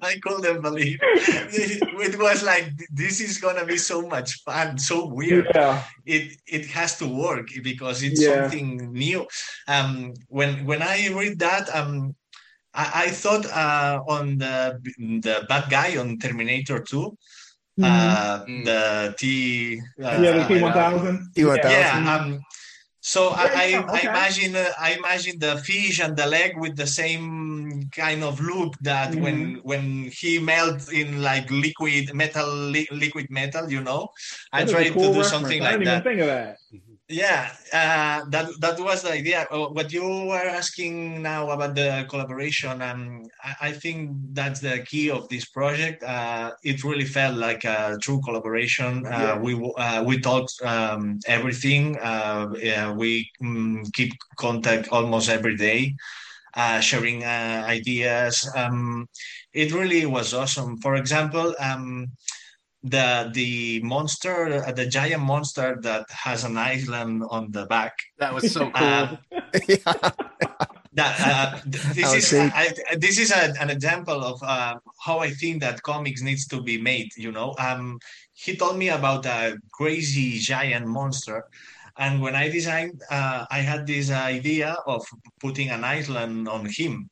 I 0.00 0.14
couldn't 0.22 0.62
believe 0.62 0.98
it. 1.02 1.82
it 1.82 2.18
was 2.18 2.44
like, 2.44 2.70
"This 2.92 3.20
is 3.20 3.38
gonna 3.38 3.66
be 3.66 3.76
so 3.76 4.06
much 4.06 4.42
fun, 4.44 4.78
so 4.78 5.06
weird." 5.06 5.50
Yeah. 5.56 5.82
It 6.06 6.38
it 6.46 6.66
has 6.66 6.96
to 6.98 7.06
work 7.08 7.48
because 7.64 8.04
it's 8.04 8.22
yeah. 8.22 8.42
something 8.42 8.92
new. 8.92 9.26
Um, 9.66 10.14
when 10.28 10.64
when 10.66 10.82
I 10.82 11.08
read 11.08 11.40
that, 11.40 11.66
um, 11.74 12.14
I, 12.74 13.06
I 13.06 13.08
thought 13.10 13.46
uh, 13.46 14.02
on 14.06 14.38
the 14.38 14.78
the 14.98 15.46
bad 15.48 15.70
guy 15.70 15.96
on 15.96 16.18
Terminator 16.18 16.78
2, 16.78 17.16
mm-hmm. 17.78 17.84
uh, 17.84 18.44
mm. 18.44 18.64
the 18.64 19.14
T. 19.18 19.80
Uh, 19.98 20.18
yeah, 20.20 20.32
the 20.32 20.44
T 20.48 20.62
one 20.62 20.72
thousand. 20.72 21.32
T 21.34 21.44
one 21.44 21.58
thousand. 21.58 22.04
Yeah. 22.04 22.14
Um, 22.14 22.40
so 23.00 23.28
I, 23.36 23.44
I, 23.44 23.84
okay. 23.84 24.08
I, 24.08 24.10
imagine 24.10 24.56
uh, 24.56 24.70
I 24.80 24.94
imagine 24.94 25.38
the 25.38 25.58
fish 25.58 26.00
and 26.00 26.16
the 26.16 26.26
leg 26.26 26.56
with 26.56 26.74
the 26.74 26.86
same 26.86 27.90
kind 27.92 28.24
of 28.24 28.40
look 28.40 28.72
that 28.80 29.10
mm-hmm. 29.10 29.22
when 29.22 29.60
when 29.62 30.10
he 30.10 30.38
melts 30.38 30.90
in 30.90 31.20
like 31.20 31.50
liquid 31.50 32.14
metal 32.14 32.48
li- 32.48 32.88
liquid 32.90 33.26
metal, 33.28 33.70
you 33.70 33.82
know. 33.82 34.08
That 34.52 34.68
I 34.68 34.72
tried 34.72 34.92
cool 34.94 35.02
to 35.02 35.08
do 35.08 35.08
reference. 35.08 35.28
something 35.28 35.62
like 35.62 35.84
that. 35.84 36.02
think 36.02 36.20
of 36.20 36.28
that. 36.28 36.56
Yeah, 37.14 37.52
uh, 37.72 38.24
that 38.30 38.46
that 38.58 38.80
was 38.80 39.02
the 39.02 39.12
idea. 39.12 39.46
Uh, 39.48 39.68
what 39.68 39.92
you 39.92 40.02
were 40.02 40.48
asking 40.60 41.22
now 41.22 41.50
about 41.50 41.76
the 41.76 42.04
collaboration, 42.10 42.82
um, 42.82 43.22
I, 43.40 43.68
I 43.68 43.72
think 43.72 44.10
that's 44.32 44.58
the 44.58 44.80
key 44.90 45.10
of 45.10 45.28
this 45.28 45.44
project. 45.44 46.02
Uh, 46.02 46.50
it 46.64 46.82
really 46.82 47.04
felt 47.04 47.36
like 47.36 47.62
a 47.62 47.96
true 48.02 48.20
collaboration. 48.24 49.06
Uh, 49.06 49.10
yeah. 49.10 49.38
We 49.38 49.52
uh, 49.76 50.02
we 50.02 50.18
talked 50.18 50.54
um, 50.64 51.20
everything. 51.28 51.96
Uh, 51.98 52.48
yeah, 52.58 52.90
we 52.90 53.30
um, 53.40 53.84
keep 53.92 54.12
contact 54.36 54.88
almost 54.90 55.28
every 55.28 55.56
day, 55.56 55.94
sharing 56.80 57.24
ideas. 57.24 58.50
Um, 58.56 59.06
it 59.52 59.72
really 59.72 60.04
was 60.06 60.34
awesome. 60.34 60.78
For 60.78 60.96
example. 60.96 61.54
Um, 61.60 62.10
the 62.84 63.30
the 63.32 63.80
monster, 63.80 64.62
uh, 64.62 64.70
the 64.72 64.86
giant 64.86 65.22
monster 65.22 65.78
that 65.80 66.04
has 66.10 66.44
an 66.44 66.58
island 66.58 67.24
on 67.30 67.50
the 67.50 67.64
back. 67.66 67.96
That 68.18 68.34
was 68.34 68.52
so 68.52 68.70
uh, 68.74 69.16
cool. 69.16 69.78
Uh, 69.86 70.10
that 70.92 71.16
uh, 71.26 71.58
this 71.66 72.32
is 72.32 72.34
I, 72.54 72.72
this 72.96 73.18
is 73.18 73.32
a, 73.32 73.52
an 73.60 73.68
example 73.68 74.22
of 74.22 74.40
uh, 74.44 74.76
how 75.00 75.18
I 75.18 75.30
think 75.30 75.60
that 75.62 75.82
comics 75.82 76.22
needs 76.22 76.46
to 76.48 76.62
be 76.62 76.80
made. 76.80 77.08
You 77.16 77.32
know, 77.32 77.54
um, 77.58 77.98
he 78.32 78.54
told 78.54 78.76
me 78.76 78.90
about 78.90 79.26
a 79.26 79.56
crazy 79.72 80.38
giant 80.38 80.86
monster, 80.86 81.44
and 81.96 82.20
when 82.20 82.36
I 82.36 82.48
designed, 82.48 83.02
uh, 83.10 83.46
I 83.50 83.58
had 83.58 83.88
this 83.88 84.12
idea 84.12 84.76
of 84.86 85.04
putting 85.40 85.70
an 85.70 85.82
island 85.82 86.48
on 86.48 86.66
him 86.66 87.10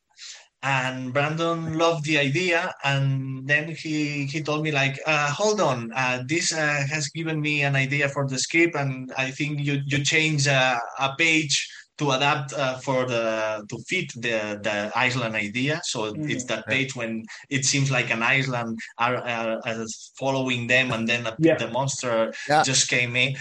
and 0.63 1.13
Brandon 1.13 1.77
loved 1.77 2.05
the 2.05 2.17
idea. 2.17 2.73
And 2.83 3.47
then 3.47 3.75
he 3.75 4.25
he 4.25 4.41
told 4.41 4.63
me 4.63 4.71
like, 4.71 4.99
uh, 5.05 5.29
hold 5.29 5.59
on, 5.59 5.91
uh, 5.95 6.23
this 6.25 6.53
uh, 6.53 6.83
has 6.89 7.09
given 7.09 7.41
me 7.41 7.63
an 7.63 7.75
idea 7.75 8.09
for 8.09 8.25
the 8.27 8.39
script, 8.39 8.75
and 8.75 9.11
I 9.17 9.29
think 9.31 9.59
you 9.59 9.81
you 9.85 10.03
change 10.03 10.47
a 10.47 10.79
page 11.17 11.69
to 11.97 12.11
adapt 12.11 12.53
uh, 12.53 12.77
for 12.77 13.05
the 13.05 13.65
to 13.69 13.77
fit 13.87 14.11
the 14.15 14.59
the 14.63 14.91
island 14.95 15.35
idea. 15.35 15.81
So 15.83 16.13
mm-hmm. 16.13 16.29
it's 16.29 16.45
that 16.45 16.65
page 16.65 16.95
when 16.95 17.23
it 17.49 17.65
seems 17.65 17.91
like 17.91 18.09
an 18.09 18.23
island 18.23 18.79
are, 18.97 19.17
are, 19.17 19.61
are 19.65 19.85
following 20.17 20.67
them, 20.67 20.91
and 20.91 21.07
then 21.07 21.27
a, 21.27 21.35
yeah. 21.39 21.57
the 21.57 21.67
monster 21.67 22.33
yeah. 22.47 22.63
just 22.63 22.89
came 22.89 23.15
in, 23.15 23.35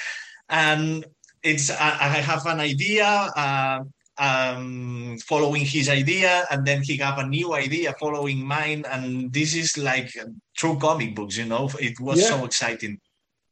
and 0.49 1.07
it's 1.43 1.71
I, 1.71 1.91
I 2.01 2.21
have 2.21 2.47
an 2.47 2.61
idea 2.61 3.07
uh, 3.07 3.81
um, 4.23 5.19
following 5.27 5.65
his 5.65 5.89
idea, 5.89 6.47
and 6.51 6.65
then 6.65 6.81
he 6.83 6.97
got 6.97 7.19
a 7.19 7.27
new 7.27 7.55
idea 7.55 7.93
following 7.99 8.47
mine, 8.47 8.85
and 8.89 9.33
this 9.33 9.55
is 9.57 9.77
like 9.77 10.11
true 10.57 10.79
comic 10.79 11.17
books. 11.17 11.37
You 11.37 11.47
know, 11.47 11.69
it 11.81 11.99
was 11.99 12.21
yeah. 12.21 12.29
so 12.29 12.45
exciting. 12.45 13.01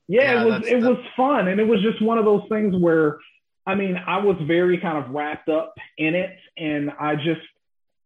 Yeah, 0.07 0.23
yeah 0.23 0.43
it 0.43 0.45
was 0.47 0.67
it 0.69 0.81
was 0.81 0.99
fun, 1.17 1.49
and 1.49 1.61
it 1.61 1.67
was 1.67 1.83
just 1.83 2.01
one 2.01 2.19
of 2.19 2.25
those 2.25 2.45
things 2.49 2.75
where, 2.77 3.19
I 3.67 3.75
mean, 3.75 3.97
I 4.07 4.19
was 4.19 4.37
very 4.47 4.79
kind 4.79 4.97
of 5.05 5.11
wrapped 5.11 5.49
up 5.49 5.75
in 5.99 6.15
it, 6.15 6.37
and 6.57 6.93
I 7.01 7.17
just, 7.17 7.47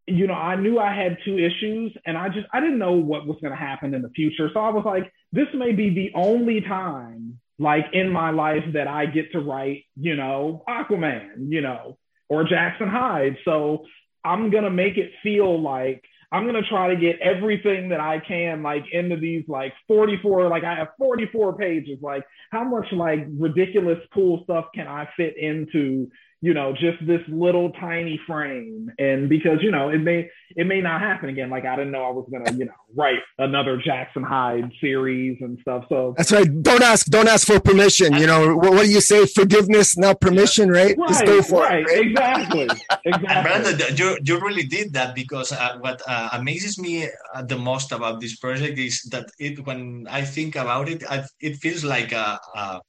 you 0.06 0.26
know, 0.26 0.34
I 0.34 0.56
knew 0.56 0.78
I 0.78 0.94
had 0.94 1.18
two 1.22 1.38
issues, 1.38 1.94
and 2.06 2.16
I 2.16 2.30
just 2.30 2.46
I 2.54 2.60
didn't 2.60 2.78
know 2.78 2.92
what 2.92 3.26
was 3.26 3.36
going 3.42 3.52
to 3.52 3.58
happen 3.70 3.92
in 3.92 4.00
the 4.00 4.10
future, 4.10 4.48
so 4.54 4.60
I 4.60 4.70
was 4.70 4.86
like, 4.86 5.12
this 5.32 5.48
may 5.52 5.72
be 5.72 5.90
the 5.90 6.12
only 6.14 6.62
time 6.62 7.40
like 7.58 7.86
in 7.92 8.10
my 8.10 8.30
life 8.30 8.64
that 8.72 8.88
I 8.88 9.06
get 9.06 9.30
to 9.32 9.38
write, 9.38 9.84
you 9.96 10.16
know, 10.16 10.64
Aquaman, 10.68 11.50
you 11.50 11.60
know, 11.60 11.98
or 12.34 12.44
Jackson 12.44 12.88
Hyde. 12.88 13.36
So 13.44 13.86
I'm 14.24 14.50
gonna 14.50 14.70
make 14.70 14.96
it 14.96 15.12
feel 15.22 15.60
like 15.60 16.02
I'm 16.32 16.46
gonna 16.46 16.62
try 16.68 16.88
to 16.88 17.00
get 17.00 17.20
everything 17.20 17.90
that 17.90 18.00
I 18.00 18.18
can 18.18 18.62
like 18.62 18.84
into 18.90 19.16
these 19.16 19.44
like 19.46 19.72
44, 19.86 20.48
like 20.48 20.64
I 20.64 20.74
have 20.74 20.88
44 20.98 21.56
pages. 21.56 21.98
Like 22.02 22.24
how 22.50 22.64
much 22.64 22.86
like 22.92 23.26
ridiculous 23.38 23.98
cool 24.12 24.42
stuff 24.42 24.66
can 24.74 24.88
I 24.88 25.08
fit 25.16 25.36
into 25.36 26.10
you 26.44 26.52
know, 26.52 26.74
just 26.74 26.98
this 27.06 27.22
little 27.28 27.70
tiny 27.80 28.20
frame. 28.26 28.92
And 28.98 29.30
because, 29.30 29.60
you 29.62 29.70
know, 29.70 29.88
it 29.88 30.00
may 30.00 30.28
it 30.54 30.66
may 30.66 30.82
not 30.82 31.00
happen 31.00 31.30
again. 31.30 31.48
Like 31.48 31.64
I 31.64 31.74
didn't 31.74 31.90
know 31.90 32.04
I 32.04 32.10
was 32.10 32.28
gonna, 32.30 32.52
you 32.52 32.66
know, 32.66 32.78
write 32.94 33.20
another 33.38 33.78
Jackson 33.78 34.22
Hyde 34.22 34.70
series 34.78 35.38
and 35.40 35.58
stuff. 35.62 35.84
So 35.88 36.12
that's 36.18 36.32
right. 36.32 36.62
Don't 36.62 36.82
ask, 36.82 37.06
don't 37.06 37.28
ask 37.28 37.46
for 37.46 37.58
permission. 37.60 38.12
You 38.12 38.26
know, 38.26 38.56
what, 38.56 38.72
what 38.74 38.84
do 38.84 38.90
you 38.90 39.00
say? 39.00 39.24
Forgiveness, 39.24 39.96
not 39.96 40.20
permission, 40.20 40.68
right? 40.68 40.94
right 40.98 41.08
Just 41.08 41.24
go 41.24 41.40
for 41.40 41.62
right, 41.62 41.80
it. 41.80 41.86
Right? 41.86 42.06
Exactly. 42.08 42.68
exactly. 43.06 43.42
Brandon, 43.42 43.96
you, 43.96 44.18
you 44.22 44.38
really 44.38 44.64
did 44.64 44.92
that 44.92 45.14
because 45.14 45.50
uh, 45.50 45.78
what 45.80 46.02
uh, 46.06 46.28
amazes 46.34 46.78
me 46.78 47.08
uh, 47.34 47.42
the 47.42 47.56
most 47.56 47.90
about 47.90 48.20
this 48.20 48.36
project 48.36 48.78
is 48.78 49.00
that 49.12 49.30
it 49.38 49.64
when 49.64 50.06
I 50.10 50.20
think 50.20 50.56
about 50.56 50.90
it, 50.90 51.04
I, 51.08 51.24
it 51.40 51.56
feels 51.56 51.84
like 51.84 52.12
a, 52.12 52.38
a 52.54 52.80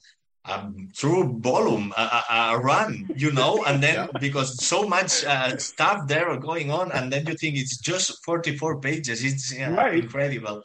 um, 0.47 0.89
through 0.95 1.39
volume, 1.39 1.93
a, 1.97 2.23
a, 2.29 2.59
run, 2.59 3.09
you 3.15 3.31
know, 3.31 3.63
and 3.67 3.81
then 3.81 3.95
yeah. 3.95 4.07
because 4.19 4.63
so 4.63 4.87
much 4.87 5.23
uh, 5.25 5.57
stuff 5.57 6.07
there 6.07 6.29
are 6.29 6.39
going 6.39 6.71
on, 6.71 6.91
and 6.91 7.11
then 7.11 7.25
you 7.25 7.35
think 7.35 7.57
it's 7.57 7.77
just 7.77 8.23
44 8.23 8.79
pages. 8.79 9.23
It's 9.23 9.53
yeah, 9.53 9.73
right. 9.73 10.03
incredible. 10.03 10.61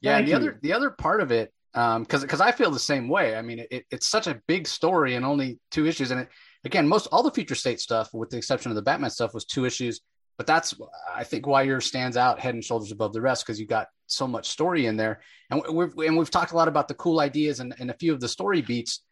Yeah, 0.00 0.16
Thank 0.16 0.26
the 0.26 0.30
you. 0.30 0.36
other 0.36 0.58
the 0.62 0.72
other 0.72 0.90
part 0.90 1.20
of 1.20 1.30
it, 1.30 1.52
because 1.72 1.96
um, 1.96 2.22
because 2.22 2.40
I 2.40 2.52
feel 2.52 2.70
the 2.70 2.78
same 2.78 3.08
way. 3.08 3.36
I 3.36 3.42
mean, 3.42 3.64
it, 3.70 3.84
it's 3.90 4.06
such 4.06 4.26
a 4.26 4.40
big 4.46 4.66
story 4.66 5.14
and 5.14 5.24
only 5.24 5.58
two 5.70 5.86
issues, 5.86 6.10
and 6.10 6.20
it 6.20 6.28
again, 6.64 6.86
most 6.86 7.06
all 7.12 7.22
the 7.22 7.30
future 7.30 7.54
state 7.54 7.80
stuff, 7.80 8.10
with 8.12 8.30
the 8.30 8.36
exception 8.36 8.70
of 8.70 8.76
the 8.76 8.82
Batman 8.82 9.10
stuff, 9.10 9.34
was 9.34 9.44
two 9.44 9.64
issues. 9.64 10.00
But 10.38 10.46
that's 10.46 10.74
I 11.14 11.24
think 11.24 11.46
why 11.46 11.62
yours 11.62 11.86
stands 11.86 12.16
out 12.16 12.40
head 12.40 12.54
and 12.54 12.64
shoulders 12.64 12.90
above 12.90 13.12
the 13.12 13.20
rest 13.20 13.44
because 13.44 13.60
you 13.60 13.66
got 13.66 13.88
so 14.14 14.26
much 14.26 14.48
story 14.48 14.86
in 14.86 14.96
there. 14.96 15.20
And 15.50 15.62
we've 15.72 15.96
and 15.98 16.16
we've 16.16 16.30
talked 16.30 16.52
a 16.52 16.56
lot 16.56 16.68
about 16.68 16.88
the 16.88 16.94
cool 16.94 17.20
ideas 17.20 17.60
and, 17.60 17.74
and 17.78 17.90
a 17.90 17.94
few 17.94 18.12
of 18.12 18.20
the 18.20 18.28
story 18.28 18.62
beats. 18.62 19.02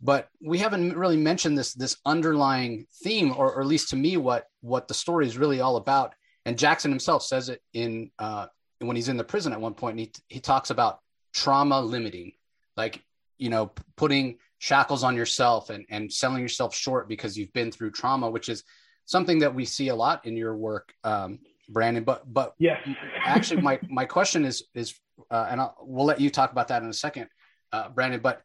but 0.00 0.28
we 0.40 0.58
haven't 0.58 0.96
really 0.96 1.16
mentioned 1.16 1.58
this 1.58 1.74
this 1.74 1.96
underlying 2.06 2.86
theme, 3.02 3.32
or, 3.36 3.52
or 3.54 3.60
at 3.60 3.66
least 3.66 3.90
to 3.90 3.96
me, 3.96 4.16
what 4.16 4.46
what 4.60 4.88
the 4.88 4.94
story 4.94 5.26
is 5.26 5.38
really 5.38 5.60
all 5.60 5.76
about. 5.76 6.14
And 6.44 6.58
Jackson 6.58 6.90
himself 6.90 7.22
says 7.22 7.48
it 7.48 7.60
in 7.72 8.10
uh, 8.18 8.46
when 8.78 8.96
he's 8.96 9.08
in 9.08 9.16
the 9.16 9.24
prison 9.24 9.52
at 9.52 9.60
one 9.60 9.74
point. 9.74 9.98
he 9.98 10.12
he 10.28 10.40
talks 10.40 10.70
about 10.70 11.00
trauma 11.32 11.80
limiting, 11.80 12.32
like 12.76 13.02
you 13.38 13.50
know, 13.50 13.72
putting 13.96 14.38
shackles 14.58 15.02
on 15.02 15.16
yourself 15.16 15.70
and 15.70 15.84
and 15.90 16.12
selling 16.12 16.42
yourself 16.42 16.74
short 16.74 17.08
because 17.08 17.36
you've 17.36 17.52
been 17.52 17.72
through 17.72 17.90
trauma, 17.90 18.30
which 18.30 18.48
is 18.48 18.62
something 19.04 19.40
that 19.40 19.54
we 19.54 19.64
see 19.64 19.88
a 19.88 19.96
lot 19.96 20.26
in 20.26 20.36
your 20.36 20.56
work, 20.56 20.92
um, 21.02 21.38
Brandon. 21.68 22.04
But 22.04 22.32
but 22.32 22.54
yeah, 22.58 22.78
actually, 23.24 23.62
my 23.62 23.78
my 23.88 24.04
question 24.04 24.44
is 24.44 24.64
is, 24.74 24.94
uh, 25.30 25.48
and 25.50 25.60
I'll, 25.60 25.76
we'll 25.80 26.06
let 26.06 26.20
you 26.20 26.30
talk 26.30 26.52
about 26.52 26.68
that 26.68 26.82
in 26.82 26.88
a 26.88 26.94
second, 26.94 27.28
uh, 27.72 27.88
Brandon. 27.90 28.20
But 28.20 28.42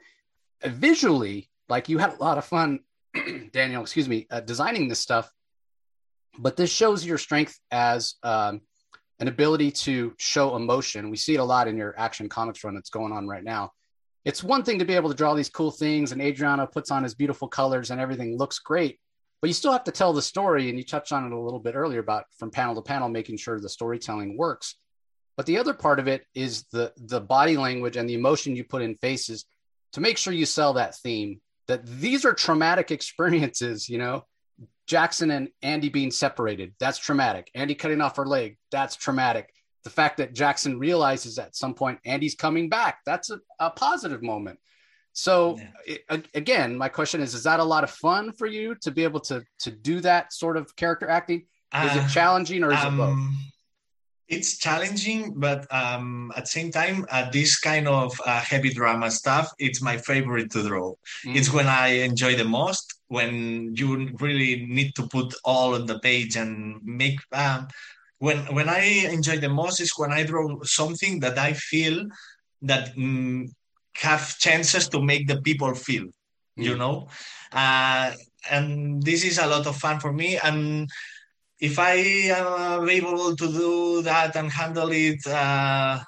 visually, 0.63 1.49
like 1.69 1.89
you 1.89 1.97
had 1.97 2.13
a 2.13 2.23
lot 2.23 2.37
of 2.37 2.45
fun, 2.45 2.79
Daniel. 3.51 3.81
Excuse 3.81 4.09
me, 4.09 4.27
uh, 4.29 4.41
designing 4.41 4.87
this 4.87 4.99
stuff. 4.99 5.31
But 6.39 6.57
this 6.57 6.71
shows 6.71 7.05
your 7.05 7.19
strength 7.19 7.59
as 7.69 8.15
um, 8.23 8.61
an 9.19 9.27
ability 9.27 9.71
to 9.71 10.13
show 10.17 10.55
emotion. 10.55 11.11
We 11.11 11.17
see 11.17 11.35
it 11.35 11.39
a 11.39 11.43
lot 11.43 11.67
in 11.67 11.77
your 11.77 11.93
action 11.97 12.27
comics 12.27 12.63
run 12.63 12.73
that's 12.73 12.89
going 12.89 13.13
on 13.13 13.27
right 13.27 13.43
now. 13.43 13.71
It's 14.25 14.43
one 14.43 14.63
thing 14.63 14.79
to 14.79 14.85
be 14.85 14.95
able 14.95 15.09
to 15.09 15.15
draw 15.15 15.35
these 15.35 15.49
cool 15.49 15.69
things, 15.69 16.11
and 16.11 16.21
Adriano 16.21 16.65
puts 16.65 16.91
on 16.91 17.03
his 17.03 17.13
beautiful 17.13 17.47
colors, 17.47 17.91
and 17.91 17.99
everything 18.01 18.37
looks 18.37 18.57
great 18.57 18.99
but 19.43 19.49
you 19.49 19.53
still 19.53 19.73
have 19.73 19.83
to 19.83 19.91
tell 19.91 20.13
the 20.13 20.21
story 20.21 20.69
and 20.69 20.77
you 20.77 20.85
touched 20.85 21.11
on 21.11 21.25
it 21.25 21.33
a 21.33 21.37
little 21.37 21.59
bit 21.59 21.75
earlier 21.75 21.99
about 21.99 22.27
from 22.37 22.49
panel 22.49 22.75
to 22.75 22.81
panel 22.81 23.09
making 23.09 23.35
sure 23.35 23.59
the 23.59 23.67
storytelling 23.67 24.37
works. 24.37 24.77
But 25.35 25.47
the 25.47 25.57
other 25.57 25.73
part 25.73 25.99
of 25.99 26.07
it 26.07 26.25
is 26.33 26.63
the 26.71 26.93
the 26.95 27.19
body 27.19 27.57
language 27.57 27.97
and 27.97 28.07
the 28.07 28.13
emotion 28.13 28.55
you 28.55 28.63
put 28.63 28.81
in 28.81 28.95
faces 28.95 29.43
to 29.91 29.99
make 29.99 30.17
sure 30.17 30.31
you 30.31 30.45
sell 30.45 30.71
that 30.75 30.95
theme 30.95 31.41
that 31.67 31.85
these 31.85 32.23
are 32.23 32.33
traumatic 32.33 32.89
experiences 32.97 33.89
you 33.89 33.97
know? 33.97 34.23
Jackson 34.87 35.29
and 35.29 35.49
andy 35.61 35.89
being 35.89 36.11
separated 36.11 36.73
that's 36.79 36.97
traumatic. 36.97 37.51
Andy 37.53 37.75
cutting 37.75 37.99
off 37.99 38.15
her 38.15 38.25
leg 38.25 38.57
that's 38.71 38.95
traumatic. 38.95 39.53
The 39.83 39.89
fact 39.89 40.15
that 40.19 40.33
jackson 40.33 40.79
realizes 40.79 41.37
at 41.37 41.53
some 41.53 41.73
point 41.73 41.99
andy's 42.05 42.35
coming 42.35 42.69
back 42.69 42.99
that's 43.05 43.29
a, 43.29 43.41
a 43.59 43.71
positive 43.71 44.23
moment 44.23 44.57
so 45.13 45.57
yeah. 45.87 45.97
it, 46.09 46.27
again, 46.33 46.75
my 46.75 46.89
question 46.89 47.21
is: 47.21 47.33
Is 47.33 47.43
that 47.43 47.59
a 47.59 47.63
lot 47.63 47.83
of 47.83 47.91
fun 47.91 48.31
for 48.33 48.47
you 48.47 48.75
to 48.81 48.91
be 48.91 49.03
able 49.03 49.19
to 49.21 49.43
to 49.59 49.71
do 49.71 50.01
that 50.01 50.33
sort 50.33 50.57
of 50.57 50.75
character 50.75 51.07
acting? 51.07 51.45
Is 51.73 51.95
uh, 51.95 52.03
it 52.03 52.09
challenging 52.09 52.63
or 52.63 52.73
is 52.73 52.79
um, 52.79 52.95
it 52.95 52.97
both? 52.97 53.09
Um, 53.09 53.37
it's 54.27 54.57
challenging, 54.57 55.33
but 55.35 55.67
um, 55.71 56.31
at 56.35 56.45
the 56.45 56.49
same 56.49 56.71
time, 56.71 57.05
uh, 57.11 57.29
this 57.29 57.59
kind 57.59 57.87
of 57.87 58.19
uh, 58.25 58.39
heavy 58.39 58.73
drama 58.73 59.11
stuff, 59.11 59.51
it's 59.59 59.81
my 59.81 59.97
favorite 59.97 60.49
to 60.51 60.63
draw. 60.63 60.93
Mm. 61.25 61.35
It's 61.35 61.53
when 61.53 61.67
I 61.67 61.87
enjoy 62.09 62.35
the 62.35 62.45
most, 62.45 62.95
when 63.07 63.75
you 63.75 64.09
really 64.19 64.65
need 64.65 64.95
to 64.95 65.07
put 65.07 65.33
all 65.45 65.75
on 65.75 65.85
the 65.85 65.99
page 65.99 66.35
and 66.35 66.81
make. 66.83 67.19
Um, 67.31 67.67
when 68.17 68.37
when 68.55 68.69
I 68.69 68.83
enjoy 69.11 69.37
the 69.37 69.49
most 69.49 69.79
is 69.81 69.93
when 69.97 70.11
I 70.11 70.23
draw 70.23 70.63
something 70.63 71.19
that 71.19 71.37
I 71.37 71.53
feel 71.53 72.07
that 72.61 72.95
mm, 72.95 73.49
have 73.97 74.37
chances 74.39 74.87
to 74.89 75.01
make 75.01 75.27
the 75.27 75.41
people 75.41 75.73
feel, 75.73 76.03
mm. 76.03 76.11
you 76.55 76.77
know? 76.77 77.07
Uh, 77.51 78.11
and 78.49 79.01
this 79.03 79.23
is 79.23 79.37
a 79.37 79.47
lot 79.47 79.67
of 79.67 79.75
fun 79.75 79.99
for 79.99 80.11
me. 80.11 80.37
And 80.43 80.89
if 81.59 81.79
I 81.79 81.93
am 81.93 82.89
able 82.89 83.35
to 83.35 83.47
do 83.47 84.01
that 84.01 84.35
and 84.35 84.51
handle 84.51 84.89
it 84.91 85.25
uh, 85.27 85.99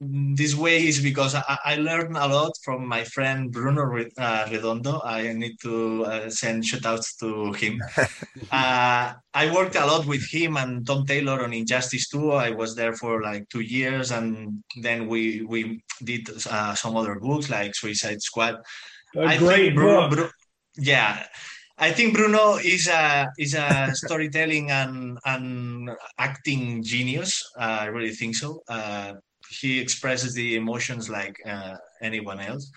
this 0.00 0.54
way 0.54 0.86
is 0.86 1.00
because 1.00 1.34
I, 1.34 1.58
I, 1.64 1.76
learned 1.76 2.16
a 2.16 2.28
lot 2.28 2.52
from 2.62 2.86
my 2.86 3.02
friend 3.02 3.50
Bruno 3.50 3.82
uh, 4.16 4.48
Redondo. 4.48 5.00
I 5.04 5.32
need 5.32 5.56
to 5.62 6.04
uh, 6.04 6.30
send 6.30 6.62
shoutouts 6.62 7.18
to 7.18 7.52
him. 7.54 7.80
uh, 8.52 9.12
I 9.34 9.52
worked 9.52 9.74
a 9.74 9.84
lot 9.84 10.06
with 10.06 10.24
him 10.30 10.56
and 10.56 10.86
Tom 10.86 11.04
Taylor 11.04 11.42
on 11.42 11.52
Injustice 11.52 12.08
2. 12.10 12.30
I 12.30 12.50
was 12.50 12.76
there 12.76 12.94
for 12.94 13.22
like 13.22 13.48
two 13.48 13.60
years, 13.60 14.12
and 14.12 14.62
then 14.80 15.08
we 15.08 15.42
we 15.42 15.82
did 16.04 16.28
uh, 16.48 16.74
some 16.74 16.96
other 16.96 17.16
books 17.16 17.50
like 17.50 17.74
Suicide 17.74 18.22
Squad. 18.22 18.56
A 19.16 19.22
I 19.22 19.36
great 19.36 19.74
Bruno, 19.74 20.08
Bruno, 20.08 20.30
yeah. 20.76 21.24
I 21.76 21.92
think 21.92 22.14
Bruno 22.14 22.56
is 22.56 22.88
a 22.88 23.28
is 23.38 23.54
a 23.54 23.90
storytelling 23.94 24.70
and 24.70 25.18
and 25.24 25.90
acting 26.18 26.84
genius. 26.84 27.42
Uh, 27.58 27.78
I 27.82 27.86
really 27.86 28.14
think 28.14 28.36
so. 28.36 28.62
Uh, 28.68 29.14
he 29.50 29.80
expresses 29.80 30.34
the 30.34 30.56
emotions 30.56 31.08
like 31.08 31.36
uh, 31.46 31.76
anyone 32.00 32.40
else 32.40 32.70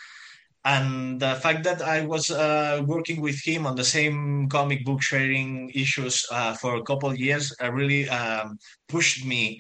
and 0.63 1.19
the 1.19 1.35
fact 1.35 1.63
that 1.63 1.81
I 1.81 2.05
was 2.05 2.29
uh, 2.29 2.83
working 2.85 3.19
with 3.21 3.39
him 3.43 3.65
on 3.65 3.75
the 3.75 3.83
same 3.83 4.47
comic 4.47 4.85
book 4.85 5.01
sharing 5.01 5.71
issues 5.71 6.25
uh, 6.31 6.53
for 6.53 6.75
a 6.75 6.83
couple 6.83 7.13
years 7.15 7.55
uh, 7.61 7.71
really 7.71 8.07
um, 8.09 8.59
pushed 8.87 9.25
me 9.25 9.59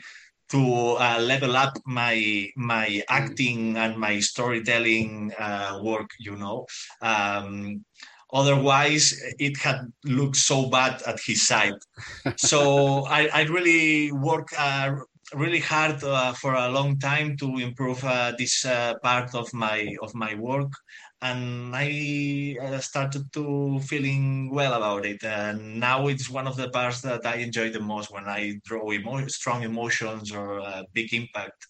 to 0.49 0.97
uh, 0.99 1.17
level 1.19 1.55
up 1.55 1.77
my 1.85 2.47
my 2.55 3.01
acting 3.09 3.77
and 3.77 3.97
my 3.97 4.19
storytelling 4.19 5.33
uh, 5.39 5.79
work. 5.81 6.09
You 6.19 6.35
know, 6.35 6.67
um, 7.01 7.83
otherwise 8.31 9.15
it 9.39 9.57
had 9.57 9.91
looked 10.05 10.35
so 10.35 10.69
bad 10.69 11.01
at 11.07 11.19
his 11.25 11.47
side. 11.47 11.79
so 12.37 13.05
I, 13.05 13.27
I 13.33 13.41
really 13.43 14.11
work 14.11 14.49
uh, 14.57 14.91
really 15.33 15.59
hard 15.59 16.03
uh, 16.03 16.33
for 16.33 16.53
a 16.53 16.69
long 16.69 16.99
time 16.99 17.37
to 17.37 17.57
improve 17.57 18.03
uh, 18.03 18.33
this 18.37 18.65
uh, 18.65 18.93
part 19.03 19.33
of 19.35 19.53
my 19.53 19.95
of 20.01 20.13
my 20.13 20.35
work. 20.35 20.71
And 21.21 21.75
i 21.75 22.57
uh, 22.61 22.79
started 22.79 23.31
to 23.33 23.79
feeling 23.81 24.49
well 24.51 24.73
about 24.73 25.05
it. 25.05 25.23
And 25.23 25.79
now 25.79 26.07
it's 26.07 26.29
one 26.29 26.47
of 26.47 26.57
the 26.57 26.69
parts 26.69 27.01
that 27.01 27.25
i 27.25 27.35
enjoy 27.35 27.69
the 27.69 27.79
most 27.79 28.11
when 28.11 28.27
i 28.27 28.53
draw 28.65 28.91
emo- 28.91 29.27
strong 29.27 29.63
emotions 29.63 30.31
or 30.31 30.59
uh, 30.61 30.83
big 30.93 31.13
impact 31.13 31.67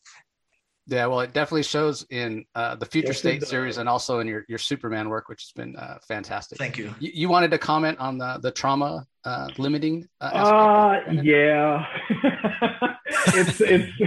yeah, 0.92 1.06
well, 1.06 1.22
it 1.22 1.34
definitely 1.34 1.64
shows 1.64 2.06
in 2.10 2.46
uh, 2.54 2.76
the 2.76 2.86
Future 2.86 3.10
yes, 3.10 3.20
State 3.20 3.44
series 3.44 3.78
and 3.78 3.88
also 3.88 4.20
in 4.20 4.28
your, 4.28 4.46
your 4.50 4.58
Superman 4.58 5.10
work, 5.10 5.30
which 5.30 5.44
has 5.44 5.52
been 5.54 5.76
uh, 5.78 5.98
fantastic. 6.06 6.58
Thank 6.58 6.78
you. 6.78 6.94
you. 7.00 7.12
you. 7.14 7.30
wanted 7.30 7.52
to 7.52 7.58
comment 7.58 7.98
on 8.00 8.18
the 8.18 8.40
the 8.42 8.52
trauma 8.52 9.08
uh, 9.24 9.48
limiting? 9.58 10.08
Uh, 10.20 10.26
uh 10.26 11.12
yeah, 11.24 11.86
it's 13.28 13.62
it's 13.62 13.92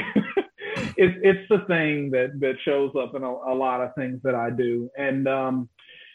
it's 0.96 1.18
it's 1.22 1.48
the 1.48 1.64
thing 1.66 2.10
that 2.10 2.38
that 2.40 2.56
shows 2.64 2.92
up 3.00 3.14
in 3.14 3.22
a, 3.22 3.30
a 3.30 3.54
lot 3.54 3.80
of 3.80 3.94
things 3.96 4.20
that 4.22 4.34
I 4.34 4.50
do, 4.50 4.90
and 4.96 5.26
um, 5.26 5.68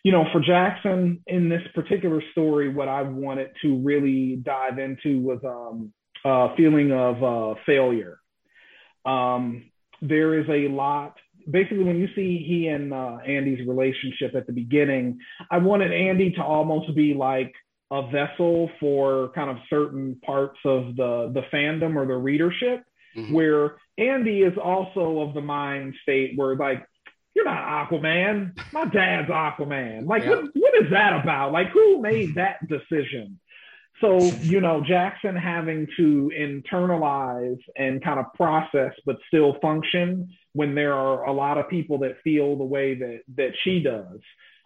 you 0.03 0.11
know, 0.11 0.25
for 0.31 0.39
Jackson 0.39 1.21
in 1.27 1.49
this 1.49 1.63
particular 1.73 2.21
story, 2.31 2.69
what 2.69 2.87
I 2.87 3.01
wanted 3.01 3.49
to 3.63 3.77
really 3.79 4.37
dive 4.37 4.79
into 4.79 5.19
was 5.19 5.39
um, 5.43 5.91
a 6.23 6.55
feeling 6.55 6.91
of 6.91 7.23
uh, 7.23 7.59
failure. 7.65 8.19
Um, 9.05 9.68
there 10.01 10.39
is 10.39 10.47
a 10.49 10.71
lot 10.73 11.15
basically 11.49 11.83
when 11.83 11.97
you 11.97 12.07
see 12.15 12.43
he 12.47 12.67
and 12.67 12.93
uh, 12.93 13.17
Andy's 13.25 13.65
relationship 13.67 14.35
at 14.35 14.47
the 14.47 14.53
beginning, 14.53 15.19
I 15.49 15.57
wanted 15.57 15.93
Andy 15.93 16.31
to 16.31 16.43
almost 16.43 16.95
be 16.95 17.13
like 17.13 17.53
a 17.91 18.07
vessel 18.09 18.69
for 18.79 19.29
kind 19.33 19.49
of 19.49 19.57
certain 19.69 20.19
parts 20.23 20.59
of 20.65 20.95
the 20.95 21.31
the 21.33 21.41
fandom 21.53 21.95
or 21.95 22.05
the 22.05 22.15
readership, 22.15 22.83
mm-hmm. 23.15 23.33
where 23.33 23.77
Andy 23.97 24.41
is 24.41 24.57
also 24.57 25.21
of 25.21 25.33
the 25.33 25.41
mind 25.41 25.95
state 26.03 26.33
where 26.35 26.55
like 26.55 26.85
you're 27.35 27.45
not 27.45 27.89
Aquaman, 27.89 28.57
my 28.73 28.85
dad's 28.85 29.29
Aquaman. 29.29 30.07
Like 30.07 30.23
yeah. 30.23 30.31
what 30.31 30.45
what 30.53 30.83
is 30.83 30.91
that 30.91 31.19
about? 31.21 31.51
Like 31.51 31.69
who 31.69 32.01
made 32.01 32.35
that 32.35 32.67
decision? 32.67 33.39
So, 34.01 34.17
you 34.41 34.61
know, 34.61 34.81
Jackson 34.85 35.35
having 35.35 35.87
to 35.97 36.31
internalize 36.37 37.59
and 37.75 38.03
kind 38.03 38.19
of 38.19 38.33
process, 38.33 38.93
but 39.05 39.17
still 39.27 39.57
function 39.61 40.29
when 40.53 40.73
there 40.73 40.93
are 40.93 41.25
a 41.25 41.33
lot 41.33 41.57
of 41.57 41.69
people 41.69 41.99
that 41.99 42.21
feel 42.23 42.57
the 42.57 42.63
way 42.63 42.95
that 42.95 43.19
that 43.35 43.51
she 43.63 43.81
does, 43.81 44.19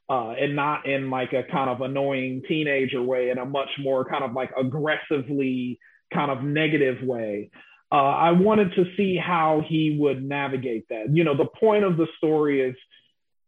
uh, 0.09 0.31
and 0.31 0.55
not 0.55 0.86
in 0.86 1.09
like 1.09 1.34
a 1.34 1.43
kind 1.43 1.69
of 1.69 1.81
annoying 1.81 2.43
teenager 2.47 3.01
way, 3.01 3.31
in 3.31 3.39
a 3.39 3.45
much 3.45 3.69
more 3.79 4.05
kind 4.05 4.23
of 4.23 4.34
like 4.34 4.51
aggressively 4.57 5.79
kind 6.13 6.29
of 6.29 6.43
negative 6.43 7.01
way. 7.03 7.49
Uh, 7.91 7.95
I 7.95 8.31
wanted 8.31 8.73
to 8.75 8.86
see 8.97 9.17
how 9.17 9.63
he 9.67 9.97
would 9.99 10.23
navigate 10.23 10.89
that. 10.89 11.15
You 11.15 11.23
know, 11.23 11.36
the 11.36 11.49
point 11.59 11.84
of 11.84 11.97
the 11.97 12.07
story 12.17 12.61
is 12.61 12.75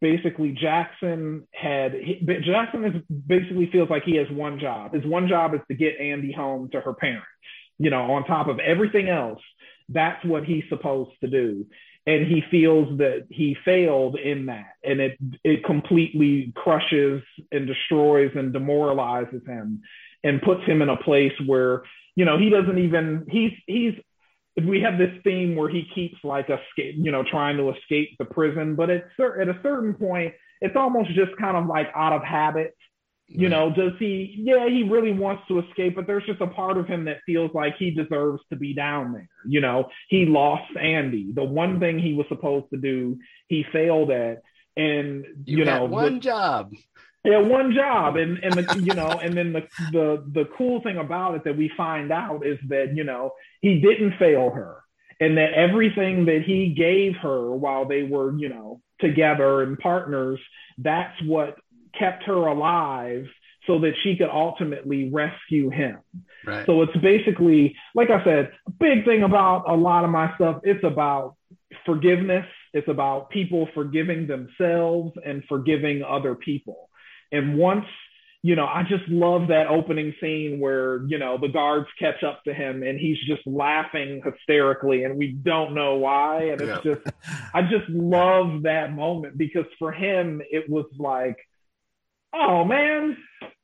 basically 0.00 0.52
Jackson 0.52 1.46
had 1.52 1.92
he, 1.94 2.20
Jackson 2.44 2.84
is 2.84 3.02
basically 3.26 3.68
feels 3.70 3.90
like 3.90 4.04
he 4.04 4.16
has 4.16 4.28
one 4.30 4.58
job. 4.58 4.94
His 4.94 5.04
one 5.04 5.28
job 5.28 5.54
is 5.54 5.60
to 5.68 5.74
get 5.74 5.98
Andy 6.00 6.32
home 6.32 6.68
to 6.72 6.80
her 6.80 6.94
parents. 6.94 7.26
You 7.78 7.90
know, 7.90 8.12
on 8.12 8.24
top 8.24 8.48
of 8.48 8.58
everything 8.58 9.08
else, 9.08 9.40
that's 9.88 10.24
what 10.24 10.44
he's 10.44 10.64
supposed 10.68 11.12
to 11.22 11.28
do. 11.28 11.66
And 12.06 12.26
he 12.26 12.42
feels 12.50 12.98
that 12.98 13.26
he 13.30 13.56
failed 13.64 14.16
in 14.16 14.46
that, 14.46 14.74
and 14.84 15.00
it 15.00 15.18
it 15.42 15.64
completely 15.64 16.52
crushes 16.54 17.22
and 17.50 17.66
destroys 17.66 18.30
and 18.34 18.52
demoralizes 18.52 19.42
him, 19.46 19.82
and 20.22 20.40
puts 20.40 20.64
him 20.64 20.82
in 20.82 20.88
a 20.88 20.96
place 20.96 21.32
where 21.44 21.82
you 22.14 22.24
know 22.24 22.38
he 22.38 22.48
doesn't 22.48 22.78
even 22.78 23.26
he's 23.28 23.52
he's 23.66 23.94
we 24.64 24.80
have 24.80 24.98
this 24.98 25.12
theme 25.22 25.54
where 25.54 25.68
he 25.68 25.86
keeps 25.94 26.16
like 26.24 26.46
escape, 26.46 26.94
you 26.96 27.12
know, 27.12 27.22
trying 27.22 27.56
to 27.58 27.70
escape 27.70 28.10
the 28.18 28.24
prison, 28.24 28.74
but 28.74 28.88
at, 28.90 29.04
at 29.18 29.48
a 29.48 29.58
certain 29.62 29.94
point, 29.94 30.34
it's 30.60 30.76
almost 30.76 31.10
just 31.10 31.36
kind 31.38 31.56
of 31.56 31.66
like 31.66 31.88
out 31.94 32.12
of 32.12 32.22
habit. 32.22 32.74
You 33.28 33.48
know, 33.48 33.70
does 33.74 33.92
he, 33.98 34.36
yeah, 34.38 34.68
he 34.68 34.84
really 34.84 35.12
wants 35.12 35.42
to 35.48 35.58
escape, 35.58 35.96
but 35.96 36.06
there's 36.06 36.24
just 36.26 36.40
a 36.40 36.46
part 36.46 36.78
of 36.78 36.86
him 36.86 37.06
that 37.06 37.18
feels 37.26 37.50
like 37.54 37.74
he 37.76 37.90
deserves 37.90 38.40
to 38.50 38.56
be 38.56 38.72
down 38.72 39.12
there. 39.12 39.28
You 39.44 39.60
know, 39.60 39.88
he 40.08 40.26
lost 40.26 40.76
Andy. 40.80 41.32
The 41.34 41.42
one 41.42 41.80
thing 41.80 41.98
he 41.98 42.14
was 42.14 42.26
supposed 42.28 42.66
to 42.72 42.78
do, 42.78 43.18
he 43.48 43.64
failed 43.72 44.12
at. 44.12 44.42
And, 44.76 45.24
you, 45.44 45.58
you 45.58 45.64
know, 45.64 45.86
one 45.86 46.14
the, 46.14 46.20
job. 46.20 46.72
Yeah, 47.26 47.38
one 47.38 47.74
job. 47.74 48.16
And, 48.16 48.38
and 48.38 48.54
the, 48.54 48.80
you 48.80 48.94
know, 48.94 49.08
and 49.08 49.36
then 49.36 49.52
the, 49.52 49.62
the, 49.90 50.24
the 50.32 50.48
cool 50.56 50.80
thing 50.82 50.96
about 50.96 51.34
it 51.34 51.44
that 51.44 51.56
we 51.56 51.70
find 51.76 52.12
out 52.12 52.46
is 52.46 52.56
that, 52.68 52.94
you 52.94 53.02
know, 53.02 53.32
he 53.60 53.80
didn't 53.80 54.16
fail 54.18 54.50
her 54.50 54.82
and 55.18 55.36
that 55.36 55.52
everything 55.54 56.26
that 56.26 56.42
he 56.46 56.72
gave 56.76 57.16
her 57.16 57.50
while 57.50 57.86
they 57.86 58.04
were, 58.04 58.36
you 58.38 58.48
know, 58.48 58.80
together 59.00 59.62
and 59.62 59.78
partners, 59.78 60.38
that's 60.78 61.20
what 61.24 61.56
kept 61.98 62.22
her 62.24 62.46
alive 62.46 63.26
so 63.66 63.80
that 63.80 63.92
she 64.04 64.16
could 64.16 64.30
ultimately 64.30 65.10
rescue 65.10 65.68
him. 65.70 65.98
Right. 66.46 66.64
So 66.66 66.82
it's 66.82 66.96
basically, 66.98 67.74
like 67.94 68.10
I 68.10 68.22
said, 68.22 68.52
a 68.68 68.70
big 68.70 69.04
thing 69.04 69.24
about 69.24 69.64
a 69.68 69.74
lot 69.74 70.04
of 70.04 70.10
my 70.10 70.32
stuff, 70.36 70.60
it's 70.62 70.84
about 70.84 71.34
forgiveness. 71.84 72.46
It's 72.72 72.88
about 72.88 73.30
people 73.30 73.68
forgiving 73.74 74.26
themselves 74.26 75.12
and 75.24 75.42
forgiving 75.48 76.02
other 76.02 76.34
people. 76.34 76.88
And 77.32 77.56
once, 77.56 77.86
you 78.42 78.54
know, 78.54 78.66
I 78.66 78.82
just 78.82 79.08
love 79.08 79.48
that 79.48 79.66
opening 79.66 80.14
scene 80.20 80.60
where, 80.60 81.04
you 81.06 81.18
know, 81.18 81.38
the 81.40 81.48
guards 81.48 81.88
catch 81.98 82.22
up 82.22 82.44
to 82.44 82.54
him 82.54 82.82
and 82.82 82.98
he's 82.98 83.18
just 83.26 83.46
laughing 83.46 84.22
hysterically 84.24 85.04
and 85.04 85.16
we 85.16 85.32
don't 85.32 85.74
know 85.74 85.96
why. 85.96 86.44
And 86.44 86.60
it's 86.60 86.84
yeah. 86.84 86.94
just, 86.94 87.06
I 87.54 87.62
just 87.62 87.88
love 87.88 88.62
that 88.62 88.92
moment 88.92 89.36
because 89.36 89.66
for 89.78 89.90
him, 89.90 90.40
it 90.50 90.68
was 90.68 90.86
like, 90.98 91.36
oh 92.32 92.64
man, 92.64 93.16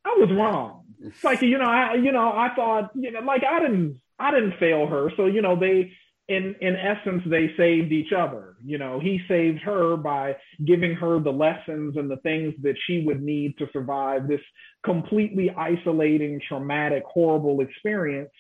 I 0.05 0.17
was 0.19 0.31
wrong. 0.33 0.85
It's 1.01 1.25
like 1.25 1.43
you 1.43 1.59
know, 1.59 1.67
I 1.67 1.95
you 1.95 2.13
know, 2.13 2.29
I 2.29 2.51
thought 2.55 2.91
you 2.95 3.11
know, 3.11 3.21
like 3.21 3.43
I 3.45 3.61
didn't 3.61 4.01
I 4.19 4.31
didn't 4.31 4.59
fail 4.59 4.87
her. 4.87 5.11
So 5.17 5.27
you 5.27 5.43
know, 5.43 5.59
they 5.59 5.93
in 6.29 6.55
in 6.61 6.77
essence 6.77 7.23
they 7.27 7.53
saved 7.57 7.93
each 7.93 8.13
other. 8.13 8.52
You 8.65 8.79
know, 8.79 9.01
he 9.01 9.21
saved 9.29 9.61
her 9.63 9.97
by 9.97 10.37
giving 10.65 10.95
her 10.95 11.19
the 11.19 11.33
lessons 11.33 11.97
and 11.97 12.11
the 12.11 12.17
things 12.19 12.55
that 12.63 12.77
she 12.87 13.05
would 13.05 13.23
need 13.23 13.59
to 13.59 13.67
survive 13.73 14.29
this 14.29 14.41
completely 14.85 15.51
isolating, 15.51 16.41
traumatic, 16.47 17.05
horrible 17.07 17.61
experience. 17.61 18.31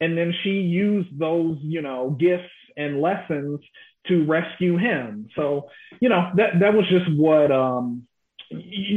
And 0.00 0.16
then 0.16 0.34
she 0.42 0.50
used 0.50 1.18
those, 1.18 1.58
you 1.60 1.82
know, 1.82 2.10
gifts 2.18 2.50
and 2.76 3.00
lessons 3.00 3.60
to 4.08 4.24
rescue 4.24 4.76
him. 4.76 5.28
So, 5.36 5.68
you 6.00 6.08
know, 6.08 6.30
that 6.36 6.60
that 6.60 6.74
was 6.74 6.86
just 6.88 7.06
what 7.16 7.50
um 7.52 8.06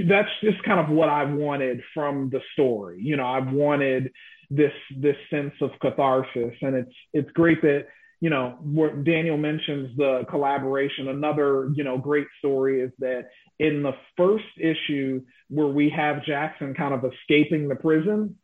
that's 0.07 0.29
just 0.41 0.61
kind 0.63 0.79
of 0.79 0.89
what 0.89 1.09
I 1.09 1.23
wanted 1.23 1.81
from 1.93 2.29
the 2.29 2.41
story. 2.53 3.01
You 3.01 3.17
know, 3.17 3.25
I 3.25 3.39
wanted 3.39 4.11
this 4.49 4.73
this 4.97 5.15
sense 5.29 5.53
of 5.61 5.71
catharsis, 5.81 6.53
and 6.61 6.75
it's 6.75 6.95
it's 7.13 7.31
great 7.31 7.61
that 7.61 7.87
you 8.25 8.31
know 8.31 8.57
what 8.61 9.03
Daniel 9.03 9.37
mentions 9.37 9.95
the 9.97 10.25
collaboration. 10.27 11.09
Another 11.09 11.69
you 11.75 11.83
know 11.83 11.99
great 11.99 12.25
story 12.39 12.81
is 12.81 12.91
that 12.97 13.29
in 13.59 13.83
the 13.83 13.93
first 14.17 14.51
issue 14.57 15.21
where 15.49 15.67
we 15.67 15.91
have 15.91 16.25
Jackson 16.25 16.73
kind 16.73 16.95
of 16.95 17.05
escaping 17.05 17.67
the 17.67 17.75
prison, 17.75 18.35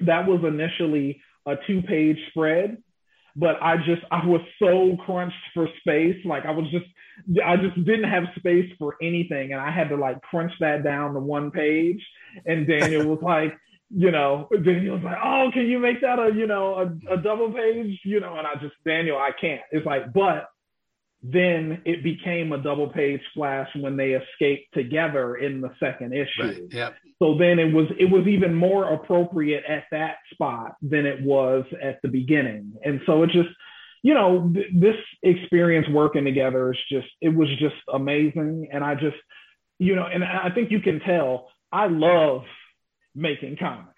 that 0.00 0.28
was 0.28 0.44
initially 0.44 1.22
a 1.46 1.54
two 1.66 1.80
page 1.80 2.18
spread 2.28 2.82
but 3.36 3.56
I 3.62 3.78
just 3.78 4.02
I 4.10 4.26
was 4.26 4.42
so 4.58 4.96
crunched 5.06 5.44
for 5.54 5.68
space. 5.80 6.16
Like 6.24 6.44
I 6.44 6.52
was 6.52 6.70
just 6.70 6.86
I 7.44 7.56
just 7.56 7.76
didn't 7.76 8.10
have 8.10 8.24
space 8.36 8.70
for 8.78 8.96
anything, 9.02 9.52
and 9.52 9.60
I 9.60 9.70
had 9.70 9.88
to 9.88 9.96
like 9.96 10.20
crunch 10.20 10.52
that 10.60 10.84
down 10.84 11.14
to 11.14 11.20
one 11.20 11.50
page. 11.50 12.04
And 12.46 12.66
Daniel 12.66 13.06
was 13.06 13.22
like, 13.22 13.56
you 13.96 14.10
know, 14.10 14.48
Daniel 14.64 14.96
was 14.96 15.04
like, 15.04 15.18
oh, 15.22 15.50
can 15.52 15.66
you 15.66 15.78
make 15.78 16.00
that 16.00 16.18
a 16.18 16.34
you 16.34 16.46
know 16.46 16.74
a, 16.74 17.14
a 17.14 17.16
double 17.16 17.52
page? 17.52 18.00
You 18.04 18.20
know, 18.20 18.36
and 18.36 18.46
I 18.46 18.54
just 18.60 18.74
Daniel, 18.84 19.16
I 19.16 19.30
can't. 19.40 19.62
It's 19.70 19.86
like, 19.86 20.12
but 20.12 20.48
then 21.22 21.80
it 21.86 22.02
became 22.02 22.52
a 22.52 22.58
double 22.58 22.88
page 22.88 23.20
splash 23.30 23.68
when 23.76 23.96
they 23.96 24.10
escaped 24.10 24.74
together 24.74 25.36
in 25.36 25.60
the 25.60 25.70
second 25.80 26.12
issue. 26.12 26.42
Right. 26.42 26.62
Yep. 26.70 26.94
So 27.22 27.38
then 27.38 27.58
it 27.58 27.72
was 27.72 27.86
it 27.98 28.10
was 28.10 28.26
even 28.26 28.54
more 28.54 28.92
appropriate 28.92 29.64
at 29.66 29.84
that 29.92 30.16
spot 30.32 30.74
than 30.82 31.06
it 31.06 31.22
was 31.22 31.64
at 31.80 32.02
the 32.02 32.08
beginning. 32.08 32.74
And 32.84 33.00
so 33.06 33.22
it 33.22 33.30
just 33.30 33.48
you 34.02 34.12
know 34.12 34.50
th- 34.52 34.66
this 34.74 34.96
experience 35.22 35.86
working 35.88 36.24
together 36.24 36.72
is 36.72 36.78
just 36.90 37.08
it 37.20 37.34
was 37.34 37.48
just 37.58 37.76
amazing 37.92 38.68
and 38.72 38.82
I 38.82 38.94
just 38.94 39.16
you 39.78 39.94
know 39.94 40.04
and 40.04 40.24
I 40.24 40.50
think 40.52 40.72
you 40.72 40.80
can 40.80 40.98
tell 41.00 41.48
I 41.72 41.86
love 41.86 42.42
making 43.14 43.56
comics. 43.58 43.90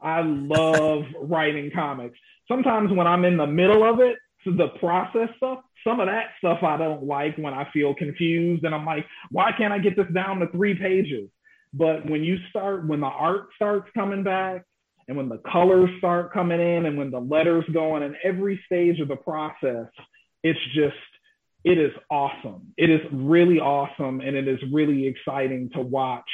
I 0.00 0.22
love 0.22 1.04
writing 1.22 1.70
comics. 1.74 2.18
Sometimes 2.48 2.92
when 2.92 3.06
I'm 3.06 3.24
in 3.24 3.36
the 3.36 3.46
middle 3.46 3.84
of 3.84 4.00
it, 4.00 4.16
the 4.44 4.68
process 4.78 5.28
stuff, 5.36 5.58
some 5.84 6.00
of 6.00 6.06
that 6.06 6.26
stuff 6.38 6.62
I 6.62 6.76
don't 6.76 7.04
like 7.04 7.36
when 7.36 7.52
I 7.52 7.68
feel 7.72 7.94
confused 7.94 8.64
and 8.64 8.74
I'm 8.74 8.84
like, 8.84 9.04
why 9.30 9.50
can't 9.56 9.72
I 9.72 9.78
get 9.78 9.96
this 9.96 10.06
down 10.14 10.38
to 10.40 10.48
three 10.48 10.74
pages? 10.74 11.28
But 11.72 12.08
when 12.08 12.22
you 12.22 12.36
start, 12.50 12.86
when 12.86 13.00
the 13.00 13.06
art 13.06 13.48
starts 13.56 13.88
coming 13.94 14.22
back 14.22 14.64
and 15.08 15.16
when 15.16 15.28
the 15.28 15.40
colors 15.50 15.90
start 15.98 16.32
coming 16.32 16.60
in 16.60 16.86
and 16.86 16.96
when 16.96 17.10
the 17.10 17.20
letters 17.20 17.64
go 17.72 17.96
in 17.96 18.02
and 18.02 18.16
every 18.24 18.60
stage 18.66 19.00
of 19.00 19.08
the 19.08 19.16
process, 19.16 19.88
it's 20.42 20.60
just, 20.74 20.94
it 21.64 21.78
is 21.78 21.92
awesome. 22.10 22.72
It 22.76 22.90
is 22.90 23.00
really 23.12 23.58
awesome. 23.58 24.20
And 24.20 24.36
it 24.36 24.46
is 24.48 24.60
really 24.72 25.06
exciting 25.06 25.70
to 25.74 25.80
watch 25.80 26.30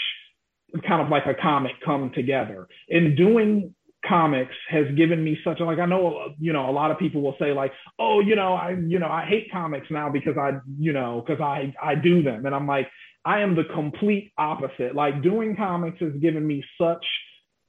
kind 0.87 1.03
of 1.03 1.09
like 1.09 1.27
a 1.27 1.35
comic 1.35 1.73
come 1.85 2.11
together. 2.15 2.69
And 2.89 3.17
doing 3.17 3.75
comics 4.07 4.55
has 4.69 4.87
given 4.97 5.23
me 5.23 5.39
such 5.45 5.61
a 5.61 5.65
like 5.65 5.79
I 5.79 5.87
know 5.87 6.35
you 6.41 6.53
know 6.53 6.69
a 6.69 6.73
lot 6.73 6.91
of 6.91 6.99
people 6.99 7.23
will 7.23 7.37
say 7.39 7.53
like 7.53 7.73
oh 7.99 8.21
you 8.21 8.35
know 8.35 8.55
I 8.55 8.71
you 8.71 8.99
know 8.99 9.07
I 9.07 9.25
hate 9.25 9.49
comics 9.53 9.87
now 9.91 10.11
because 10.11 10.37
I 10.37 10.59
you 10.79 10.93
know 10.93 11.23
because 11.25 11.41
I 11.41 11.73
I 11.81 11.95
do 11.95 12.23
them 12.23 12.45
and 12.45 12.55
I'm 12.55 12.67
like 12.67 12.89
I 13.25 13.41
am 13.41 13.55
the 13.55 13.65
complete 13.73 14.33
opposite 14.37 14.97
like 14.97 15.23
doing 15.23 15.55
comics 15.55 16.01
has 16.01 16.13
given 16.21 16.45
me 16.45 16.65
such 16.81 17.05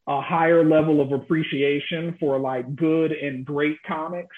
a 0.07 0.21
higher 0.21 0.67
level 0.67 1.01
of 1.01 1.11
appreciation 1.11 2.17
for 2.19 2.39
like 2.39 2.75
good 2.75 3.11
and 3.11 3.45
great 3.45 3.77
comics 3.87 4.35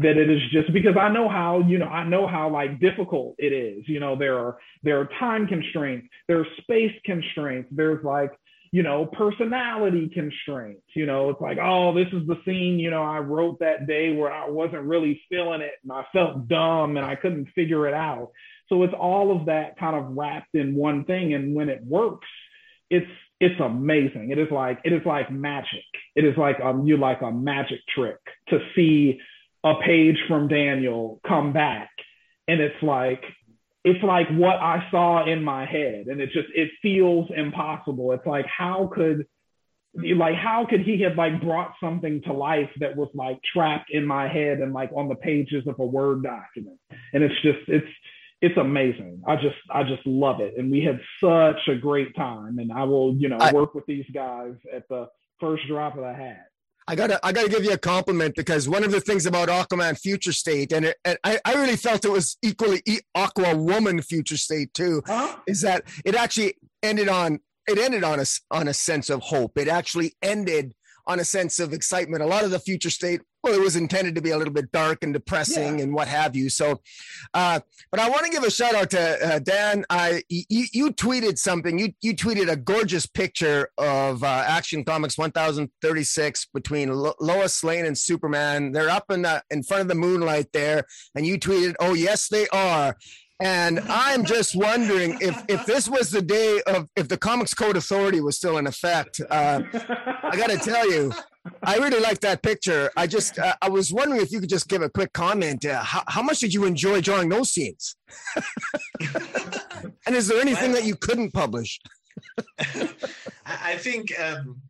that 0.00 0.16
it 0.16 0.30
is 0.30 0.40
just 0.50 0.72
because 0.72 0.96
I 0.98 1.08
know 1.08 1.28
how 1.28 1.60
you 1.60 1.78
know 1.78 1.86
I 1.86 2.04
know 2.04 2.26
how 2.26 2.50
like 2.50 2.80
difficult 2.80 3.36
it 3.38 3.52
is 3.52 3.84
you 3.86 4.00
know 4.00 4.16
there 4.16 4.38
are 4.38 4.58
there 4.82 5.00
are 5.00 5.08
time 5.18 5.46
constraints 5.46 6.08
there 6.26 6.40
are 6.40 6.46
space 6.62 6.92
constraints 7.04 7.68
there's 7.70 8.04
like 8.04 8.32
you 8.72 8.84
know, 8.84 9.04
personality 9.04 10.08
constraints. 10.14 10.86
You 10.94 11.06
know, 11.06 11.30
it's 11.30 11.40
like, 11.40 11.58
oh, 11.60 11.92
this 11.92 12.06
is 12.12 12.26
the 12.26 12.36
scene, 12.44 12.78
you 12.78 12.90
know, 12.90 13.02
I 13.02 13.18
wrote 13.18 13.58
that 13.60 13.86
day 13.86 14.12
where 14.14 14.32
I 14.32 14.48
wasn't 14.48 14.82
really 14.82 15.20
feeling 15.28 15.60
it 15.60 15.72
and 15.82 15.90
I 15.90 16.04
felt 16.12 16.46
dumb 16.46 16.96
and 16.96 17.04
I 17.04 17.16
couldn't 17.16 17.48
figure 17.54 17.88
it 17.88 17.94
out. 17.94 18.30
So 18.68 18.84
it's 18.84 18.94
all 18.94 19.36
of 19.36 19.46
that 19.46 19.76
kind 19.78 19.96
of 19.96 20.16
wrapped 20.16 20.54
in 20.54 20.76
one 20.76 21.04
thing. 21.04 21.34
And 21.34 21.54
when 21.54 21.68
it 21.68 21.82
works, 21.84 22.28
it's 22.90 23.10
it's 23.40 23.58
amazing. 23.58 24.30
It 24.30 24.38
is 24.38 24.48
like 24.52 24.80
it 24.84 24.92
is 24.92 25.02
like 25.04 25.32
magic. 25.32 25.84
It 26.14 26.24
is 26.24 26.36
like 26.36 26.60
um 26.60 26.86
you 26.86 26.96
like 26.96 27.22
a 27.22 27.32
magic 27.32 27.80
trick 27.92 28.18
to 28.50 28.60
see 28.76 29.18
a 29.64 29.74
page 29.84 30.18
from 30.28 30.48
Daniel 30.48 31.20
come 31.26 31.52
back. 31.52 31.90
And 32.48 32.60
it's 32.60 32.82
like 32.82 33.22
it's 33.84 34.02
like 34.02 34.28
what 34.30 34.56
I 34.56 34.86
saw 34.90 35.24
in 35.24 35.42
my 35.42 35.64
head, 35.64 36.06
and 36.06 36.20
it 36.20 36.30
just 36.32 36.48
it 36.54 36.70
feels 36.82 37.30
impossible. 37.34 38.12
It's 38.12 38.26
like 38.26 38.46
how 38.46 38.90
could 38.92 39.26
like 39.94 40.34
how 40.34 40.66
could 40.68 40.82
he 40.82 41.00
have 41.02 41.16
like 41.16 41.40
brought 41.40 41.72
something 41.82 42.22
to 42.22 42.32
life 42.32 42.70
that 42.78 42.96
was 42.96 43.08
like 43.14 43.38
trapped 43.42 43.90
in 43.90 44.04
my 44.04 44.28
head 44.28 44.58
and 44.58 44.72
like 44.72 44.90
on 44.94 45.08
the 45.08 45.14
pages 45.14 45.66
of 45.66 45.78
a 45.78 45.86
word 45.86 46.22
document? 46.22 46.78
And 47.12 47.22
it's 47.22 47.40
just 47.42 47.60
it's 47.68 47.88
it's 48.42 48.56
amazing. 48.56 49.22
I 49.26 49.36
just 49.36 49.56
i 49.70 49.82
just 49.82 50.06
love 50.06 50.40
it. 50.40 50.54
And 50.58 50.70
we 50.70 50.82
had 50.82 51.00
such 51.22 51.68
a 51.68 51.76
great 51.76 52.14
time. 52.16 52.58
And 52.58 52.72
i 52.72 52.84
will 52.84 53.14
you 53.14 53.28
know 53.28 53.38
I, 53.38 53.52
work 53.52 53.74
with 53.74 53.86
these 53.86 54.06
guys 54.12 54.54
at 54.72 54.88
the 54.88 55.08
first 55.40 55.66
drop 55.68 55.96
of 55.96 56.02
the 56.02 56.12
hat 56.12 56.46
I 56.88 56.94
gotta 56.96 57.20
I 57.24 57.32
gotta 57.32 57.48
give 57.48 57.64
you 57.64 57.72
a 57.72 57.78
compliment 57.78 58.34
because 58.34 58.68
one 58.68 58.84
of 58.84 58.90
the 58.90 59.00
things 59.00 59.26
about 59.26 59.48
Aquaman 59.48 59.98
Future 59.98 60.32
State, 60.32 60.72
and, 60.72 60.86
it, 60.86 60.96
and 61.04 61.18
I, 61.24 61.38
I 61.44 61.54
really 61.54 61.76
felt 61.76 62.04
it 62.04 62.10
was 62.10 62.36
equally 62.42 62.82
Aqua 63.14 63.56
Woman 63.56 64.02
Future 64.02 64.36
State 64.36 64.74
too, 64.74 65.02
huh? 65.06 65.36
is 65.46 65.60
that 65.62 65.84
it 66.04 66.14
actually 66.14 66.54
ended 66.82 67.08
on 67.08 67.38
it 67.68 67.78
ended 67.78 68.04
on 68.04 68.20
a 68.20 68.24
on 68.50 68.68
a 68.68 68.74
sense 68.74 69.10
of 69.10 69.20
hope. 69.22 69.56
It 69.56 69.68
actually 69.68 70.14
ended 70.22 70.74
on 71.06 71.20
a 71.20 71.24
sense 71.24 71.58
of 71.58 71.72
excitement. 71.72 72.22
A 72.22 72.26
lot 72.26 72.44
of 72.44 72.50
the 72.50 72.58
future 72.58 72.90
state, 72.90 73.20
well, 73.42 73.54
it 73.54 73.60
was 73.60 73.76
intended 73.76 74.14
to 74.14 74.20
be 74.20 74.30
a 74.30 74.38
little 74.38 74.52
bit 74.52 74.70
dark 74.72 75.02
and 75.02 75.12
depressing 75.12 75.78
yeah. 75.78 75.84
and 75.84 75.94
what 75.94 76.08
have 76.08 76.36
you. 76.36 76.50
So, 76.50 76.80
uh, 77.32 77.60
but 77.90 78.00
I 78.00 78.08
want 78.08 78.24
to 78.26 78.30
give 78.30 78.42
a 78.42 78.50
shout 78.50 78.74
out 78.74 78.90
to 78.90 79.34
uh, 79.34 79.38
Dan. 79.38 79.84
I 79.88 80.22
you, 80.28 80.66
you 80.72 80.92
tweeted 80.92 81.38
something. 81.38 81.78
You 81.78 81.92
you 82.00 82.14
tweeted 82.14 82.50
a 82.50 82.56
gorgeous 82.56 83.06
picture 83.06 83.68
of 83.78 84.22
uh, 84.22 84.44
Action 84.46 84.84
Comics 84.84 85.16
1036 85.16 86.46
between 86.52 86.92
Lo- 86.92 87.14
Lois 87.20 87.64
Lane 87.64 87.86
and 87.86 87.96
Superman. 87.96 88.72
They're 88.72 88.90
up 88.90 89.10
in 89.10 89.22
the 89.22 89.42
in 89.50 89.62
front 89.62 89.82
of 89.82 89.88
the 89.88 89.94
moonlight 89.94 90.52
there, 90.52 90.84
and 91.14 91.26
you 91.26 91.38
tweeted, 91.38 91.74
"Oh 91.80 91.94
yes, 91.94 92.28
they 92.28 92.48
are." 92.48 92.96
And 93.42 93.80
I'm 93.88 94.26
just 94.26 94.54
wondering 94.54 95.16
if 95.20 95.42
if 95.48 95.64
this 95.64 95.88
was 95.88 96.10
the 96.10 96.20
day 96.20 96.60
of 96.66 96.88
if 96.94 97.08
the 97.08 97.16
Comics 97.16 97.54
Code 97.54 97.76
Authority 97.76 98.20
was 98.20 98.36
still 98.36 98.58
in 98.58 98.66
effect. 98.66 99.20
Uh, 99.30 99.62
I 100.22 100.36
got 100.36 100.50
to 100.50 100.58
tell 100.58 100.90
you, 100.90 101.10
I 101.62 101.76
really 101.76 102.00
like 102.00 102.20
that 102.20 102.42
picture. 102.42 102.90
I 102.96 103.06
just 103.06 103.38
uh, 103.38 103.54
I 103.60 103.68
was 103.68 103.92
wondering 103.92 104.20
if 104.20 104.32
you 104.32 104.40
could 104.40 104.48
just 104.48 104.68
give 104.68 104.82
a 104.82 104.88
quick 104.88 105.12
comment. 105.12 105.64
Uh, 105.64 105.82
how, 105.82 106.02
how 106.08 106.22
much 106.22 106.38
did 106.40 106.54
you 106.54 106.64
enjoy 106.64 107.00
drawing 107.00 107.28
those 107.28 107.50
scenes? 107.50 107.96
and 110.06 110.16
is 110.16 110.28
there 110.28 110.40
anything 110.40 110.72
well, 110.72 110.80
that 110.80 110.86
you 110.86 110.96
couldn't 110.96 111.32
publish? 111.32 111.80
I 113.46 113.76
think 113.76 114.18
um, 114.20 114.60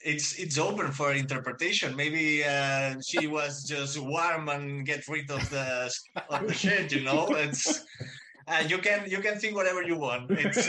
it's 0.00 0.38
it's 0.38 0.58
open 0.58 0.92
for 0.92 1.12
interpretation. 1.12 1.96
Maybe 1.96 2.44
uh, 2.44 2.96
she 3.06 3.26
was 3.26 3.64
just 3.64 3.98
warm 3.98 4.48
and 4.48 4.86
get 4.86 5.06
rid 5.08 5.30
of 5.30 5.48
the 5.50 5.92
of 6.28 6.46
the 6.46 6.54
shit. 6.54 6.92
You 6.92 7.02
know, 7.04 7.26
it's 7.30 7.84
uh, 8.46 8.64
you 8.66 8.78
can 8.78 9.08
you 9.10 9.18
can 9.18 9.38
think 9.38 9.54
whatever 9.54 9.82
you 9.82 9.96
want. 9.96 10.30
It's. 10.30 10.68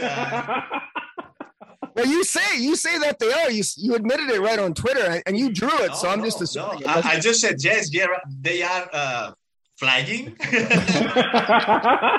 Well, 2.00 2.08
you 2.08 2.24
say 2.24 2.58
you 2.58 2.78
say 2.78 2.98
that 3.00 3.20
they 3.20 3.30
are. 3.34 3.52
You 3.52 3.62
you 3.76 3.96
admitted 3.96 4.30
it 4.30 4.40
right 4.40 4.58
on 4.58 4.74
Twitter, 4.74 5.22
and 5.26 5.38
you 5.38 5.52
drew 5.52 5.78
it. 5.84 5.90
No, 5.90 5.96
so 5.96 6.10
I'm 6.10 6.20
no, 6.20 6.26
just 6.26 6.42
assuming. 6.42 6.80
No. 6.86 6.94
I, 6.94 7.02
I, 7.16 7.20
just 7.20 7.42
said 7.42 7.62
yes. 7.62 7.94
Yeah, 7.94 8.08
they 8.40 8.62
are 8.64 8.90
uh, 8.94 9.32
flying. 9.78 10.38
Uh, 10.42 10.48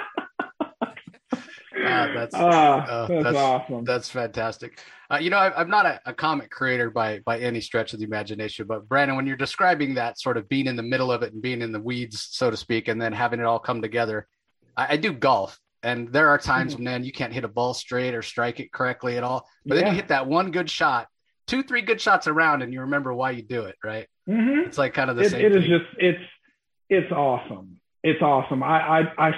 that's 1.81 2.35
uh, 2.35 3.07
that's, 3.09 3.25
that's, 3.25 3.37
awesome. 3.39 3.85
That's 3.85 4.11
fantastic. 4.11 4.83
Uh, 5.11 5.17
you 5.17 5.31
know, 5.31 5.39
I, 5.39 5.59
am 5.63 5.71
not 5.71 5.87
a, 5.87 5.99
a, 6.05 6.13
comic 6.13 6.51
creator 6.51 6.91
by 6.91 7.21
by 7.21 7.39
any 7.39 7.63
stretch 7.63 7.95
of 7.95 8.01
the 8.01 8.05
imagination, 8.05 8.67
but 8.67 8.87
Brandon, 8.87 9.17
when 9.17 9.27
you're 9.27 9.39
describing 9.39 9.95
that 9.95 10.21
sort 10.21 10.37
of 10.37 10.47
being 10.51 10.67
in 10.67 10.77
the 10.77 10.83
middle 10.83 11.11
of 11.11 11.23
it 11.23 11.33
and 11.33 11.41
being 11.41 11.63
in 11.63 11.73
the 11.73 11.81
weeds, 11.81 12.29
so 12.33 12.51
to 12.51 12.57
speak, 12.57 12.89
and 12.89 13.01
then 13.01 13.15
having 13.15 13.41
it 13.41 13.47
all 13.47 13.59
come 13.59 13.81
together, 13.81 14.27
I, 14.77 14.89
I 14.93 14.97
do 14.99 15.15
golf, 15.15 15.59
and 15.83 16.13
there 16.13 16.29
are 16.29 16.39
times 16.39 16.75
mm-hmm. 16.75 16.85
when 16.85 17.05
you 17.05 17.13
can't 17.13 17.33
hit 17.33 17.45
a 17.45 17.49
ball 17.49 17.75
straight 17.75 18.15
or 18.15 18.23
strike 18.23 18.61
it 18.61 18.73
correctly 18.73 19.17
at 19.17 19.25
all, 19.25 19.47
but 19.65 19.77
yeah. 19.77 19.83
then 19.83 19.91
you 19.93 19.97
hit 19.97 20.09
that 20.09 20.27
one 20.27 20.51
good 20.51 20.69
shot, 20.69 21.09
two, 21.47 21.63
three 21.63 21.83
good 21.83 22.01
shots 22.01 22.27
around, 22.27 22.63
and 22.63 22.73
you 22.73 22.83
remember 22.83 23.15
why 23.15 23.31
you 23.31 23.43
do 23.43 23.63
it, 23.63 23.77
right? 23.83 24.07
Mm-hmm. 24.29 24.69
It's 24.69 24.79
like 24.79 24.95
kind 24.95 25.11
of 25.11 25.17
the 25.17 25.23
it, 25.23 25.31
same. 25.31 25.45
It 25.45 25.57
is 25.57 25.65
just 25.65 25.85
it's 25.99 26.25
it's 26.89 27.13
awesome. 27.13 27.81
It's 28.03 28.23
awesome. 28.23 28.63
I 28.63 28.81
I 28.81 29.29
I 29.29 29.31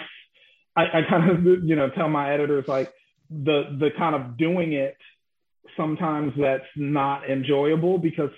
I, 0.77 0.99
I 0.99 1.03
kind 1.09 1.31
of 1.31 1.65
you 1.65 1.77
know 1.77 1.91
tell 1.91 2.09
my 2.09 2.33
editors 2.33 2.67
like 2.67 2.93
the 3.31 3.77
the 3.79 3.91
kind 3.97 4.15
of 4.15 4.37
doing 4.37 4.73
it 4.73 4.97
sometimes 5.77 6.33
that's 6.39 6.65
not 6.77 7.29
enjoyable 7.31 7.99
because 7.99 8.31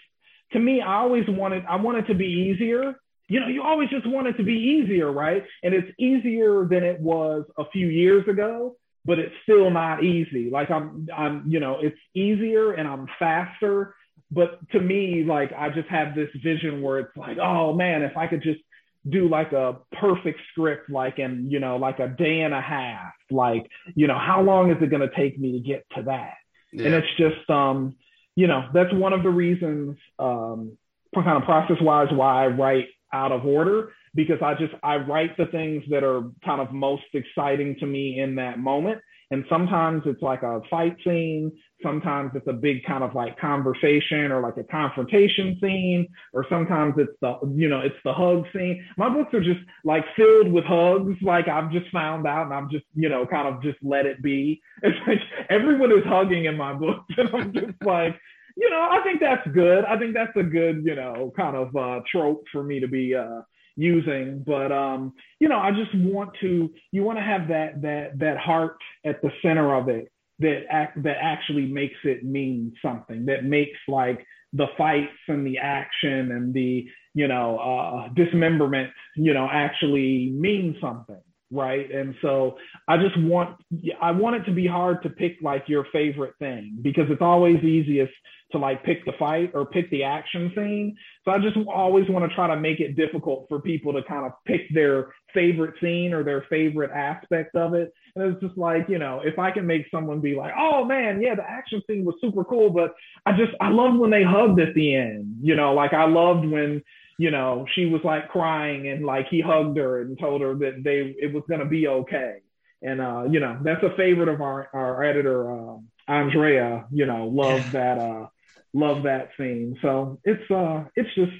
to 0.53 0.59
me 0.59 0.81
I 0.81 0.97
always 0.97 1.25
wanted 1.29 1.65
I 1.69 1.77
wanted 1.77 2.07
to 2.09 2.15
be 2.15 2.27
easier. 2.27 2.95
You 3.35 3.41
know, 3.41 3.49
you 3.49 3.64
always 3.64 3.91
just 3.91 4.07
want 4.07 4.28
it 4.28 4.37
to 4.37 4.45
be 4.45 4.53
easier, 4.53 5.11
right? 5.11 5.43
And 5.64 5.74
it's 5.74 5.91
easier 5.99 6.66
than 6.70 6.85
it 6.85 7.01
was 7.01 7.45
a 7.59 7.64
few 7.72 7.89
years 7.89 8.28
ago, 8.28 8.76
but 9.05 9.18
it's 9.18 9.35
still 9.43 9.72
not 9.72 10.05
easy. 10.05 10.51
Like 10.51 10.70
I'm 10.70 11.09
I'm 11.12 11.43
you 11.49 11.59
know, 11.59 11.80
it's 11.82 11.99
easier 12.14 12.74
and 12.74 12.87
I'm 12.87 13.09
faster, 13.18 13.97
but 14.30 14.61
to 14.70 14.78
me 14.78 15.24
like 15.24 15.53
I 15.53 15.68
just 15.70 15.89
have 15.89 16.14
this 16.14 16.28
vision 16.45 16.80
where 16.80 17.01
it's 17.01 17.16
like, 17.16 17.39
oh 17.39 17.72
man, 17.72 18.03
if 18.03 18.16
I 18.16 18.28
could 18.28 18.41
just 18.41 18.61
do 19.09 19.28
like 19.28 19.51
a 19.51 19.78
perfect 20.01 20.39
script 20.53 20.89
like 20.89 21.18
in 21.18 21.51
you 21.51 21.59
know 21.59 21.76
like 21.76 21.99
a 21.99 22.07
day 22.07 22.43
and 22.43 22.55
a 22.55 22.61
half 22.61 23.12
like 23.32 23.68
you 23.97 24.07
know 24.07 24.18
how 24.18 24.41
long 24.41 24.70
is 24.70 24.78
it 24.80 24.91
going 24.91 25.07
to 25.07 25.14
take 25.14 25.39
me 25.39 25.53
to 25.53 25.59
get 25.59 25.85
to 25.95 26.05
that 26.05 26.35
yeah. 26.72 26.87
and 26.87 26.95
it's 26.95 27.16
just 27.18 27.51
um 27.51 27.97
you 28.35 28.47
know 28.47 28.66
that's 28.72 28.95
one 28.95 29.12
of 29.12 29.22
the 29.22 29.28
reasons 29.28 29.99
um 30.18 30.78
kind 31.14 31.37
of 31.37 31.43
process 31.45 31.76
wise 31.82 32.09
why 32.12 32.45
i 32.45 32.47
write 32.47 32.89
out 33.15 33.33
of 33.33 33.47
order 33.47 33.93
because 34.15 34.39
i 34.43 34.53
just 34.55 34.75
i 34.83 34.97
write 34.97 35.37
the 35.37 35.47
things 35.47 35.83
that 35.89 36.03
are 36.03 36.23
kind 36.45 36.61
of 36.61 36.73
most 36.73 37.05
exciting 37.15 37.77
to 37.79 37.87
me 37.87 38.21
in 38.21 38.35
that 38.35 38.59
moment 38.59 39.01
and 39.31 39.45
sometimes 39.49 40.03
it's 40.07 40.23
like 40.23 40.43
a 40.43 40.61
fight 40.71 40.97
scene. 41.05 41.51
Sometimes 41.83 42.31
it's 42.35 42.47
a 42.47 42.53
big 42.53 42.85
kind 42.85 43.03
of 43.03 43.15
like 43.15 43.39
conversation 43.39 44.31
or 44.31 44.41
like 44.41 44.57
a 44.59 44.65
confrontation 44.65 45.59
scene. 45.61 46.07
Or 46.33 46.47
sometimes 46.49 46.95
it's 46.99 47.17
the, 47.21 47.39
you 47.53 47.69
know, 47.69 47.81
it's 47.81 47.97
the 48.05 48.12
hug 48.12 48.45
scene. 48.55 48.85
My 48.97 49.09
books 49.09 49.35
are 49.35 49.43
just 49.43 49.61
like 49.85 50.05
filled 50.15 50.53
with 50.53 50.65
hugs. 50.65 51.17
Like 51.23 51.49
I've 51.49 51.73
just 51.73 51.91
found 51.91 52.27
out 52.27 52.45
and 52.45 52.55
I'm 52.55 52.71
just, 52.71 52.85
you 52.95 53.09
know, 53.09 53.27
kind 53.27 53.49
of 53.49 53.62
just 53.62 53.79
let 53.83 54.07
it 54.07 54.23
be. 54.23 54.61
It's 54.83 54.99
like 55.07 55.21
everyone 55.49 55.91
is 55.91 56.05
hugging 56.05 56.45
in 56.45 56.57
my 56.57 56.73
books. 56.75 57.12
And 57.19 57.31
I'm 57.35 57.53
just 57.53 57.83
like, 57.83 58.17
you 58.57 58.71
know, 58.71 58.89
I 58.91 59.01
think 59.03 59.21
that's 59.21 59.47
good. 59.55 59.85
I 59.85 59.99
think 59.99 60.15
that's 60.15 60.37
a 60.37 60.43
good, 60.43 60.85
you 60.85 60.95
know, 60.95 61.33
kind 61.37 61.57
of 61.57 61.75
uh, 61.77 62.01
trope 62.11 62.45
for 62.53 62.63
me 62.63 62.81
to 62.81 62.89
be 62.89 63.15
uh, 63.15 63.41
using 63.77 64.43
but 64.47 64.71
um 64.71 65.13
you 65.41 65.49
know 65.49 65.59
i 65.59 65.71
just 65.71 65.93
want 65.97 66.31
to 66.41 66.71
you 66.93 67.03
want 67.03 67.19
to 67.19 67.23
have 67.25 67.49
that 67.49 67.81
that 67.83 68.17
that 68.19 68.37
heart 68.37 68.77
at 69.05 69.21
the 69.23 69.31
center 69.43 69.75
of 69.75 69.89
it 69.89 70.11
that 70.39 70.63
act 70.71 71.01
that 71.03 71.17
actually 71.21 71.67
makes 71.67 71.97
it 72.05 72.25
mean 72.25 72.73
something 72.81 73.27
that 73.27 73.45
makes 73.45 73.79
like 73.89 74.25
the 74.53 74.67
fights 74.79 75.11
and 75.29 75.45
the 75.47 75.59
action 75.59 76.31
and 76.33 76.55
the 76.55 76.87
you 77.15 77.27
know 77.27 77.59
uh 77.59 78.09
dismemberment 78.15 78.91
you 79.17 79.35
know 79.35 79.49
actually 79.51 80.31
mean 80.31 80.77
something 80.81 81.21
right? 81.55 81.91
And 81.91 82.15
so 82.21 82.57
i 82.89 82.97
just 82.97 83.19
want 83.19 83.57
i 84.01 84.11
want 84.11 84.37
it 84.37 84.45
to 84.45 84.53
be 84.53 84.67
hard 84.67 85.03
to 85.03 85.09
pick 85.09 85.37
like 85.41 85.65
your 85.69 85.87
favorite 85.93 86.35
thing 86.39 86.79
because 86.83 87.05
it's 87.09 87.23
always 87.23 87.63
easiest 87.63 88.13
to 88.53 88.59
like 88.59 88.85
pick 88.85 89.05
the 89.05 89.13
fight 89.19 89.51
or 89.55 89.65
pick 89.65 89.91
the 89.91 90.05
action 90.05 90.53
scene. 90.55 90.97
So 91.25 91.31
i 91.31 91.39
just 91.39 91.57
always 91.69 92.09
want 92.09 92.29
to 92.29 92.35
try 92.35 92.49
to 92.49 92.57
make 92.61 92.81
it 92.81 92.97
difficult 92.97 93.47
for 93.49 93.61
people 93.61 93.93
to 93.93 94.03
kind 94.03 94.27
of 94.27 94.33
pick 94.45 94.63
their 94.75 95.15
favorite 95.33 95.75
scene 95.81 96.13
or 96.13 96.23
their 96.23 96.45
favorite 96.51 96.91
aspect 96.91 97.57
of 97.57 97.75
it. 97.75 97.93
And 98.17 98.33
it's 98.33 98.43
just 98.43 98.57
like 98.57 98.89
you 98.89 98.99
know 98.99 99.23
if 99.25 99.39
i 99.39 99.51
can 99.51 99.67
make 99.67 99.87
someone 99.91 100.21
be 100.21 100.35
like 100.35 100.53
oh 100.59 100.85
man 100.85 101.21
yeah 101.21 101.35
the 101.35 101.49
action 101.49 101.83
scene 101.87 102.05
was 102.05 102.15
super 102.21 102.45
cool 102.45 102.71
but 102.71 102.95
i 103.27 103.33
just 103.33 103.53
i 103.61 103.69
loved 103.69 103.99
when 103.99 104.11
they 104.11 104.23
hugged 104.23 104.61
at 104.61 104.75
the 104.75 104.95
end 104.95 105.39
you 105.41 105.57
know? 105.57 105.75
Like 105.75 105.93
i 105.93 106.07
loved 106.07 106.47
when 106.47 106.83
you 107.19 107.31
know, 107.31 107.67
she 107.75 107.87
was 107.87 108.03
like 108.05 108.29
crying 108.29 108.89
and 108.89 109.05
like 109.05 109.29
he 109.29 109.41
hugged 109.41 109.77
her 109.77 110.01
and 110.01 110.19
told 110.19 110.41
her 110.41 110.55
that 110.57 110.83
they 110.83 111.15
it 111.19 111.33
was 111.33 111.45
gonna 111.49 111.67
be 111.67 111.87
okay. 111.87 112.39
And 112.83 113.01
uh, 113.01 113.25
you 113.31 113.41
know, 113.41 113.59
that's 113.62 113.83
a 113.83 113.97
favorite 113.97 114.29
of 114.29 114.41
our 114.41 114.69
our 114.73 115.03
editor, 115.03 115.51
uh, 115.51 115.77
Andrea. 116.09 116.87
You 116.93 117.07
know, 117.07 117.29
love 117.29 117.73
that 117.73 117.99
uh, 117.99 118.27
love 118.73 119.05
that 119.05 119.31
scene. 119.39 119.79
So 119.81 120.21
it's 120.25 120.51
uh, 120.51 120.85
it's 120.97 121.15
just 121.15 121.33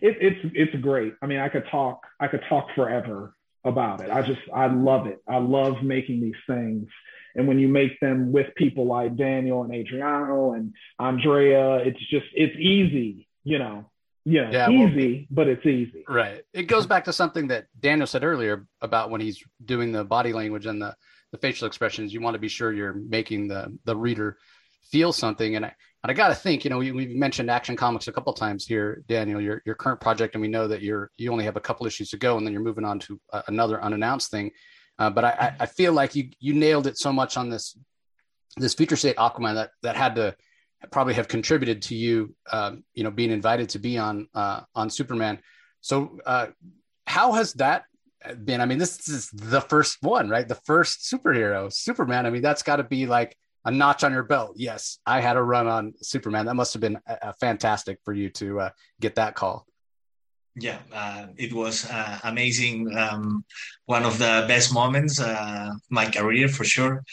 it, 0.00 0.16
it's 0.20 0.40
it's 0.54 0.82
great. 0.82 1.14
I 1.22 1.26
mean, 1.26 1.38
I 1.40 1.48
could 1.48 1.64
talk 1.70 2.00
I 2.20 2.28
could 2.28 2.42
talk 2.48 2.68
forever 2.74 3.34
about 3.64 4.00
it. 4.00 4.10
I 4.10 4.22
just 4.22 4.40
I 4.54 4.66
love 4.66 5.06
it. 5.06 5.20
I 5.28 5.38
love 5.38 5.82
making 5.82 6.20
these 6.20 6.34
things. 6.46 6.88
And 7.34 7.46
when 7.46 7.58
you 7.58 7.68
make 7.68 8.00
them 8.00 8.32
with 8.32 8.54
people 8.54 8.86
like 8.86 9.16
Daniel 9.16 9.62
and 9.62 9.74
Adriano 9.74 10.52
and 10.52 10.72
Andrea, 10.98 11.76
it's 11.76 11.98
just 12.10 12.26
it's 12.32 12.56
easy, 12.58 13.28
you 13.44 13.58
know. 13.58 13.90
Yeah, 14.28 14.50
yeah 14.50 14.68
easy, 14.68 15.28
well, 15.30 15.44
but 15.44 15.48
it's 15.48 15.64
easy. 15.64 16.04
Right. 16.08 16.42
It 16.52 16.64
goes 16.64 16.84
back 16.84 17.04
to 17.04 17.12
something 17.12 17.46
that 17.46 17.66
Daniel 17.78 18.08
said 18.08 18.24
earlier 18.24 18.66
about 18.80 19.10
when 19.10 19.20
he's 19.20 19.42
doing 19.64 19.92
the 19.92 20.04
body 20.04 20.32
language 20.32 20.66
and 20.66 20.82
the, 20.82 20.96
the 21.30 21.38
facial 21.38 21.68
expressions. 21.68 22.12
You 22.12 22.20
want 22.20 22.34
to 22.34 22.40
be 22.40 22.48
sure 22.48 22.72
you're 22.72 22.92
making 22.92 23.46
the 23.46 23.78
the 23.84 23.96
reader 23.96 24.36
feel 24.90 25.12
something. 25.12 25.54
And 25.54 25.64
I 25.64 25.74
and 26.02 26.10
I 26.10 26.14
got 26.14 26.28
to 26.28 26.34
think, 26.34 26.64
you 26.64 26.70
know, 26.70 26.78
we, 26.78 26.90
we've 26.90 27.16
mentioned 27.16 27.50
Action 27.50 27.76
Comics 27.76 28.08
a 28.08 28.12
couple 28.12 28.32
times 28.32 28.66
here, 28.66 29.04
Daniel. 29.06 29.40
Your 29.40 29.62
your 29.64 29.76
current 29.76 30.00
project, 30.00 30.34
and 30.34 30.42
we 30.42 30.48
know 30.48 30.66
that 30.66 30.82
you're 30.82 31.12
you 31.16 31.30
only 31.30 31.44
have 31.44 31.56
a 31.56 31.60
couple 31.60 31.86
issues 31.86 32.10
to 32.10 32.16
go, 32.16 32.36
and 32.36 32.44
then 32.44 32.52
you're 32.52 32.62
moving 32.62 32.84
on 32.84 32.98
to 33.00 33.20
uh, 33.32 33.42
another 33.46 33.80
unannounced 33.80 34.30
thing. 34.30 34.50
Uh, 34.98 35.10
but 35.10 35.24
I, 35.24 35.54
I 35.60 35.66
feel 35.66 35.92
like 35.92 36.16
you 36.16 36.30
you 36.40 36.52
nailed 36.52 36.88
it 36.88 36.98
so 36.98 37.12
much 37.12 37.36
on 37.36 37.48
this 37.48 37.78
this 38.56 38.74
future 38.74 38.96
state 38.96 39.16
Aquaman 39.16 39.54
that 39.54 39.70
that 39.82 39.96
had 39.96 40.16
to 40.16 40.34
probably 40.90 41.14
have 41.14 41.28
contributed 41.28 41.82
to 41.82 41.94
you, 41.94 42.34
um, 42.52 42.84
you 42.94 43.04
know, 43.04 43.10
being 43.10 43.30
invited 43.30 43.68
to 43.70 43.78
be 43.78 43.98
on 43.98 44.28
uh, 44.34 44.60
on 44.74 44.90
Superman. 44.90 45.38
So, 45.80 46.18
uh, 46.26 46.48
how 47.06 47.32
has 47.32 47.54
that 47.54 47.84
been? 48.44 48.60
I 48.60 48.66
mean, 48.66 48.78
this 48.78 49.08
is 49.08 49.30
the 49.30 49.60
first 49.60 49.98
one, 50.02 50.28
right? 50.28 50.46
The 50.46 50.60
first 50.66 51.10
superhero, 51.10 51.72
Superman. 51.72 52.26
I 52.26 52.30
mean, 52.30 52.42
that's 52.42 52.62
got 52.62 52.76
to 52.76 52.84
be 52.84 53.06
like 53.06 53.36
a 53.64 53.70
notch 53.70 54.04
on 54.04 54.12
your 54.12 54.22
belt. 54.22 54.54
Yes, 54.56 54.98
I 55.06 55.20
had 55.20 55.36
a 55.36 55.42
run 55.42 55.66
on 55.66 55.94
Superman. 56.02 56.46
That 56.46 56.54
must 56.54 56.72
have 56.74 56.80
been 56.80 56.98
fantastic 57.40 57.98
for 58.04 58.12
you 58.12 58.30
to 58.30 58.60
uh, 58.60 58.70
get 59.00 59.16
that 59.16 59.34
call. 59.34 59.66
Yeah, 60.58 60.78
uh, 60.92 61.26
it 61.36 61.52
was 61.52 61.84
uh, 61.90 62.18
amazing. 62.24 62.96
Um, 62.96 63.44
one 63.84 64.04
of 64.04 64.18
the 64.18 64.46
best 64.48 64.72
moments 64.72 65.20
uh, 65.20 65.72
my 65.90 66.06
career 66.06 66.48
for 66.48 66.64
sure 66.64 67.04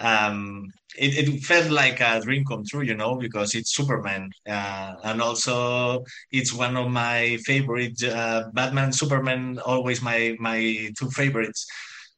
um, 0.00 0.72
it, 0.96 1.28
it 1.28 1.42
felt 1.44 1.70
like 1.70 2.00
a 2.00 2.20
dream 2.20 2.44
come 2.44 2.64
true, 2.64 2.82
you 2.82 2.94
know, 2.94 3.16
because 3.16 3.54
it's 3.54 3.74
Superman, 3.74 4.30
uh, 4.48 4.94
and 5.04 5.22
also 5.22 6.04
it's 6.32 6.52
one 6.52 6.76
of 6.76 6.90
my 6.90 7.38
favorite 7.44 8.02
uh, 8.02 8.48
Batman, 8.52 8.92
Superman, 8.92 9.58
always 9.64 10.02
my 10.02 10.36
my 10.40 10.90
two 10.98 11.10
favorites. 11.10 11.66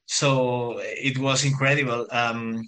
So 0.06 0.78
it 0.80 1.18
was 1.18 1.44
incredible. 1.44 2.06
Um, 2.10 2.62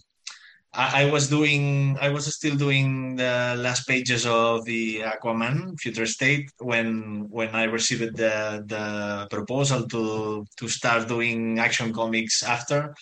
I, 0.73 1.03
I, 1.05 1.11
was 1.11 1.29
doing, 1.29 1.97
I 2.01 2.09
was 2.09 2.35
still 2.35 2.57
doing 2.57 3.17
the 3.17 3.55
last 3.59 3.87
pages 3.87 4.27
of 4.27 4.65
the 4.65 5.03
Aquaman 5.03 5.79
Future 5.79 6.07
State 6.07 6.51
when 6.59 7.29
when 7.31 7.51
I 7.55 7.65
received 7.65 8.17
the 8.17 8.65
the 8.67 9.29
proposal 9.31 9.87
to 9.89 10.45
to 10.59 10.69
start 10.69 11.07
doing 11.07 11.59
action 11.61 11.93
comics 11.93 12.43
after 12.43 12.95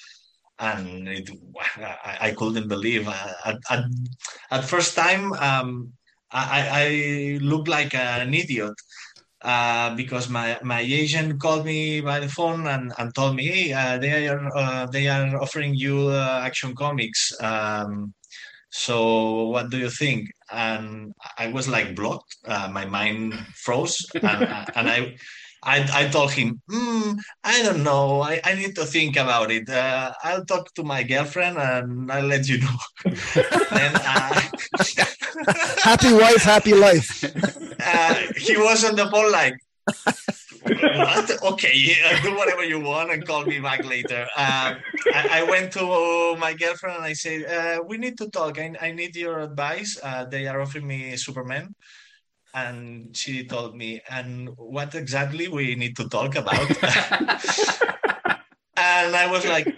and 0.62 1.08
it, 1.08 1.28
I, 1.76 2.16
I, 2.28 2.30
couldn't 2.30 2.68
believe 2.68 3.08
uh, 3.08 3.32
at, 3.44 3.58
at, 3.68 3.84
at 4.50 4.64
first 4.64 4.94
time 4.94 5.32
um, 5.34 5.92
I, 6.30 6.68
I 6.82 7.38
looked 7.42 7.68
like 7.68 7.94
an 7.94 8.32
idiot 8.32 8.74
uh, 9.42 9.94
because 9.96 10.28
my, 10.28 10.58
my 10.62 10.80
agent 10.80 11.40
called 11.40 11.66
me 11.66 12.00
by 12.00 12.20
the 12.20 12.28
phone 12.28 12.68
and, 12.68 12.92
and 12.96 13.14
told 13.14 13.34
me 13.34 13.46
hey 13.46 13.72
uh, 13.72 13.98
they 13.98 14.28
are 14.28 14.56
uh, 14.56 14.86
they 14.86 15.08
are 15.08 15.42
offering 15.42 15.74
you 15.74 16.08
uh, 16.08 16.40
action 16.44 16.74
comics. 16.74 17.32
Um, 17.40 18.14
so 18.70 19.48
what 19.48 19.68
do 19.68 19.78
you 19.78 19.90
think? 19.90 20.30
And 20.50 21.12
I 21.36 21.48
was 21.48 21.68
like 21.68 21.96
blocked 21.96 22.36
uh, 22.46 22.68
my 22.72 22.86
mind 22.86 23.34
froze. 23.54 24.06
And, 24.14 24.42
and 24.76 24.88
I 24.88 25.16
I, 25.62 25.88
I 25.92 26.08
told 26.08 26.32
him, 26.32 26.60
mm, 26.68 27.18
I 27.44 27.62
don't 27.62 27.84
know. 27.84 28.20
I, 28.20 28.40
I 28.44 28.54
need 28.54 28.74
to 28.76 28.84
think 28.84 29.16
about 29.16 29.50
it. 29.50 29.68
Uh, 29.68 30.12
I'll 30.24 30.44
talk 30.44 30.74
to 30.74 30.82
my 30.82 31.04
girlfriend 31.04 31.56
and 31.56 32.10
I'll 32.10 32.26
let 32.26 32.48
you 32.48 32.58
know. 32.58 32.78
then, 33.04 33.94
uh, 33.94 34.40
happy 35.82 36.12
wife, 36.12 36.42
happy 36.42 36.74
life. 36.74 37.24
Uh, 37.84 38.14
he 38.36 38.56
was 38.56 38.84
on 38.84 38.94
the 38.94 39.10
phone 39.10 39.32
like, 39.32 39.56
what? 40.62 41.42
Okay, 41.42 41.96
do 42.22 42.36
whatever 42.36 42.62
you 42.62 42.78
want 42.78 43.10
and 43.10 43.26
call 43.26 43.44
me 43.44 43.58
back 43.58 43.84
later. 43.84 44.28
Uh, 44.36 44.76
I, 45.12 45.40
I, 45.40 45.42
went 45.42 45.72
to 45.72 46.36
my 46.36 46.54
girlfriend 46.54 46.98
and 46.98 47.04
I 47.04 47.12
said, 47.12 47.44
uh, 47.44 47.82
we 47.84 47.98
need 47.98 48.16
to 48.18 48.30
talk. 48.30 48.60
I, 48.60 48.72
I 48.80 48.92
need 48.92 49.16
your 49.16 49.40
advice. 49.40 49.98
Uh, 50.00 50.26
they 50.26 50.46
are 50.46 50.60
offering 50.60 50.86
me 50.86 51.16
Superman 51.16 51.74
and 52.54 53.16
she 53.16 53.44
told 53.44 53.76
me, 53.76 54.00
and 54.10 54.50
what 54.56 54.94
exactly 54.94 55.48
we 55.48 55.74
need 55.74 55.96
to 55.96 56.08
talk 56.08 56.36
about? 56.36 56.60
and 58.76 59.16
I 59.16 59.28
was 59.30 59.46
like, 59.46 59.74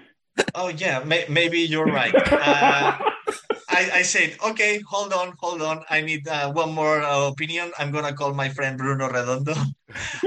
oh 0.54 0.68
yeah, 0.68 1.02
may- 1.04 1.26
maybe 1.28 1.60
you're 1.60 1.86
right. 1.86 2.14
Uh, 2.14 2.98
I, 3.68 3.90
I, 4.00 4.02
said, 4.02 4.36
okay, 4.50 4.80
hold 4.86 5.12
on, 5.12 5.34
hold 5.38 5.62
on. 5.62 5.82
I 5.90 6.00
need 6.00 6.28
uh, 6.28 6.52
one 6.52 6.72
more 6.72 7.02
uh, 7.02 7.28
opinion. 7.28 7.72
I'm 7.78 7.90
gonna 7.90 8.12
call 8.12 8.34
my 8.34 8.48
friend 8.48 8.78
Bruno 8.78 9.08
Redondo. 9.08 9.54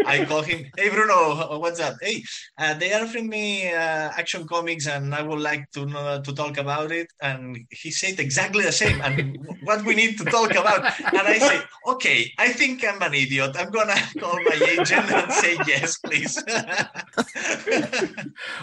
I 0.06 0.26
call 0.26 0.42
him, 0.42 0.66
hey 0.78 0.90
Bruno, 0.90 1.60
what's 1.60 1.80
up? 1.80 1.96
Hey, 2.02 2.24
uh, 2.58 2.74
they 2.76 2.94
are 2.94 3.04
offering 3.04 3.28
me 3.28 3.68
uh, 3.70 4.12
action 4.18 4.48
comics, 4.48 4.88
and 4.88 5.14
I 5.14 5.22
would 5.22 5.40
like 5.40 5.70
to 5.72 5.86
know, 5.86 6.22
to 6.22 6.34
talk 6.34 6.58
about 6.58 6.92
it. 6.92 7.08
And 7.22 7.58
he 7.72 7.92
said 7.92 8.20
exactly 8.20 8.64
the 8.64 8.72
same. 8.72 9.02
And 9.02 9.38
what 9.64 9.84
we 9.86 9.96
need 9.96 10.18
to 10.18 10.26
talk 10.26 10.52
about. 10.52 10.86
And 11.00 11.28
I 11.28 11.40
said, 11.40 11.64
okay, 11.88 12.32
I 12.38 12.50
think 12.50 12.86
I'm 12.88 13.02
an 13.02 13.14
idiot. 13.14 13.56
I'm 13.58 13.72
gonna 13.72 13.96
call 14.20 14.36
my 14.36 14.60
agent 14.68 15.12
and 15.12 15.32
say 15.32 15.58
yes, 15.68 15.98
please. 16.00 16.42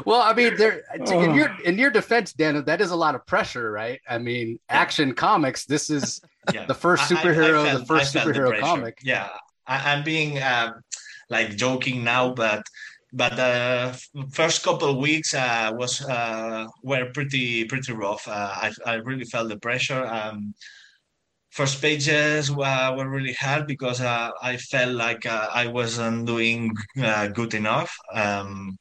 well, 0.06 0.22
I 0.22 0.32
mean, 0.34 0.56
there 0.56 0.84
in 1.06 1.34
your 1.34 1.56
in 1.64 1.78
your 1.78 1.90
defense, 1.90 2.32
Dan, 2.32 2.64
that 2.64 2.80
is 2.80 2.90
a 2.90 2.96
lot 2.96 3.14
of 3.14 3.26
pressure, 3.26 3.70
right? 3.70 4.00
I 4.08 4.18
mean, 4.18 4.58
action 4.68 5.14
comics. 5.14 5.66
This 5.66 5.90
is 5.90 6.20
yeah. 6.52 6.66
the 6.66 6.74
first 6.74 7.04
superhero, 7.04 7.64
I, 7.64 7.68
I 7.68 7.70
felt, 7.70 7.80
the 7.80 7.86
first 7.86 8.14
superhero 8.14 8.56
the 8.56 8.60
comic. 8.60 8.98
Yeah, 9.02 9.28
I, 9.66 9.92
am 9.92 10.04
being 10.04 10.42
um, 10.42 10.74
like 11.30 11.56
joking 11.56 12.04
now, 12.04 12.34
but 12.34 12.62
but 13.12 13.36
the 13.36 13.98
first 14.32 14.62
couple 14.64 14.90
of 14.90 14.96
weeks 14.96 15.34
uh, 15.34 15.72
was 15.74 16.02
uh, 16.02 16.66
were 16.82 17.10
pretty 17.12 17.64
pretty 17.64 17.92
rough. 17.92 18.26
Uh, 18.26 18.52
I 18.54 18.72
I 18.86 18.94
really 18.94 19.24
felt 19.24 19.48
the 19.48 19.58
pressure. 19.58 20.04
Um, 20.04 20.54
first 21.54 21.80
pages 21.80 22.50
were, 22.50 22.94
were 22.96 23.08
really 23.08 23.32
hard 23.34 23.66
because 23.68 24.00
uh, 24.00 24.30
I 24.42 24.56
felt 24.56 24.92
like 24.94 25.24
uh, 25.24 25.48
I 25.52 25.68
wasn't 25.68 26.26
doing 26.26 26.74
uh, 27.00 27.28
good 27.28 27.54
enough. 27.54 27.96
Um, 28.12 28.76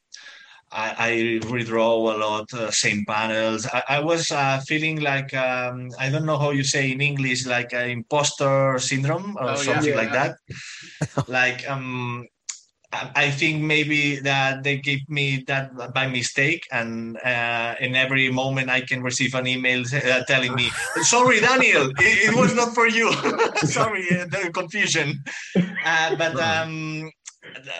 I, 0.74 0.94
I 0.98 1.10
redraw 1.46 2.14
a 2.14 2.18
lot, 2.18 2.52
uh, 2.52 2.70
same 2.70 3.04
panels. 3.06 3.66
I, 3.72 3.82
I 3.88 4.00
was 4.00 4.30
uh, 4.32 4.60
feeling 4.66 5.00
like 5.00 5.32
um, 5.34 5.90
I 5.98 6.10
don't 6.10 6.26
know 6.26 6.36
how 6.36 6.50
you 6.50 6.64
say 6.64 6.90
in 6.90 7.00
English, 7.00 7.46
like 7.46 7.72
an 7.72 7.90
imposter 7.90 8.78
syndrome 8.80 9.36
or 9.38 9.50
oh, 9.50 9.56
something 9.56 9.90
yeah. 9.90 9.96
like 9.96 10.12
that. 10.12 10.34
like 11.28 11.68
um, 11.70 12.26
I 13.14 13.30
think 13.30 13.62
maybe 13.62 14.20
that 14.20 14.62
they 14.62 14.78
give 14.78 15.00
me 15.08 15.44
that 15.46 15.94
by 15.94 16.06
mistake, 16.06 16.66
and 16.70 17.16
uh, 17.18 17.74
in 17.80 17.94
every 17.94 18.30
moment 18.30 18.70
I 18.70 18.80
can 18.82 19.02
receive 19.02 19.34
an 19.34 19.46
email 19.46 19.82
uh, 19.82 20.24
telling 20.24 20.54
me, 20.54 20.70
"Sorry, 21.02 21.40
Daniel, 21.40 21.90
it, 21.98 22.30
it, 22.30 22.34
was 22.34 22.54
not 22.54 22.74
for 22.74 22.86
you. 22.86 23.12
Sorry, 23.64 24.06
uh, 24.10 24.26
the 24.26 24.50
confusion." 24.52 25.22
Uh, 25.84 26.16
but 26.16 26.38
um, 26.40 27.10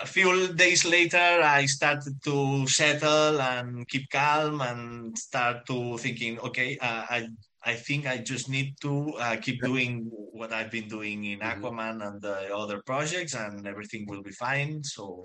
a 0.02 0.06
few 0.06 0.52
days 0.54 0.84
later, 0.84 1.18
I 1.18 1.66
started 1.66 2.22
to 2.24 2.66
settle 2.66 3.40
and 3.40 3.86
keep 3.88 4.10
calm 4.10 4.60
and 4.60 5.16
start 5.18 5.66
to 5.66 5.98
thinking, 5.98 6.38
okay, 6.40 6.78
uh, 6.80 7.04
I 7.08 7.28
I 7.66 7.74
think 7.74 8.06
I 8.06 8.18
just 8.18 8.48
need 8.48 8.74
to 8.82 9.14
uh, 9.18 9.36
keep 9.36 9.62
doing 9.62 10.10
what 10.10 10.52
I've 10.52 10.70
been 10.70 10.86
doing 10.86 11.24
in 11.24 11.38
mm-hmm. 11.38 11.64
Aquaman 11.64 12.06
and 12.06 12.20
the 12.20 12.54
other 12.54 12.82
projects, 12.84 13.34
and 13.34 13.66
everything 13.66 14.04
will 14.06 14.22
be 14.22 14.32
fine. 14.32 14.84
So, 14.84 15.24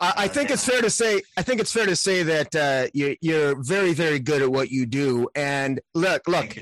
uh, 0.00 0.12
I 0.16 0.28
think 0.28 0.48
yeah. 0.48 0.54
it's 0.54 0.66
fair 0.66 0.82
to 0.82 0.90
say. 0.90 1.22
I 1.36 1.42
think 1.42 1.60
it's 1.60 1.72
fair 1.72 1.86
to 1.86 1.96
say 1.96 2.22
that 2.24 2.54
uh, 2.54 2.88
you, 2.92 3.16
you're 3.20 3.62
very, 3.62 3.94
very 3.94 4.20
good 4.20 4.42
at 4.42 4.50
what 4.50 4.70
you 4.70 4.84
do. 4.84 5.28
And 5.34 5.80
look, 5.94 6.28
look, 6.28 6.58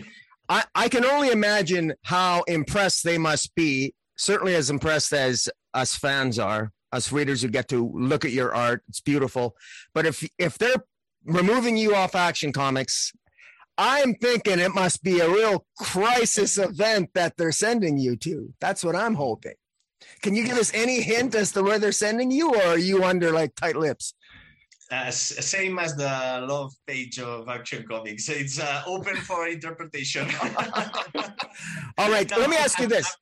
I, 0.48 0.64
I 0.74 0.88
can 0.88 1.04
only 1.04 1.30
imagine 1.30 1.94
how 2.04 2.42
impressed 2.42 3.02
they 3.02 3.18
must 3.18 3.54
be. 3.56 3.94
Certainly, 4.16 4.54
as 4.54 4.70
impressed 4.70 5.12
as 5.12 5.48
us 5.74 5.96
fans 5.96 6.38
are 6.38 6.72
us 6.96 7.12
readers 7.12 7.42
who 7.42 7.48
get 7.48 7.68
to 7.68 7.88
look 7.94 8.24
at 8.24 8.32
your 8.32 8.54
art. 8.54 8.82
It's 8.88 9.00
beautiful. 9.00 9.56
But 9.94 10.06
if 10.06 10.28
if 10.38 10.58
they're 10.58 10.84
removing 11.24 11.76
you 11.76 11.94
off 11.94 12.14
Action 12.14 12.52
Comics, 12.52 13.12
I'm 13.78 14.14
thinking 14.14 14.58
it 14.58 14.74
must 14.74 15.02
be 15.02 15.20
a 15.20 15.28
real 15.28 15.66
crisis 15.78 16.56
event 16.58 17.10
that 17.14 17.36
they're 17.36 17.52
sending 17.52 17.98
you 17.98 18.16
to. 18.16 18.52
That's 18.60 18.82
what 18.82 18.96
I'm 18.96 19.14
hoping. 19.14 19.54
Can 20.22 20.34
you 20.34 20.44
give 20.44 20.56
us 20.56 20.72
any 20.74 21.02
hint 21.02 21.34
as 21.34 21.52
to 21.52 21.62
where 21.62 21.78
they're 21.78 21.92
sending 21.92 22.30
you, 22.30 22.54
or 22.54 22.62
are 22.62 22.78
you 22.78 23.04
under 23.04 23.30
like 23.32 23.54
tight 23.54 23.76
lips? 23.76 24.14
Uh, 24.90 25.10
same 25.10 25.78
as 25.80 25.96
the 25.96 26.46
love 26.48 26.72
page 26.86 27.18
of 27.18 27.48
Action 27.48 27.84
Comics. 27.88 28.28
It's 28.28 28.60
uh, 28.60 28.82
open 28.86 29.16
for 29.16 29.48
interpretation. 29.56 30.28
All 31.98 32.10
right, 32.10 32.30
no, 32.30 32.38
let 32.38 32.50
me 32.50 32.56
ask 32.56 32.78
you 32.78 32.86
this. 32.86 33.14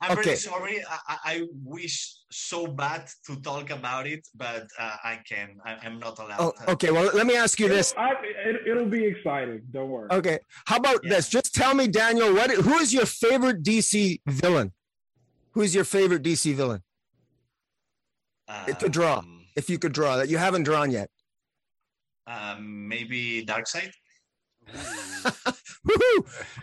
I'm 0.00 0.12
okay. 0.12 0.30
really 0.30 0.36
sorry. 0.36 0.84
I, 1.08 1.16
I, 1.24 1.46
wish 1.62 2.16
so 2.30 2.66
bad 2.66 3.06
to 3.26 3.36
talk 3.42 3.68
about 3.68 4.06
it, 4.06 4.26
but 4.34 4.66
uh, 4.78 4.96
I 5.04 5.20
can. 5.28 5.58
I, 5.64 5.76
am 5.86 5.98
not 5.98 6.18
allowed. 6.18 6.36
Oh, 6.38 6.52
to. 6.52 6.70
okay. 6.70 6.90
Well, 6.90 7.10
let 7.12 7.26
me 7.26 7.36
ask 7.36 7.60
you 7.60 7.68
this. 7.68 7.92
I, 7.98 8.12
it, 8.46 8.74
will 8.74 8.86
be 8.86 9.04
exciting. 9.04 9.60
Don't 9.70 9.90
worry. 9.90 10.08
Okay. 10.10 10.38
How 10.64 10.76
about 10.76 11.00
yeah. 11.04 11.10
this? 11.10 11.28
Just 11.28 11.54
tell 11.54 11.74
me, 11.74 11.86
Daniel, 11.86 12.32
what? 12.32 12.50
Who 12.50 12.78
is 12.78 12.94
your 12.94 13.04
favorite 13.04 13.62
DC 13.62 14.20
villain? 14.26 14.72
Who 15.52 15.60
is 15.60 15.74
your 15.74 15.84
favorite 15.84 16.22
DC 16.22 16.54
villain? 16.54 16.82
Um, 18.48 18.74
to 18.74 18.88
draw, 18.88 19.22
if 19.54 19.68
you 19.68 19.78
could 19.78 19.92
draw 19.92 20.16
that 20.16 20.28
you 20.28 20.38
haven't 20.38 20.62
drawn 20.62 20.90
yet. 20.90 21.10
Um, 22.26 22.88
maybe 22.88 23.44
Darkseid. 23.44 23.90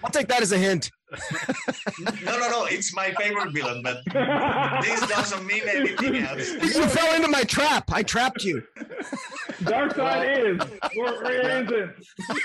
I'll 0.03 0.11
take 0.11 0.27
that 0.27 0.41
as 0.41 0.51
a 0.51 0.57
hint. 0.57 0.91
No, 2.23 2.37
no, 2.37 2.49
no. 2.49 2.65
It's 2.65 2.93
my 2.93 3.11
favorite 3.19 3.51
villain, 3.53 3.81
but 3.81 4.03
this 4.83 4.99
doesn't 5.07 5.45
mean 5.45 5.63
anything 5.67 6.17
else. 6.23 6.49
You 6.51 6.85
fell 6.87 7.15
into 7.15 7.27
my 7.29 7.43
trap. 7.43 7.91
I 7.91 8.03
trapped 8.03 8.43
you. 8.43 8.63
Darkseid 9.63 10.61
is 10.61 10.97
or, 10.97 11.31
isn't. 11.31 11.91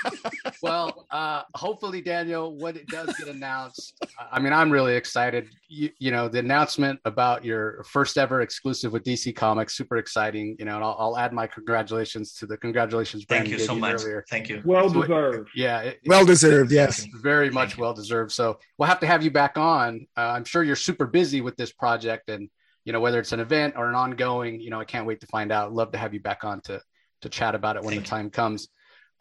well, 0.61 1.05
uh, 1.11 1.43
hopefully, 1.55 2.01
Daniel, 2.01 2.57
when 2.57 2.75
it 2.77 2.87
does 2.87 3.13
get 3.17 3.27
announced, 3.27 3.93
I 4.31 4.39
mean, 4.39 4.53
I'm 4.53 4.71
really 4.71 4.95
excited. 4.95 5.49
You, 5.73 5.89
you, 5.97 6.11
know, 6.11 6.27
the 6.27 6.39
announcement 6.39 6.99
about 7.05 7.43
your 7.43 7.83
first 7.83 8.17
ever 8.17 8.41
exclusive 8.41 8.91
with 8.91 9.03
DC 9.03 9.35
Comics, 9.35 9.75
super 9.75 9.97
exciting. 9.97 10.55
You 10.59 10.65
know, 10.65 10.75
and 10.75 10.83
I'll, 10.83 10.95
I'll 10.99 11.17
add 11.17 11.33
my 11.33 11.47
congratulations 11.47 12.33
to 12.35 12.45
the 12.45 12.57
congratulations. 12.57 13.25
Thank 13.27 13.47
you 13.47 13.59
so 13.59 13.75
much. 13.75 14.03
Earlier. 14.03 14.25
Thank 14.29 14.49
you. 14.49 14.61
Well 14.63 14.89
deserved. 14.89 15.49
Yeah, 15.55 15.81
it, 15.81 15.99
well 16.05 16.25
deserved. 16.25 16.71
Yes, 16.71 17.05
very 17.21 17.49
much 17.49 17.77
well 17.77 17.93
deserved. 17.93 18.31
So 18.31 18.59
we'll 18.77 18.89
have 18.89 18.99
to 18.99 19.07
have 19.07 19.23
you 19.23 19.31
back 19.31 19.57
on. 19.57 20.05
Uh, 20.15 20.21
I'm 20.21 20.45
sure 20.45 20.63
you're 20.63 20.75
super 20.75 21.07
busy 21.07 21.41
with 21.41 21.55
this 21.57 21.71
project 21.71 22.29
and 22.29 22.49
you 22.85 22.91
know 22.91 22.99
whether 22.99 23.19
it's 23.19 23.31
an 23.31 23.39
event 23.39 23.75
or 23.77 23.87
an 23.87 23.95
ongoing 23.95 24.59
you 24.59 24.69
know 24.69 24.77
i 24.77 24.83
can't 24.83 25.07
wait 25.07 25.21
to 25.21 25.27
find 25.27 25.53
out 25.53 25.73
love 25.73 25.93
to 25.93 25.97
have 25.97 26.13
you 26.13 26.19
back 26.19 26.43
on 26.43 26.59
to 26.59 26.81
to 27.21 27.29
chat 27.29 27.55
about 27.55 27.77
it 27.77 27.81
when 27.81 27.93
Thank 27.93 28.03
the 28.03 28.09
time 28.09 28.25
you. 28.25 28.31
comes 28.31 28.67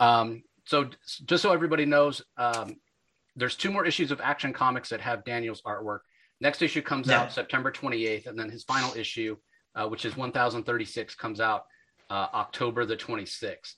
um, 0.00 0.42
so 0.64 0.88
just 1.24 1.42
so 1.42 1.52
everybody 1.52 1.84
knows, 1.84 2.22
um, 2.36 2.76
there's 3.36 3.56
two 3.56 3.70
more 3.70 3.84
issues 3.84 4.10
of 4.10 4.20
Action 4.20 4.52
Comics 4.52 4.90
that 4.90 5.00
have 5.00 5.24
Daniel's 5.24 5.62
artwork. 5.62 6.00
Next 6.42 6.60
issue 6.60 6.82
comes 6.82 7.06
yeah. 7.06 7.20
out 7.20 7.32
September 7.32 7.70
28th, 7.70 8.26
and 8.26 8.36
then 8.36 8.50
his 8.50 8.64
final 8.64 8.92
issue, 8.96 9.36
uh, 9.76 9.86
which 9.86 10.04
is 10.04 10.16
1036, 10.16 11.14
comes 11.14 11.40
out 11.40 11.66
uh, 12.10 12.26
October 12.34 12.84
the 12.84 12.96
26th. 12.96 13.74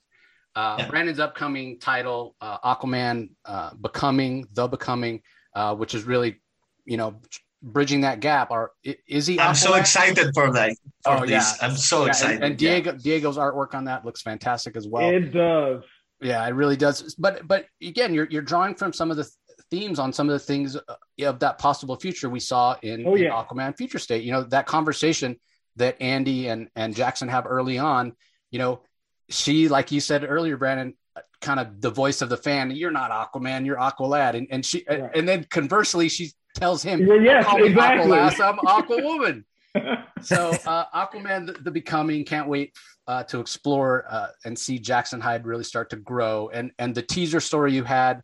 Uh, 0.57 0.77
yeah. 0.79 0.89
Brandon's 0.89 1.21
upcoming 1.21 1.79
title, 1.79 2.35
uh, 2.41 2.75
Aquaman 2.75 3.29
uh, 3.45 3.75
Becoming, 3.75 4.47
The 4.55 4.67
Becoming, 4.67 5.21
uh, 5.55 5.75
which 5.75 5.95
is 5.95 6.05
really, 6.05 6.41
you 6.87 6.97
know, 6.97 7.21
bridging 7.63 8.01
that 8.01 8.21
gap. 8.21 8.51
Are 8.51 8.71
is 8.83 9.27
he? 9.27 9.39
I'm 9.39 9.53
Aquaman? 9.53 9.57
so 9.57 9.75
excited 9.75 10.31
for 10.33 10.51
that. 10.53 10.71
For 11.05 11.19
oh 11.19 11.21
this. 11.21 11.31
yeah, 11.31 11.53
I'm 11.61 11.77
so 11.77 12.03
yeah, 12.03 12.09
excited. 12.09 12.37
And, 12.37 12.45
and 12.45 12.57
Diego 12.57 12.93
yeah. 12.93 12.99
Diego's 12.99 13.37
artwork 13.37 13.75
on 13.75 13.85
that 13.85 14.07
looks 14.07 14.23
fantastic 14.23 14.75
as 14.75 14.89
well. 14.89 15.11
It 15.11 15.33
does. 15.33 15.83
Yeah, 16.23 16.47
it 16.47 16.53
really 16.53 16.77
does. 16.77 17.15
But 17.17 17.47
but 17.47 17.67
again, 17.83 18.15
you're 18.15 18.29
you're 18.31 18.43
drawing 18.43 18.75
from 18.75 18.95
some 18.95 19.11
of 19.11 19.19
the 19.19 19.29
themes 19.75 19.99
on 19.99 20.13
some 20.13 20.29
of 20.29 20.33
the 20.33 20.39
things 20.39 20.77
uh, 20.77 21.27
of 21.27 21.41
that 21.41 21.59
possible 21.59 21.97
future 21.97 22.31
we 22.31 22.41
saw 22.41 22.77
in, 22.83 23.07
oh, 23.07 23.17
yeah. 23.17 23.27
in 23.27 23.33
Aquaman 23.33 23.77
Future 23.77 23.99
State. 23.99 24.23
You 24.23 24.33
know 24.33 24.45
that 24.45 24.67
conversation 24.67 25.37
that 25.77 26.01
Andy 26.01 26.49
and 26.49 26.69
and 26.77 26.95
Jackson 26.95 27.29
have 27.29 27.47
early 27.47 27.79
on. 27.79 28.13
You 28.51 28.61
know, 28.61 28.83
she 29.29 29.69
like 29.69 29.91
you 29.91 30.01
said 30.01 30.25
earlier, 30.29 30.57
Brandon, 30.57 30.95
kind 31.41 31.59
of 31.59 31.81
the 31.81 31.91
voice 31.91 32.23
of 32.23 32.29
the 32.29 32.37
fan. 32.37 32.71
You're 32.71 32.93
not 32.93 33.11
Aquaman, 33.11 33.67
you're 33.67 33.77
Aqualad, 33.77 34.35
and 34.35 34.47
and 34.51 34.65
she 34.65 34.85
right. 34.89 35.11
and 35.15 35.29
then 35.29 35.45
conversely, 35.51 36.09
she 36.09 36.31
tells 36.55 36.83
him, 36.83 37.07
well, 37.07 37.21
"Yes, 37.21 37.45
exactly. 37.59 38.13
Aqualad, 38.13 38.41
I'm 38.41 38.59
Aquawoman." 38.83 39.45
so 40.23 40.53
uh, 40.67 40.85
Aquaman, 40.95 41.47
the, 41.47 41.53
the, 41.55 41.71
Becoming, 41.73 42.25
can't 42.25 42.47
wait 42.49 42.77
uh, 43.09 43.25
to 43.25 43.41
explore 43.41 44.05
uh, 44.09 44.29
and 44.45 44.57
see 44.57 44.79
Jackson 44.79 45.21
Hyde 45.21 45.45
really 45.45 45.65
start 45.65 45.91
to 45.91 45.97
grow. 45.97 46.49
And 46.51 46.71
and 46.79 46.95
the 46.95 47.03
teaser 47.03 47.41
story 47.41 47.75
you 47.75 47.83
had, 47.83 48.23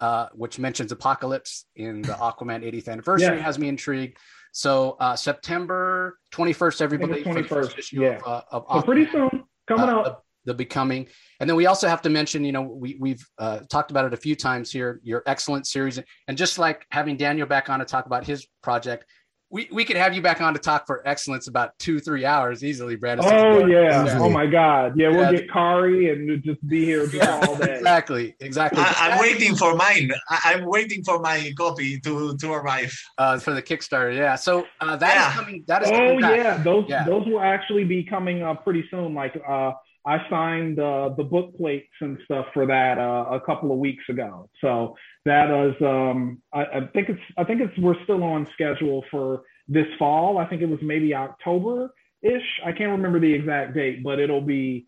uh, 0.00 0.28
which 0.34 0.58
mentions 0.58 0.92
apocalypse 0.92 1.66
in 1.76 2.02
the 2.02 2.12
Aquaman 2.20 2.64
80th 2.64 2.88
anniversary, 2.88 3.36
yeah. 3.36 3.42
has 3.42 3.58
me 3.58 3.68
intrigued. 3.68 4.18
So 4.52 4.96
uh, 5.00 5.16
September 5.16 6.18
21st, 6.32 6.80
everybody, 6.80 7.22
21st, 7.22 7.78
issue 7.78 8.02
yeah. 8.02 8.18
of, 8.24 8.44
uh, 8.52 8.60
of 8.68 8.80
so 8.80 8.82
pretty 8.82 9.10
soon 9.10 9.44
coming 9.66 9.88
out. 9.88 10.04
The, 10.04 10.16
the, 10.52 10.54
Becoming, 10.54 11.08
and 11.40 11.50
then 11.50 11.56
we 11.56 11.66
also 11.66 11.88
have 11.88 12.00
to 12.02 12.08
mention, 12.08 12.44
you 12.44 12.52
know, 12.52 12.62
we 12.62 12.96
we've 13.00 13.26
talked 13.68 13.90
about 13.90 14.04
it 14.04 14.14
a 14.14 14.16
few 14.16 14.36
times 14.36 14.70
here. 14.70 15.00
Your 15.02 15.24
excellent 15.26 15.66
series, 15.66 15.98
and 16.28 16.38
just 16.38 16.58
like 16.58 16.86
having 16.90 17.16
Daniel 17.16 17.48
back 17.48 17.68
on 17.68 17.80
to 17.80 17.84
talk 17.84 18.06
about 18.06 18.24
his 18.24 18.46
project, 18.62 19.06
we, 19.48 19.68
we 19.70 19.84
could 19.84 19.96
have 19.96 20.12
you 20.12 20.20
back 20.20 20.40
on 20.40 20.54
to 20.54 20.58
talk 20.58 20.86
for 20.86 21.06
excellence 21.06 21.46
about 21.46 21.78
two 21.78 22.00
three 22.00 22.24
hours 22.24 22.64
easily, 22.64 22.96
Brad. 22.96 23.20
Oh 23.20 23.66
yeah. 23.66 24.04
yeah. 24.04 24.18
oh 24.18 24.28
my 24.28 24.46
God, 24.46 24.94
yeah, 24.96 25.08
we'll 25.08 25.32
yeah. 25.32 25.38
get 25.38 25.50
Khary 25.50 26.12
and 26.12 26.42
just 26.42 26.66
be 26.66 26.84
here 26.84 27.06
just 27.06 27.28
all 27.28 27.56
day. 27.56 27.76
exactly, 27.76 28.34
exactly. 28.40 28.82
I, 28.82 29.10
am 29.10 29.20
waiting 29.20 29.54
for 29.54 29.74
mine. 29.76 30.10
I, 30.28 30.54
am 30.54 30.66
waiting 30.66 31.04
for 31.04 31.20
my 31.20 31.52
copy 31.56 32.00
to 32.00 32.36
to 32.36 32.52
arrive. 32.52 32.96
Uh, 33.18 33.38
for 33.38 33.54
the 33.54 33.62
Kickstarter, 33.62 34.14
yeah. 34.14 34.34
So 34.34 34.66
uh, 34.80 34.96
that 34.96 35.14
yeah. 35.14 35.28
is 35.28 35.34
coming. 35.34 35.64
That 35.68 35.82
is. 35.82 35.90
Oh 35.92 36.18
yeah, 36.18 36.56
those 36.58 36.88
those 37.06 37.26
will 37.26 37.40
actually 37.40 37.84
be 37.84 38.02
coming 38.02 38.42
up 38.42 38.64
pretty 38.64 38.84
soon. 38.90 39.14
Like 39.14 39.40
uh, 39.48 39.72
I 40.06 40.18
signed 40.30 40.78
uh, 40.78 41.10
the 41.16 41.24
book 41.24 41.56
plates 41.56 41.92
and 42.00 42.16
stuff 42.24 42.46
for 42.54 42.64
that 42.66 42.96
uh, 42.96 43.26
a 43.34 43.40
couple 43.40 43.72
of 43.72 43.78
weeks 43.78 44.04
ago. 44.08 44.48
So 44.60 44.94
that 45.24 45.50
is 45.50 45.74
um, 45.82 46.40
I, 46.52 46.64
I, 46.64 46.80
think 46.92 47.08
it's 47.08 47.20
I 47.36 47.42
think 47.42 47.60
it's 47.60 47.76
we're 47.78 48.00
still 48.04 48.22
on 48.22 48.46
schedule 48.54 49.04
for 49.10 49.42
this 49.66 49.86
fall. 49.98 50.38
I 50.38 50.46
think 50.46 50.62
it 50.62 50.68
was 50.68 50.78
maybe 50.80 51.12
October 51.12 51.92
ish. 52.22 52.60
I 52.64 52.70
can't 52.70 52.92
remember 52.92 53.18
the 53.18 53.32
exact 53.32 53.74
date, 53.74 54.04
but 54.04 54.20
it'll 54.20 54.40
be 54.40 54.86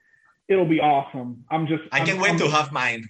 it'll 0.48 0.68
be 0.68 0.80
awesome. 0.80 1.44
I'm 1.50 1.66
just 1.66 1.82
I 1.90 1.98
can't 1.98 2.10
I'm, 2.10 2.20
wait 2.20 2.30
I'm, 2.32 2.38
to 2.38 2.50
have 2.50 2.70
mine. 2.70 3.08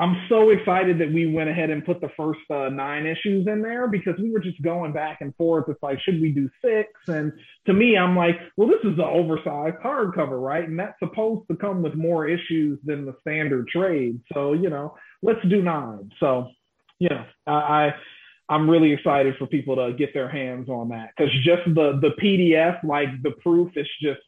I'm 0.00 0.16
so 0.28 0.50
excited 0.50 0.98
that 0.98 1.12
we 1.12 1.26
went 1.32 1.50
ahead 1.50 1.70
and 1.70 1.84
put 1.84 2.00
the 2.00 2.10
first 2.16 2.40
uh, 2.50 2.70
nine 2.70 3.06
issues 3.06 3.46
in 3.46 3.62
there 3.62 3.86
because 3.86 4.14
we 4.18 4.30
were 4.30 4.40
just 4.40 4.60
going 4.62 4.92
back 4.92 5.18
and 5.20 5.34
forth. 5.36 5.66
It's 5.68 5.82
like, 5.82 6.00
should 6.00 6.20
we 6.20 6.32
do 6.32 6.48
six? 6.64 6.88
And 7.06 7.32
to 7.66 7.72
me, 7.72 7.96
I'm 7.96 8.16
like, 8.16 8.36
well, 8.56 8.68
this 8.68 8.80
is 8.82 8.98
an 8.98 9.04
oversized 9.04 9.76
hardcover, 9.84 10.42
right? 10.42 10.66
And 10.66 10.78
that's 10.78 10.98
supposed 10.98 11.46
to 11.50 11.56
come 11.56 11.82
with 11.82 11.94
more 11.94 12.26
issues 12.26 12.78
than 12.84 13.04
the 13.04 13.14
standard 13.20 13.68
trade. 13.68 14.20
So, 14.32 14.54
you 14.54 14.70
know, 14.70 14.96
let's 15.22 15.46
do 15.48 15.60
nine. 15.60 16.10
So 16.18 16.48
you 17.00 17.08
know, 17.08 17.24
I, 17.46 17.92
I 18.48 18.54
am 18.54 18.70
really 18.70 18.92
excited 18.92 19.34
for 19.38 19.46
people 19.46 19.74
to 19.76 19.92
get 19.94 20.14
their 20.14 20.28
hands 20.28 20.68
on 20.68 20.90
that 20.90 21.10
because 21.16 21.32
just 21.42 21.62
the 21.74 21.98
the 22.00 22.10
PDF, 22.22 22.84
like 22.84 23.08
the 23.22 23.32
proof, 23.42 23.72
is 23.74 23.88
just 24.00 24.20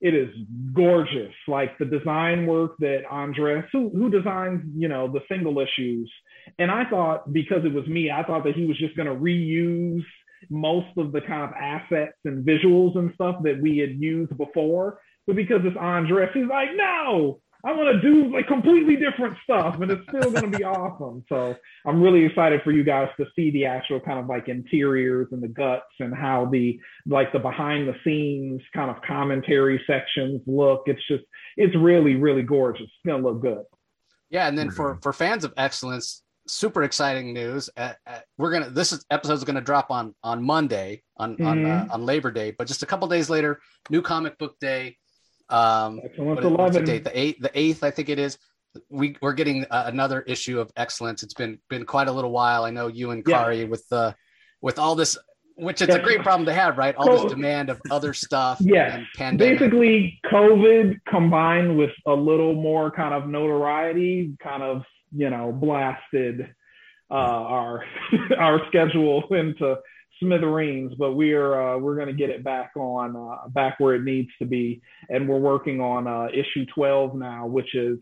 it 0.00 0.14
is 0.14 0.28
gorgeous. 0.72 1.34
Like 1.46 1.76
the 1.78 1.84
design 1.84 2.46
work 2.46 2.72
that 2.78 3.02
Andres, 3.10 3.64
who 3.72 3.90
who 3.90 4.10
designs, 4.10 4.62
you 4.76 4.88
know, 4.88 5.12
the 5.12 5.20
single 5.28 5.60
issues, 5.60 6.10
and 6.58 6.70
I 6.70 6.88
thought 6.88 7.32
because 7.32 7.64
it 7.64 7.72
was 7.72 7.86
me, 7.86 8.10
I 8.10 8.22
thought 8.22 8.44
that 8.44 8.54
he 8.54 8.66
was 8.66 8.78
just 8.78 8.96
going 8.96 9.08
to 9.08 9.14
reuse 9.14 10.04
most 10.48 10.96
of 10.96 11.12
the 11.12 11.20
kind 11.20 11.42
of 11.42 11.50
assets 11.52 12.16
and 12.24 12.46
visuals 12.46 12.96
and 12.96 13.12
stuff 13.14 13.42
that 13.42 13.60
we 13.60 13.78
had 13.78 14.00
used 14.00 14.36
before. 14.38 15.00
But 15.26 15.36
because 15.36 15.60
it's 15.64 15.76
Andres, 15.76 16.30
he's 16.32 16.46
like, 16.48 16.68
no, 16.74 17.40
I 17.64 17.72
want 17.72 17.94
to 17.94 18.00
do 18.00 18.32
like 18.32 18.46
completely 18.46 18.96
different 18.96 19.36
stuff, 19.44 19.80
and 19.80 19.90
it's 19.90 20.02
still 20.08 20.30
going 20.30 20.50
to 20.50 20.58
be 20.58 20.64
awesome. 20.78 21.24
So 21.28 21.54
I'm 21.86 22.02
really 22.02 22.24
excited 22.24 22.62
for 22.62 22.72
you 22.72 22.84
guys 22.84 23.08
to 23.18 23.26
see 23.36 23.50
the 23.50 23.66
actual 23.66 24.00
kind 24.00 24.18
of 24.18 24.26
like 24.26 24.48
interiors 24.48 25.28
and 25.32 25.42
the 25.42 25.48
guts 25.48 25.84
and 25.98 26.14
how 26.14 26.46
the 26.46 26.78
like 27.06 27.32
the 27.32 27.38
behind 27.38 27.88
the 27.88 27.94
scenes 28.04 28.62
kind 28.74 28.90
of 28.90 29.02
commentary 29.02 29.82
sections 29.86 30.40
look. 30.46 30.84
It's 30.86 31.06
just 31.08 31.24
it's 31.56 31.74
really 31.76 32.14
really 32.14 32.42
gorgeous. 32.42 32.84
It's 32.84 33.06
going 33.06 33.22
to 33.22 33.28
look 33.28 33.42
good. 33.42 33.64
Yeah, 34.30 34.46
and 34.46 34.56
then 34.56 34.70
for 34.70 34.98
for 35.02 35.12
fans 35.12 35.44
of 35.44 35.52
excellence, 35.56 36.22
super 36.46 36.82
exciting 36.82 37.32
news. 37.32 37.68
Uh, 37.76 37.92
uh, 38.06 38.20
we're 38.38 38.52
gonna 38.52 38.70
this 38.70 38.92
is, 38.92 39.04
episode 39.10 39.34
is 39.34 39.44
gonna 39.44 39.60
drop 39.60 39.90
on 39.90 40.14
on 40.22 40.42
Monday 40.42 41.02
on 41.16 41.34
mm-hmm. 41.34 41.46
on 41.46 41.64
uh, 41.66 41.88
on 41.90 42.06
Labor 42.06 42.30
Day, 42.30 42.52
but 42.56 42.66
just 42.66 42.82
a 42.82 42.86
couple 42.86 43.08
days 43.08 43.28
later, 43.28 43.60
new 43.90 44.02
comic 44.02 44.38
book 44.38 44.56
day 44.60 44.96
um, 45.50 46.00
what's 46.16 46.76
the 46.76 46.82
date? 46.82 47.04
The 47.04 47.18
eighth, 47.18 47.40
the 47.40 47.50
eighth, 47.54 47.82
I 47.84 47.90
think 47.90 48.08
it 48.08 48.18
is. 48.18 48.38
We 48.88 49.16
we're 49.20 49.32
getting 49.32 49.64
uh, 49.64 49.84
another 49.86 50.22
issue 50.22 50.60
of 50.60 50.70
excellence. 50.76 51.22
It's 51.22 51.34
been 51.34 51.58
been 51.68 51.84
quite 51.84 52.08
a 52.08 52.12
little 52.12 52.30
while. 52.30 52.64
I 52.64 52.70
know 52.70 52.86
you 52.86 53.10
and 53.10 53.24
Khary 53.24 53.60
yeah. 53.60 53.64
with 53.64 53.88
the 53.88 53.96
uh, 53.96 54.12
with 54.60 54.78
all 54.78 54.94
this, 54.94 55.18
which 55.56 55.82
it's 55.82 55.92
yeah. 55.92 56.00
a 56.00 56.02
great 56.02 56.22
problem 56.22 56.46
to 56.46 56.52
have, 56.52 56.78
right? 56.78 56.94
All 56.94 57.06
so, 57.06 57.22
this 57.24 57.32
demand 57.32 57.68
of 57.68 57.80
other 57.90 58.14
stuff. 58.14 58.60
Yeah, 58.64 59.02
basically 59.36 60.20
COVID 60.26 61.00
combined 61.08 61.76
with 61.76 61.90
a 62.06 62.14
little 62.14 62.54
more 62.54 62.90
kind 62.92 63.12
of 63.12 63.28
notoriety, 63.28 64.36
kind 64.40 64.62
of 64.62 64.84
you 65.12 65.30
know 65.30 65.50
blasted 65.50 66.54
uh, 67.10 67.14
our 67.14 67.84
our 68.38 68.64
schedule 68.68 69.26
into 69.30 69.78
smithereens, 70.20 70.92
but 70.98 71.12
we 71.12 71.32
are 71.32 71.74
uh, 71.74 71.78
we're 71.78 71.96
going 71.96 72.08
to 72.08 72.12
get 72.12 72.30
it 72.30 72.44
back 72.44 72.72
on 72.76 73.16
uh, 73.16 73.48
back 73.48 73.78
where 73.78 73.94
it 73.94 74.04
needs 74.04 74.30
to 74.38 74.46
be, 74.46 74.82
and 75.08 75.28
we're 75.28 75.38
working 75.38 75.80
on 75.80 76.06
uh, 76.06 76.28
issue 76.32 76.66
12 76.74 77.14
now, 77.14 77.46
which 77.46 77.74
is 77.74 77.98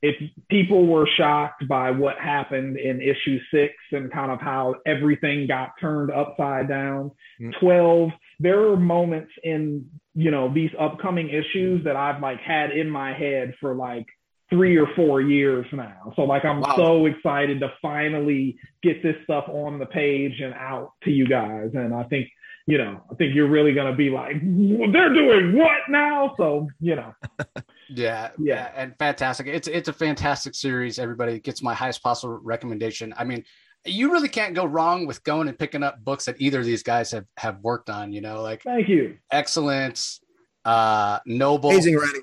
if 0.00 0.14
people 0.48 0.86
were 0.86 1.08
shocked 1.16 1.66
by 1.68 1.90
what 1.90 2.16
happened 2.18 2.78
in 2.78 3.00
issue 3.00 3.38
six 3.52 3.74
and 3.90 4.12
kind 4.12 4.30
of 4.30 4.40
how 4.40 4.76
everything 4.86 5.46
got 5.48 5.70
turned 5.80 6.10
upside 6.10 6.68
down, 6.68 7.10
mm-hmm. 7.40 7.50
12 7.60 8.10
there 8.40 8.68
are 8.68 8.76
moments 8.76 9.32
in 9.42 9.86
you 10.14 10.30
know 10.30 10.52
these 10.52 10.70
upcoming 10.78 11.28
issues 11.28 11.84
that 11.84 11.96
I've 11.96 12.22
like 12.22 12.40
had 12.40 12.70
in 12.70 12.88
my 12.88 13.12
head 13.12 13.54
for 13.60 13.74
like 13.74 14.06
three 14.50 14.76
or 14.76 14.86
four 14.96 15.20
years 15.20 15.66
now. 15.72 16.12
So 16.16 16.22
like 16.22 16.44
I'm 16.44 16.60
wow. 16.60 16.74
so 16.76 17.06
excited 17.06 17.60
to 17.60 17.72
finally 17.82 18.58
get 18.82 19.02
this 19.02 19.16
stuff 19.24 19.44
on 19.48 19.78
the 19.78 19.86
page 19.86 20.40
and 20.40 20.54
out 20.54 20.92
to 21.04 21.10
you 21.10 21.26
guys. 21.26 21.70
And 21.74 21.94
I 21.94 22.04
think, 22.04 22.28
you 22.66 22.78
know, 22.78 23.02
I 23.10 23.14
think 23.14 23.34
you're 23.34 23.48
really 23.48 23.74
gonna 23.74 23.94
be 23.94 24.10
like, 24.10 24.40
they're 24.40 25.12
doing 25.12 25.56
what 25.56 25.78
now? 25.88 26.34
So, 26.36 26.68
you 26.80 26.96
know. 26.96 27.14
yeah, 27.88 28.30
yeah, 28.38 28.70
and 28.74 28.94
fantastic. 28.98 29.46
It's 29.46 29.68
it's 29.68 29.88
a 29.88 29.92
fantastic 29.92 30.54
series. 30.54 30.98
Everybody 30.98 31.38
gets 31.40 31.62
my 31.62 31.74
highest 31.74 32.02
possible 32.02 32.38
recommendation. 32.42 33.14
I 33.16 33.24
mean, 33.24 33.44
you 33.84 34.12
really 34.12 34.28
can't 34.28 34.54
go 34.54 34.64
wrong 34.64 35.06
with 35.06 35.22
going 35.24 35.48
and 35.48 35.58
picking 35.58 35.82
up 35.82 36.04
books 36.04 36.26
that 36.26 36.36
either 36.38 36.60
of 36.60 36.66
these 36.66 36.82
guys 36.82 37.10
have 37.10 37.24
have 37.36 37.58
worked 37.60 37.88
on, 37.90 38.12
you 38.12 38.20
know, 38.20 38.42
like 38.42 38.62
thank 38.62 38.88
you. 38.88 39.16
Excellence, 39.30 40.20
uh 40.64 41.20
noble 41.26 41.70
amazing 41.70 41.96
writing. 41.96 42.22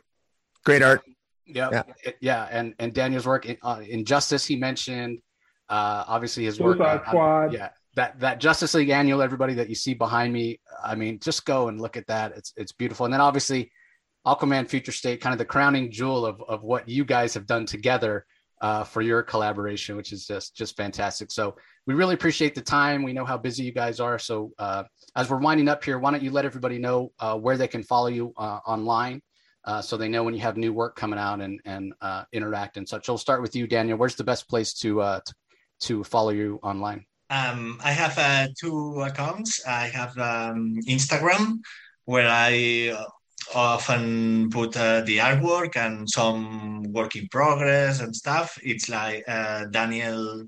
Great 0.64 0.82
art 0.82 1.02
Yep. 1.48 1.72
Yeah, 1.72 2.12
yeah, 2.22 2.48
and 2.52 2.74
and 2.80 2.94
Daniel's 2.94 3.26
work 3.26 3.46
in, 3.46 3.58
uh, 3.62 3.82
Injustice 3.88 4.46
he 4.46 4.56
mentioned. 4.56 5.20
Uh, 5.70 6.04
obviously 6.08 6.46
his 6.46 6.60
work. 6.60 6.80
On, 6.80 7.02
Squad. 7.06 7.54
yeah, 7.54 7.70
that 7.96 8.20
that 8.20 8.40
Justice 8.40 8.74
League 8.74 8.90
annual. 8.90 9.22
Everybody 9.22 9.54
that 9.56 9.70
you 9.70 9.76
see 9.76 9.94
behind 9.94 10.34
me, 10.34 10.60
I 10.84 10.96
mean, 10.96 11.20
just 11.20 11.46
go 11.46 11.68
and 11.68 11.80
look 11.80 11.98
at 11.98 12.08
that. 12.08 12.36
It's 12.36 12.54
it's 12.56 12.72
beautiful. 12.72 13.06
And 13.06 13.14
then 13.14 13.22
obviously, 13.22 13.72
Aquaman 14.26 14.68
Future 14.68 14.92
State, 14.92 15.22
kind 15.22 15.34
of 15.34 15.40
the 15.40 15.46
crowning 15.46 15.92
jewel 15.92 16.26
of 16.26 16.42
of 16.48 16.64
what 16.64 16.88
you 16.90 17.06
guys 17.06 17.34
have 17.34 17.46
done 17.46 17.66
together 17.66 18.26
uh, 18.62 18.84
for 18.84 19.02
your 19.02 19.22
collaboration, 19.22 19.96
which 19.96 20.12
is 20.12 20.26
just 20.26 20.56
just 20.56 20.76
fantastic. 20.76 21.32
So 21.32 21.56
we 21.88 21.94
really 21.94 22.16
appreciate 22.16 22.56
the 22.56 22.62
time. 22.62 23.04
We 23.04 23.14
know 23.14 23.26
how 23.26 23.38
busy 23.38 23.64
you 23.64 23.72
guys 23.72 24.00
are. 24.00 24.18
So 24.18 24.52
uh, 24.58 24.84
as 25.16 25.30
we're 25.30 25.38
winding 25.38 25.68
up 25.68 25.84
here, 25.84 26.00
why 26.00 26.12
don't 26.12 26.24
you 26.24 26.32
let 26.32 26.46
everybody 26.46 26.80
know 26.80 27.12
uh, 27.20 27.38
where 27.38 27.58
they 27.58 27.68
can 27.68 27.84
follow 27.84 28.08
you 28.08 28.34
uh, 28.38 28.60
online? 28.66 29.22
Uh, 29.66 29.82
so 29.82 29.98
they 29.98 30.08
know 30.08 30.24
when 30.24 30.34
you 30.34 30.40
have 30.42 30.58
new 30.58 30.72
work 30.72 30.96
coming 30.96 31.20
out 31.20 31.42
and 31.42 31.60
and 31.66 31.94
uh, 32.02 32.24
interact 32.32 32.78
and 32.78 32.88
such. 32.88 33.10
I'll 33.10 33.18
start 33.18 33.42
with 33.42 33.56
you, 33.56 33.68
Daniel. 33.68 33.98
Where's 33.98 34.16
the 34.16 34.24
best 34.24 34.48
place 34.48 34.74
to 34.76 35.02
uh, 35.02 35.20
to, 35.26 35.34
to 35.82 36.04
follow 36.04 36.30
you 36.30 36.60
online? 36.64 37.06
Um, 37.30 37.80
I 37.84 37.92
have 37.92 38.18
uh, 38.18 38.48
two 38.60 39.02
accounts. 39.02 39.66
I 39.68 39.88
have 39.88 40.18
um, 40.18 40.78
Instagram, 40.88 41.60
where 42.06 42.28
I 42.30 42.96
uh, 42.96 43.06
often 43.54 44.50
put 44.52 44.78
uh, 44.78 45.02
the 45.02 45.18
artwork 45.18 45.76
and 45.76 46.10
some 46.10 46.84
work 46.94 47.16
in 47.16 47.28
progress 47.30 48.00
and 48.02 48.16
stuff. 48.16 48.58
It's 48.64 48.90
like 48.90 49.24
uh, 49.28 49.66
Daniel. 49.66 50.42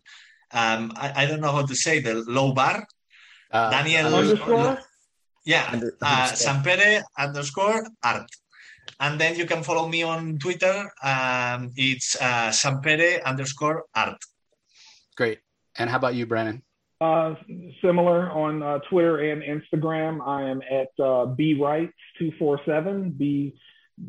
Um, 0.52 0.94
I, 0.96 1.24
I, 1.24 1.26
don't 1.26 1.42
know 1.42 1.52
how 1.52 1.66
to 1.66 1.76
say 1.76 2.00
the 2.00 2.24
low 2.26 2.54
bar. 2.54 2.88
Uh, 3.52 3.70
Daniel 3.70 4.16
underscore. 4.16 4.80
Yeah, 5.46 5.70
Under, 5.72 5.98
uh, 6.02 6.28
Sampere 6.34 7.02
underscore 7.18 7.86
art. 8.04 8.30
And 9.00 9.20
then 9.20 9.36
you 9.36 9.46
can 9.46 9.64
follow 9.64 9.88
me 9.88 10.04
on 10.04 10.40
Twitter. 10.40 10.92
Um, 11.04 11.72
it's 11.76 12.16
uh, 12.20 12.50
Sampere 12.52 13.24
underscore 13.24 13.86
art. 13.96 14.18
Great. 15.16 15.40
And 15.78 15.90
how 15.90 15.98
about 15.98 16.16
you, 16.16 16.26
Brandon? 16.26 16.64
Uh, 17.00 17.36
similar 17.84 18.32
on 18.32 18.64
uh, 18.64 18.80
Twitter 18.90 19.32
and 19.32 19.44
Instagram. 19.44 20.20
I 20.26 20.50
am 20.50 20.62
at 20.64 20.88
uh, 21.00 21.36
bwrites247, 21.38 23.18
B 23.18 23.54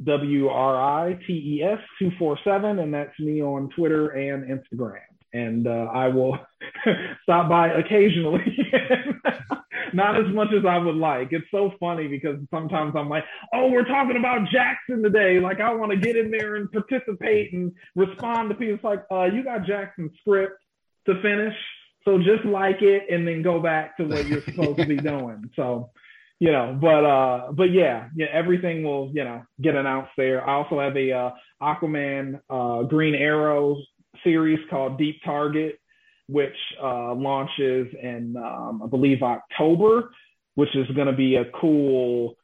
W 0.05 0.49
R 0.49 1.07
I 1.07 1.19
T 1.27 1.33
E 1.33 1.63
S 1.63 1.79
247, 1.99 2.79
and 2.79 2.93
that's 2.93 3.19
me 3.19 3.43
on 3.43 3.69
Twitter 3.77 4.09
and 4.09 4.45
Instagram. 4.45 5.01
And 5.35 5.67
uh, 5.67 5.91
I 5.93 6.09
will 6.09 6.39
stop 7.25 7.51
by 7.51 7.69
occasionally. 7.69 8.57
Not 9.93 10.21
as 10.21 10.33
much 10.35 10.49
as 10.57 10.65
I 10.67 10.79
would 10.79 10.97
like. 10.97 11.29
It's 11.33 11.51
so 11.51 11.73
funny 11.81 12.09
because 12.09 12.39
sometimes 12.51 12.95
I'm 12.97 13.09
like, 13.09 13.25
oh, 13.53 13.71
we're 13.71 13.85
talking 13.85 14.17
about 14.17 14.49
Jackson 14.51 15.03
today. 15.03 15.41
Like, 15.41 15.61
I 15.61 15.73
want 15.75 15.93
to 15.93 15.97
get 15.97 16.17
in 16.17 16.31
there 16.31 16.57
and 16.57 16.71
participate 16.71 17.53
and 17.53 17.73
respond 17.95 18.51
to 18.51 18.55
people. 18.55 18.75
It's 18.75 18.85
like, 18.85 19.05
uh, 19.11 19.25
you 19.25 19.45
got 19.45 19.67
Jackson's 19.67 20.13
script 20.21 20.63
to 21.07 21.21
finish 21.23 21.55
so 22.09 22.17
just 22.19 22.45
like 22.47 22.81
it 22.81 23.05
and 23.11 23.29
then 23.29 23.43
go 23.43 23.61
back 23.61 23.97
to 23.99 24.05
what 24.05 24.27
you're 24.27 24.43
supposed 24.43 24.79
to 24.79 24.87
be 24.87 24.97
doing. 25.13 25.51
So, 25.55 25.91
you 26.41 26.51
know, 26.51 26.77
but 26.81 27.05
uh, 27.05 27.53
but 27.53 27.71
yeah, 27.71 28.09
yeah, 28.17 28.29
everything 28.33 28.83
will 28.83 29.11
you 29.13 29.25
know 29.25 29.43
get 29.61 29.75
announced 29.75 30.13
there. 30.17 30.49
I 30.49 30.55
also 30.55 30.81
have 30.81 30.97
a 30.97 31.13
uh, 31.13 31.31
Aquaman 31.61 32.41
uh, 32.49 32.85
Green 32.85 33.15
Arrows 33.15 33.77
series 34.25 34.59
called 34.71 34.99
Deep 34.99 35.17
Target, 35.23 35.81
which 36.29 36.57
uh, 36.83 37.15
launches 37.15 37.89
in 38.01 38.37
um, 38.37 38.83
I 38.85 38.87
believe 38.87 39.23
October, 39.23 40.11
which 40.55 40.75
is 40.75 40.87
going 40.95 41.07
to 41.07 41.13
be 41.13 41.37
a 41.37 41.45
cool 41.61 42.37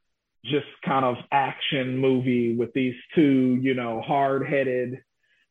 just 0.45 0.66
kind 0.85 1.05
of 1.05 1.16
action 1.32 1.97
movie 1.97 2.55
with 2.55 2.72
these 2.74 2.95
two, 3.14 3.59
you 3.62 3.74
know, 3.74 4.03
hard-headed, 4.03 4.99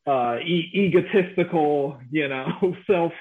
uh, 0.06 0.36
e- 0.44 0.70
egotistical, 0.74 1.98
you 2.10 2.28
know, 2.28 2.46
self 2.86 3.12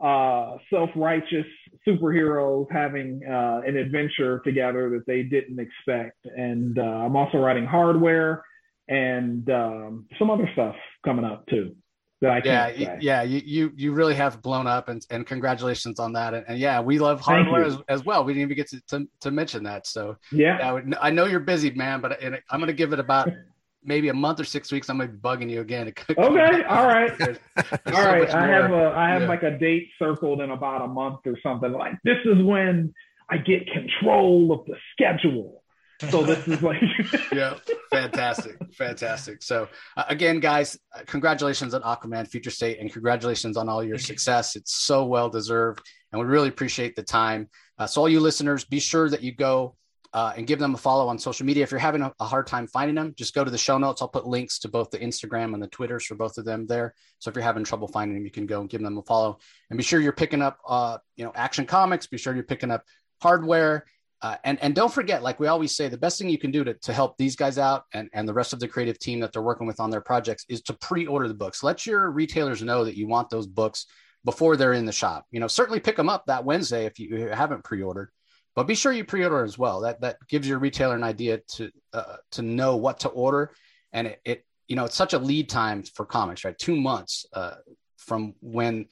uh, 0.00 0.56
self-righteous 0.70 1.46
superheroes 1.86 2.66
having 2.70 3.20
uh, 3.28 3.62
an 3.66 3.76
adventure 3.76 4.40
together 4.44 4.90
that 4.90 5.04
they 5.08 5.24
didn't 5.24 5.58
expect. 5.58 6.16
And 6.24 6.78
uh, 6.78 6.82
I'm 6.82 7.16
also 7.16 7.38
writing 7.38 7.66
hardware 7.66 8.44
and 8.88 9.48
um, 9.50 10.06
some 10.16 10.30
other 10.30 10.48
stuff 10.52 10.76
coming 11.04 11.24
up 11.24 11.46
too. 11.48 11.74
That 12.20 12.32
I 12.32 12.42
yeah, 12.44 12.98
yeah, 13.00 13.22
you, 13.22 13.40
you 13.44 13.72
you 13.76 13.92
really 13.92 14.14
have 14.14 14.42
blown 14.42 14.66
up, 14.66 14.88
and, 14.88 15.06
and 15.10 15.24
congratulations 15.24 16.00
on 16.00 16.12
that. 16.14 16.34
And, 16.34 16.44
and 16.48 16.58
yeah, 16.58 16.80
we 16.80 16.98
love 16.98 17.20
hardware 17.20 17.64
as, 17.64 17.78
as, 17.88 18.04
well. 18.04 18.24
We 18.24 18.32
didn't 18.34 18.50
even 18.50 18.56
get 18.56 18.68
to, 18.70 18.80
to, 18.88 19.08
to 19.20 19.30
mention 19.30 19.62
that. 19.64 19.86
So 19.86 20.16
yeah, 20.32 20.76
yeah 20.76 20.98
I 21.00 21.10
know 21.10 21.26
you're 21.26 21.38
busy, 21.38 21.70
man, 21.70 22.00
but 22.00 22.20
I'm 22.22 22.58
going 22.58 22.66
to 22.66 22.72
give 22.72 22.92
it 22.92 22.98
about 22.98 23.28
maybe 23.84 24.08
a 24.08 24.14
month 24.14 24.40
or 24.40 24.44
six 24.44 24.70
weeks, 24.70 24.88
I'm 24.88 24.98
gonna 24.98 25.10
be 25.10 25.18
bugging 25.18 25.50
you 25.50 25.60
again. 25.60 25.88
okay, 26.10 26.18
all 26.18 26.28
right, 26.28 26.62
all 26.68 26.86
right. 26.86 28.30
I 28.30 28.46
have 28.46 28.70
a 28.70 28.92
I 28.94 29.10
have 29.10 29.22
yeah. 29.22 29.28
like 29.28 29.42
a 29.42 29.58
date 29.58 29.88
circled 29.98 30.40
in 30.40 30.50
about 30.50 30.82
a 30.82 30.86
month 30.86 31.20
or 31.26 31.36
something. 31.42 31.72
Like 31.72 31.94
this 32.04 32.18
is 32.24 32.42
when 32.42 32.92
I 33.30 33.38
get 33.38 33.66
control 33.72 34.52
of 34.52 34.66
the 34.66 34.76
schedule. 34.92 35.62
So 36.10 36.22
this 36.22 36.46
is 36.46 36.62
like 36.62 36.80
yeah, 37.32 37.54
fantastic, 37.90 38.56
fantastic. 38.72 39.42
So 39.42 39.68
uh, 39.96 40.04
again, 40.08 40.38
guys, 40.38 40.78
uh, 40.94 41.00
congratulations 41.06 41.74
on 41.74 41.82
Aquaman 41.82 42.28
Future 42.28 42.50
State, 42.50 42.78
and 42.78 42.92
congratulations 42.92 43.56
on 43.56 43.68
all 43.68 43.82
your 43.82 43.98
success. 43.98 44.54
It's 44.54 44.74
so 44.74 45.04
well 45.04 45.28
deserved, 45.28 45.80
and 46.12 46.20
we 46.20 46.26
really 46.26 46.48
appreciate 46.48 46.94
the 46.94 47.02
time. 47.02 47.48
Uh, 47.78 47.86
so 47.86 48.02
all 48.02 48.08
you 48.08 48.20
listeners, 48.20 48.64
be 48.64 48.78
sure 48.78 49.10
that 49.10 49.22
you 49.22 49.34
go 49.34 49.74
uh, 50.12 50.32
and 50.36 50.46
give 50.46 50.58
them 50.58 50.74
a 50.74 50.78
follow 50.78 51.08
on 51.08 51.18
social 51.18 51.44
media. 51.44 51.62
If 51.62 51.70
you're 51.70 51.80
having 51.80 52.02
a, 52.02 52.12
a, 52.20 52.24
hard 52.24 52.46
time 52.46 52.66
finding 52.66 52.94
them, 52.94 53.14
just 53.16 53.34
go 53.34 53.44
to 53.44 53.50
the 53.50 53.58
show 53.58 53.76
notes. 53.76 54.00
I'll 54.00 54.08
put 54.08 54.26
links 54.26 54.58
to 54.60 54.68
both 54.68 54.90
the 54.90 54.98
Instagram 54.98 55.52
and 55.52 55.62
the 55.62 55.66
Twitters 55.66 56.06
for 56.06 56.14
both 56.14 56.38
of 56.38 56.44
them 56.44 56.66
there. 56.66 56.94
So 57.18 57.28
if 57.28 57.36
you're 57.36 57.44
having 57.44 57.64
trouble 57.64 57.88
finding 57.88 58.16
them, 58.16 58.24
you 58.24 58.30
can 58.30 58.46
go 58.46 58.60
and 58.60 58.70
give 58.70 58.82
them 58.82 58.96
a 58.96 59.02
follow. 59.02 59.38
And 59.68 59.76
be 59.76 59.82
sure 59.82 60.00
you're 60.00 60.12
picking 60.12 60.42
up, 60.42 60.58
uh, 60.66 60.98
you 61.16 61.24
know, 61.24 61.32
Action 61.34 61.66
Comics. 61.66 62.06
Be 62.06 62.18
sure 62.18 62.34
you're 62.34 62.44
picking 62.44 62.70
up 62.70 62.84
hardware. 63.20 63.84
Uh, 64.20 64.36
and 64.44 64.60
and 64.62 64.74
don't 64.74 64.92
forget, 64.92 65.22
like 65.22 65.38
we 65.38 65.46
always 65.46 65.76
say, 65.76 65.88
the 65.88 65.96
best 65.96 66.18
thing 66.18 66.28
you 66.28 66.38
can 66.38 66.50
do 66.50 66.64
to, 66.64 66.74
to 66.74 66.92
help 66.92 67.16
these 67.16 67.36
guys 67.36 67.56
out 67.56 67.84
and, 67.94 68.08
and 68.12 68.28
the 68.28 68.34
rest 68.34 68.52
of 68.52 68.58
the 68.58 68.66
creative 68.66 68.98
team 68.98 69.20
that 69.20 69.32
they're 69.32 69.42
working 69.42 69.66
with 69.66 69.78
on 69.78 69.90
their 69.90 70.00
projects 70.00 70.44
is 70.48 70.60
to 70.62 70.72
pre-order 70.74 71.28
the 71.28 71.34
books. 71.34 71.62
Let 71.62 71.86
your 71.86 72.10
retailers 72.10 72.62
know 72.62 72.84
that 72.84 72.96
you 72.96 73.06
want 73.06 73.30
those 73.30 73.46
books 73.46 73.86
before 74.24 74.56
they're 74.56 74.72
in 74.72 74.86
the 74.86 74.92
shop. 74.92 75.26
You 75.30 75.38
know, 75.38 75.46
certainly 75.46 75.78
pick 75.78 75.96
them 75.96 76.08
up 76.08 76.26
that 76.26 76.44
Wednesday 76.44 76.84
if 76.84 76.98
you 76.98 77.28
haven't 77.28 77.62
pre-ordered 77.62 78.10
but 78.58 78.66
be 78.66 78.74
sure 78.74 78.92
you 78.92 79.04
pre-order 79.04 79.44
as 79.44 79.56
well. 79.56 79.82
That 79.82 80.00
that 80.00 80.16
gives 80.28 80.48
your 80.48 80.58
retailer 80.58 80.96
an 80.96 81.04
idea 81.04 81.38
to 81.54 81.70
uh, 81.92 82.16
to 82.32 82.42
know 82.42 82.74
what 82.74 82.98
to 83.00 83.08
order, 83.08 83.52
and 83.92 84.08
it, 84.08 84.20
it, 84.24 84.44
you 84.66 84.74
know 84.74 84.84
it's 84.84 84.96
such 84.96 85.12
a 85.12 85.18
lead 85.20 85.48
time 85.48 85.84
for 85.84 86.04
comics, 86.04 86.44
right? 86.44 86.58
Two 86.58 86.74
months 86.74 87.24
uh, 87.32 87.54
from 87.98 88.34
when 88.40 88.86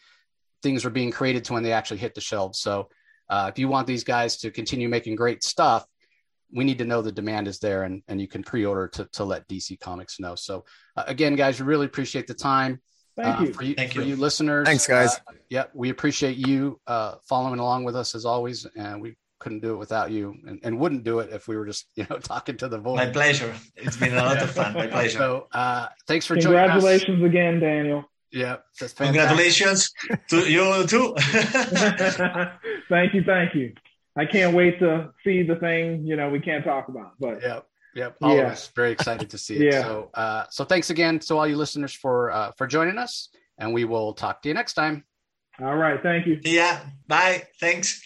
things 0.62 0.84
are 0.84 0.90
being 0.90 1.10
created 1.10 1.44
to 1.46 1.52
when 1.52 1.64
they 1.64 1.72
actually 1.72 1.96
hit 1.96 2.14
the 2.14 2.20
shelves. 2.20 2.60
So 2.60 2.90
uh, 3.28 3.50
if 3.52 3.58
you 3.58 3.68
want 3.68 3.86
these 3.86 4.04
guys 4.04 4.36
to 4.38 4.50
continue 4.50 4.88
making 4.88 5.16
great 5.16 5.42
stuff, 5.42 5.84
we 6.52 6.64
need 6.64 6.78
to 6.78 6.84
know 6.84 7.02
the 7.02 7.12
demand 7.12 7.48
is 7.48 7.58
there, 7.58 7.82
and 7.82 8.02
and 8.08 8.20
you 8.20 8.28
can 8.28 8.42
pre-order 8.42 8.88
to 8.88 9.08
to 9.12 9.24
let 9.24 9.48
DC 9.48 9.78
Comics 9.80 10.20
know. 10.20 10.34
So 10.34 10.64
uh, 10.96 11.04
again, 11.06 11.36
guys, 11.36 11.60
we 11.60 11.66
really 11.66 11.86
appreciate 11.86 12.26
the 12.26 12.34
time. 12.34 12.80
Thank 13.16 13.40
uh, 13.40 13.44
you. 13.44 13.52
For 13.52 13.64
you, 13.64 13.74
Thank 13.74 13.94
for 13.94 14.02
you. 14.02 14.08
you 14.08 14.16
listeners. 14.16 14.66
Thanks, 14.66 14.86
guys. 14.86 15.16
Uh, 15.16 15.32
yeah, 15.48 15.64
we 15.74 15.90
appreciate 15.90 16.36
you 16.36 16.80
uh, 16.86 17.14
following 17.28 17.58
along 17.58 17.84
with 17.84 17.96
us 17.96 18.14
as 18.14 18.24
always, 18.24 18.66
and 18.76 19.00
we 19.00 19.16
couldn't 19.38 19.60
do 19.60 19.74
it 19.74 19.76
without 19.76 20.10
you 20.10 20.34
and, 20.46 20.58
and 20.62 20.78
wouldn't 20.78 21.04
do 21.04 21.18
it 21.18 21.30
if 21.30 21.46
we 21.46 21.56
were 21.56 21.66
just 21.66 21.86
you 21.94 22.06
know 22.08 22.18
talking 22.22 22.56
to 22.56 22.68
the 22.68 22.78
voice 22.78 22.96
my 22.96 23.06
pleasure 23.10 23.54
it's 23.76 23.96
been 23.96 24.14
a 24.14 24.16
lot 24.16 24.42
of 24.42 24.50
fun 24.50 24.72
my 24.72 24.86
pleasure 24.86 25.18
so 25.18 25.46
uh 25.52 25.86
thanks 26.08 26.24
for 26.24 26.36
Congratulations 26.36 27.04
joining 27.04 27.04
us. 27.04 27.04
congratulations 27.04 27.24
again 27.24 27.60
daniel 27.60 28.04
yeah 28.32 28.56
congratulations 28.96 29.90
to 30.28 30.50
you 30.50 30.86
too. 30.86 31.14
Thank 32.88 33.14
you 33.14 33.24
thank 33.24 33.54
you. 33.54 33.72
I 34.16 34.24
can't 34.24 34.54
wait 34.54 34.78
to 34.80 35.10
see 35.24 35.42
the 35.42 35.56
thing 35.56 36.06
you 36.06 36.16
know 36.16 36.28
we 36.30 36.40
can't 36.40 36.64
talk 36.64 36.88
about 36.88 37.12
but 37.18 37.42
yep 37.42 37.66
yep. 37.94 38.16
All 38.22 38.36
yeah. 38.36 38.42
of 38.42 38.52
us 38.52 38.70
very 38.74 38.92
excited 38.92 39.30
to 39.30 39.38
see 39.38 39.56
it. 39.56 39.62
Yeah. 39.72 39.82
so 39.82 40.10
uh 40.14 40.44
so 40.50 40.64
thanks 40.64 40.90
again 40.90 41.18
to 41.20 41.36
all 41.36 41.46
you 41.46 41.56
listeners 41.56 41.92
for 41.92 42.30
uh 42.30 42.52
for 42.56 42.66
joining 42.66 42.98
us 42.98 43.28
and 43.58 43.72
we 43.72 43.84
will 43.84 44.12
talk 44.12 44.42
to 44.42 44.48
you 44.48 44.54
next 44.54 44.74
time. 44.74 45.04
All 45.60 45.76
right 45.76 46.02
thank 46.02 46.26
you. 46.26 46.40
Yeah 46.44 46.80
bye. 47.06 47.44
Thanks 47.60 48.05